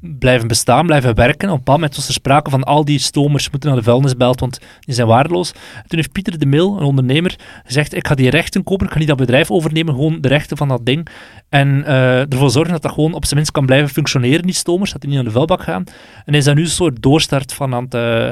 blijven 0.00 0.48
bestaan, 0.48 0.86
blijven 0.86 1.14
werken? 1.14 1.50
Op 1.50 1.56
een 1.56 1.72
moment 1.72 1.96
was 1.96 2.06
er 2.06 2.12
sprake 2.12 2.50
van... 2.50 2.64
Al 2.64 2.84
die 2.84 2.98
stomers 2.98 3.50
moeten 3.50 3.68
naar 3.68 3.78
de 3.78 3.84
vuilnisbelt, 3.84 4.40
want 4.40 4.60
die 4.80 4.94
zijn 4.94 5.06
waardeloos. 5.06 5.52
En 5.52 5.88
toen 5.88 5.98
heeft 5.98 6.12
Pieter 6.12 6.38
de 6.38 6.46
Mil, 6.46 6.76
een 6.76 6.84
ondernemer, 6.84 7.36
gezegd, 7.64 7.94
ik 7.94 8.06
ga 8.06 8.14
die 8.14 8.30
rechten 8.30 8.62
kopen, 8.62 8.86
ik 8.86 8.92
ga 8.92 8.98
niet 8.98 9.08
dat 9.08 9.16
bedrijf 9.16 9.50
overnemen, 9.50 9.94
gewoon 9.94 10.20
de 10.20 10.28
rechten 10.28 10.56
van 10.56 10.68
dat 10.68 10.86
ding. 10.86 11.08
En 11.48 11.84
eh, 11.84 12.32
ervoor 12.32 12.50
zorgen 12.50 12.72
dat 12.72 12.82
dat 12.82 12.92
gewoon 12.92 13.12
op 13.12 13.24
zijn 13.24 13.36
minst 13.36 13.52
kan 13.52 13.66
blijven 13.66 13.88
functioneren, 13.88 14.42
die 14.42 14.54
stomers, 14.54 14.92
dat 14.92 15.00
die 15.00 15.10
niet 15.10 15.18
aan 15.18 15.24
de 15.24 15.30
vuilbak 15.30 15.62
gaan. 15.62 15.84
En 16.24 16.34
is 16.34 16.44
daar 16.44 16.54
nu 16.54 16.62
een 16.62 16.68
soort 16.68 17.02
doorstart 17.02 17.52
van 17.52 17.74
aan 17.74 17.84
het 17.84 17.94
eh, 17.94 18.28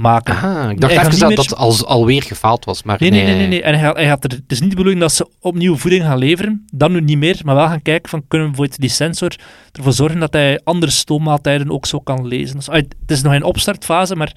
maken. 0.00 0.34
Ah, 0.34 0.70
ik 0.70 0.80
dacht 0.80 0.94
Hij 0.94 1.04
even 1.06 1.18
dat 1.18 1.28
meer- 1.28 1.36
dat 1.36 1.56
als, 1.56 1.84
alweer 1.84 2.22
gefaald 2.22 2.64
was, 2.64 2.82
maar 2.82 2.96
Nee, 3.00 3.10
nee, 3.10 3.24
nee, 3.24 3.36
nee. 3.36 3.46
nee. 3.48 3.62
En 3.62 3.74
hij 3.74 3.82
gaat, 3.82 3.96
hij 3.96 4.06
gaat 4.06 4.24
er, 4.24 4.30
het 4.30 4.42
is 4.52 4.60
niet 4.60 4.70
de 4.70 4.76
bedoeling 4.76 5.00
dat 5.00 5.12
ze 5.12 5.28
opnieuw 5.40 5.76
voeding 5.76 6.02
gaan 6.04 6.18
leveren, 6.18 6.64
dan 6.72 6.92
nu 6.92 7.00
niet 7.00 7.18
meer, 7.18 7.40
maar 7.44 7.54
wel 7.54 7.66
gaan 7.66 7.82
kijken 7.82 8.10
van, 8.10 8.24
kunnen 8.28 8.46
we 8.48 8.52
bijvoorbeeld 8.54 8.80
die 8.80 8.96
sensor 8.96 9.36
ervoor 9.72 9.92
zorgen 9.92 10.20
dat 10.20 10.32
hij 10.32 10.60
andere 10.64 10.92
stoommaaltijden 10.92 11.70
ook 11.70 11.86
zo 11.86 12.00
kan 12.00 12.26
lezen. 12.26 12.56
Dus, 12.56 12.70
uit- 12.70 12.94
het 13.00 13.10
is 13.10 13.22
nog 13.22 13.34
in 13.34 13.42
opstartfase, 13.42 14.16
maar 14.16 14.28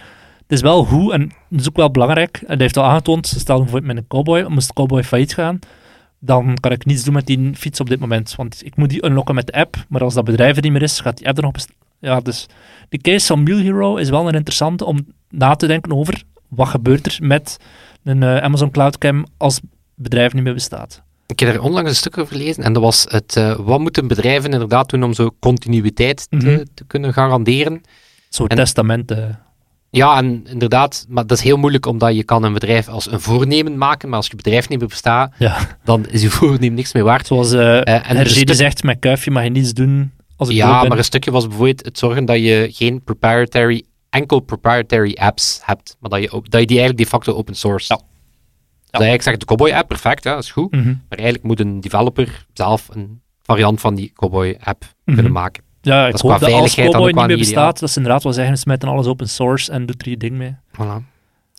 het 0.41 0.52
is 0.52 0.62
wel 0.62 0.86
hoe, 0.86 1.13
en 1.13 1.32
dat 1.50 1.60
is 1.60 1.67
ook 1.69 1.76
wel 1.76 1.91
belangrijk, 1.91 2.38
en 2.38 2.47
hij 2.47 2.58
heeft 2.58 2.78
al 2.78 2.84
aangetoond, 2.84 3.28
stel 3.28 3.58
bijvoorbeeld 3.58 3.93
met 3.93 3.97
een 4.04 4.08
cowboy, 4.08 4.45
moest 4.47 4.67
de 4.67 4.74
cowboy 4.74 5.04
failliet 5.04 5.34
gaan, 5.34 5.60
dan 6.19 6.58
kan 6.60 6.71
ik 6.71 6.86
niets 6.86 7.04
doen 7.04 7.13
met 7.13 7.26
die 7.26 7.52
fiets 7.56 7.80
op 7.80 7.89
dit 7.89 8.00
moment, 8.00 8.34
want 8.36 8.62
ik 8.65 8.76
moet 8.76 8.89
die 8.89 9.06
unlocken 9.06 9.36
met 9.36 9.47
de 9.47 9.54
app, 9.54 9.76
maar 9.89 10.04
als 10.04 10.13
dat 10.13 10.24
bedrijf 10.26 10.56
er 10.56 10.62
niet 10.62 10.71
meer 10.71 10.82
is, 10.82 11.00
gaat 11.00 11.17
die 11.17 11.28
app 11.28 11.38
er 11.38 11.43
nog 11.43 11.52
bestaan. 11.52 11.76
Ja, 12.01 12.19
dus 12.19 12.45
de 12.89 12.97
case 12.97 13.25
van 13.25 13.43
Meal 13.43 13.57
Hero 13.57 13.95
is 13.95 14.09
wel 14.09 14.27
een 14.27 14.33
interessante 14.33 14.85
om 14.85 15.05
na 15.29 15.55
te 15.55 15.67
denken 15.67 15.91
over 15.93 16.23
wat 16.47 16.67
gebeurt 16.67 17.05
er 17.05 17.17
met 17.21 17.57
een 18.03 18.23
eh, 18.23 18.37
Amazon 18.37 18.71
Cloud 18.71 18.97
Cam 18.97 19.25
als 19.37 19.59
bedrijf 19.95 20.33
niet 20.33 20.43
meer 20.43 20.53
bestaat. 20.53 21.01
Ik 21.27 21.39
heb 21.39 21.53
er 21.53 21.61
onlangs 21.61 21.89
een 21.89 21.95
stuk 21.95 22.17
over 22.17 22.35
gelezen 22.35 22.63
en 22.63 22.73
dat 22.73 22.83
was 22.83 23.05
het, 23.09 23.35
eh, 23.35 23.55
wat 23.59 23.79
moeten 23.79 24.07
bedrijven 24.07 24.51
inderdaad 24.51 24.89
doen 24.89 25.03
om 25.03 25.13
zo 25.13 25.29
continuïteit 25.39 26.27
te, 26.29 26.35
Mhm. 26.35 26.63
te 26.73 26.83
kunnen 26.87 27.13
garanderen. 27.13 27.73
Een 27.73 27.81
soort 28.29 28.51
En- 28.51 28.57
testament. 28.57 29.11
eh. 29.11 29.23
Ja, 29.89 30.17
en 30.17 30.45
inderdaad, 30.49 31.05
maar 31.09 31.27
dat 31.27 31.37
is 31.37 31.43
heel 31.43 31.57
moeilijk 31.57 31.85
omdat 31.85 32.15
je 32.15 32.23
kan 32.23 32.43
een 32.43 32.53
bedrijf 32.53 32.87
als 32.87 33.11
een 33.11 33.19
voornemen 33.19 33.77
maken, 33.77 34.09
maar 34.09 34.17
als 34.17 34.27
je 34.27 34.35
bedrijf 34.35 34.69
niet 34.69 34.79
meer 34.79 34.87
bestaat, 34.87 35.33
ja. 35.37 35.57
dan 35.83 36.05
is 36.09 36.21
je 36.21 36.29
voornemen 36.39 36.73
niks 36.73 36.93
meer 36.93 37.03
waard. 37.03 37.27
Zoals 37.27 37.51
eh 37.51 37.77
Eh, 37.87 38.09
en 38.09 38.29
stuk- 38.29 38.53
zegt, 38.53 38.83
met 38.83 38.99
kuifje 38.99 39.31
mag 39.31 39.43
je 39.43 39.49
niets 39.49 39.73
doen 39.73 40.11
als 40.41 40.49
ik 40.49 40.58
dood 40.58 40.65
Ja, 40.67 40.84
maar 40.84 40.97
een 40.97 41.04
stukje 41.04 41.32
was 41.32 41.47
bijvoorbeeld 41.47 41.86
het 41.86 41.97
zorgen 41.97 42.25
dat 42.25 42.38
je 42.38 42.69
geen 42.71 43.04
proprietary, 43.04 43.84
enkel 44.10 44.39
proprietary 44.39 45.13
apps 45.19 45.60
hebt, 45.63 45.97
maar 45.99 46.10
dat 46.10 46.21
je, 46.21 46.32
ook, 46.32 46.49
dat 46.49 46.60
je 46.62 46.67
die 46.67 46.77
eigenlijk 46.80 47.10
de 47.10 47.15
facto 47.15 47.34
open 47.34 47.56
source. 47.56 47.93
Ja. 47.93 47.99
Dus 48.91 48.91
eigenlijk 48.91 49.21
zegt 49.23 49.39
de 49.39 49.45
Cowboy 49.45 49.71
app, 49.71 49.88
perfect, 49.88 50.23
ja, 50.23 50.34
dat 50.34 50.43
is 50.43 50.51
goed. 50.51 50.71
Mhm. 50.71 50.86
Maar 50.88 51.17
eigenlijk 51.17 51.43
moet 51.43 51.60
een 51.60 51.82
developer 51.82 52.45
zelf 52.54 52.88
een 52.91 53.21
variant 53.41 53.80
van 53.80 53.95
die 53.95 54.12
Cowboy-app 54.15 54.84
Mhm. 54.84 55.13
kunnen 55.15 55.32
maken. 55.32 55.63
Ja, 55.82 56.08
ik 56.08 56.13
is 56.13 56.21
hoop 56.21 56.39
dat 56.39 56.51
als 56.51 56.75
Cowboy 56.75 57.06
niet 57.06 57.15
meer 57.15 57.23
ideaal. 57.23 57.38
bestaat, 57.38 57.80
dat 57.80 57.89
ze 57.89 57.97
inderdaad 57.97 58.23
wel 58.23 58.34
zeggen, 58.34 58.58
smijten 58.58 58.89
alles 58.89 59.06
open 59.06 59.30
source 59.30 59.71
en 59.71 59.86
doet 59.86 60.01
er 60.01 60.10
je 60.10 60.17
ding 60.17 60.38
mee. 60.38 60.56
Voilà. 60.71 60.75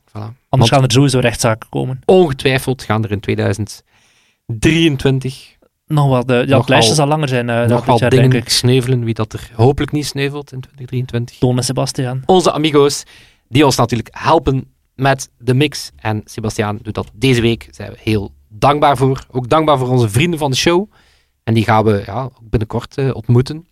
voilà. 0.09 0.13
Anders 0.13 0.35
Want 0.49 0.69
gaan 0.69 0.83
er 0.83 0.93
sowieso 0.93 1.19
rechtszaken 1.19 1.69
komen. 1.69 2.01
ongetwijfeld 2.05 2.83
gaan 2.83 3.05
er 3.05 3.11
in 3.11 3.21
2023 3.21 5.57
Nog 5.93 6.09
wel, 6.09 6.27
de, 6.27 6.35
ja, 6.35 6.45
Nog 6.45 6.59
het 6.59 6.69
lijstje 6.69 6.91
al- 6.91 6.97
zal 6.97 7.07
langer 7.07 7.29
zijn 7.29 7.49
uh, 7.49 7.65
nog 7.67 7.99
jaar, 7.99 8.11
dingen 8.11 8.31
denk 8.31 8.45
ik. 8.45 8.49
sneuvelen, 8.51 9.05
wie 9.05 9.15
dat 9.15 9.33
er 9.33 9.51
hopelijk 9.55 9.93
niet 9.93 10.07
sneuvelt 10.07 10.53
in 10.53 10.61
2023. 10.61 11.39
Toon 11.39 11.57
en 11.57 11.65
Sebastian. 11.65 12.23
Onze 12.27 12.53
amigo's, 12.53 13.03
die 13.49 13.65
ons 13.65 13.77
natuurlijk 13.77 14.09
helpen 14.13 14.65
met 14.95 15.31
de 15.39 15.55
mix. 15.55 15.91
En 15.97 16.21
Sebastiaan 16.25 16.79
doet 16.83 16.95
dat 16.95 17.11
deze 17.15 17.41
week, 17.41 17.65
daar 17.65 17.75
zijn 17.75 17.91
we 17.91 17.97
heel 18.03 18.33
dankbaar 18.49 18.97
voor. 18.97 19.27
Ook 19.31 19.49
dankbaar 19.49 19.79
voor 19.79 19.89
onze 19.89 20.09
vrienden 20.09 20.39
van 20.39 20.51
de 20.51 20.57
show. 20.57 20.91
En 21.45 21.55
die 21.55 21.65
gaan 21.65 21.85
we 21.85 22.03
ja, 22.07 22.29
binnenkort 22.43 22.97
eh, 22.99 23.15
ontmoeten. 23.15 23.67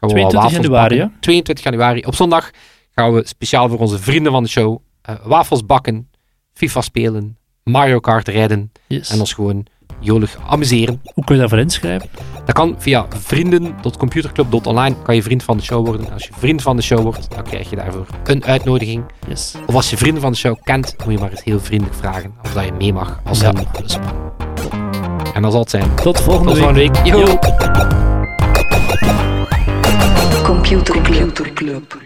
Gaan 0.00 0.08
we 0.08 0.14
wel 0.14 0.28
22 0.28 0.40
wafels 0.40 0.62
januari, 0.62 0.98
bakken. 0.98 1.20
22 1.20 1.64
januari. 1.64 2.00
Op 2.04 2.14
zondag 2.14 2.50
gaan 2.94 3.12
we 3.14 3.22
speciaal 3.26 3.68
voor 3.68 3.78
onze 3.78 3.98
vrienden 3.98 4.32
van 4.32 4.42
de 4.42 4.48
show 4.48 4.78
eh, 5.02 5.14
wafels 5.24 5.66
bakken, 5.66 6.10
FIFA 6.52 6.80
spelen, 6.80 7.36
Mario 7.62 7.98
Kart 8.00 8.28
rijden 8.28 8.72
Yes. 8.86 9.10
en 9.10 9.20
ons 9.20 9.32
gewoon 9.32 9.66
jolig 10.00 10.38
amuseren. 10.48 11.00
Hoe 11.14 11.24
kun 11.24 11.34
je 11.34 11.40
daarvoor 11.40 11.58
inschrijven? 11.58 12.08
Dat 12.44 12.54
kan 12.54 12.74
via 12.78 13.06
vrienden.computerclub.online 13.08 14.94
kan 15.02 15.14
je 15.14 15.22
vriend 15.22 15.42
van 15.42 15.56
de 15.56 15.62
show 15.62 15.86
worden. 15.86 16.06
En 16.06 16.12
als 16.12 16.24
je 16.24 16.30
vriend 16.38 16.62
van 16.62 16.76
de 16.76 16.82
show 16.82 17.02
wordt, 17.02 17.30
dan 17.34 17.42
krijg 17.42 17.70
je 17.70 17.76
daarvoor 17.76 18.06
een 18.24 18.44
uitnodiging. 18.44 19.04
Yes. 19.28 19.54
Of 19.66 19.74
als 19.74 19.90
je 19.90 19.96
vrienden 19.96 20.22
van 20.22 20.32
de 20.32 20.38
show 20.38 20.56
kent, 20.62 20.94
moet 21.04 21.12
je 21.14 21.18
maar 21.20 21.30
eens 21.30 21.44
heel 21.44 21.60
vriendelijk 21.60 21.96
vragen 21.96 22.32
of 22.42 22.52
dat 22.52 22.64
je 22.64 22.72
mee 22.72 22.92
mag 22.92 23.20
als 23.24 23.40
Ja. 23.40 23.52
dus. 23.82 23.98
En 25.34 25.42
dat 25.42 25.52
zal 25.52 25.60
het 25.60 25.70
zijn. 25.70 25.94
Tot 25.94 26.20
volgende 26.20 26.52
Tot 26.54 26.74
week. 26.74 26.96
volgende 26.96 27.00
week. 27.00 27.06
Yo. 27.06 27.18
Yo. 27.18 27.38
Computer 30.44 31.02
Club. 31.54 31.96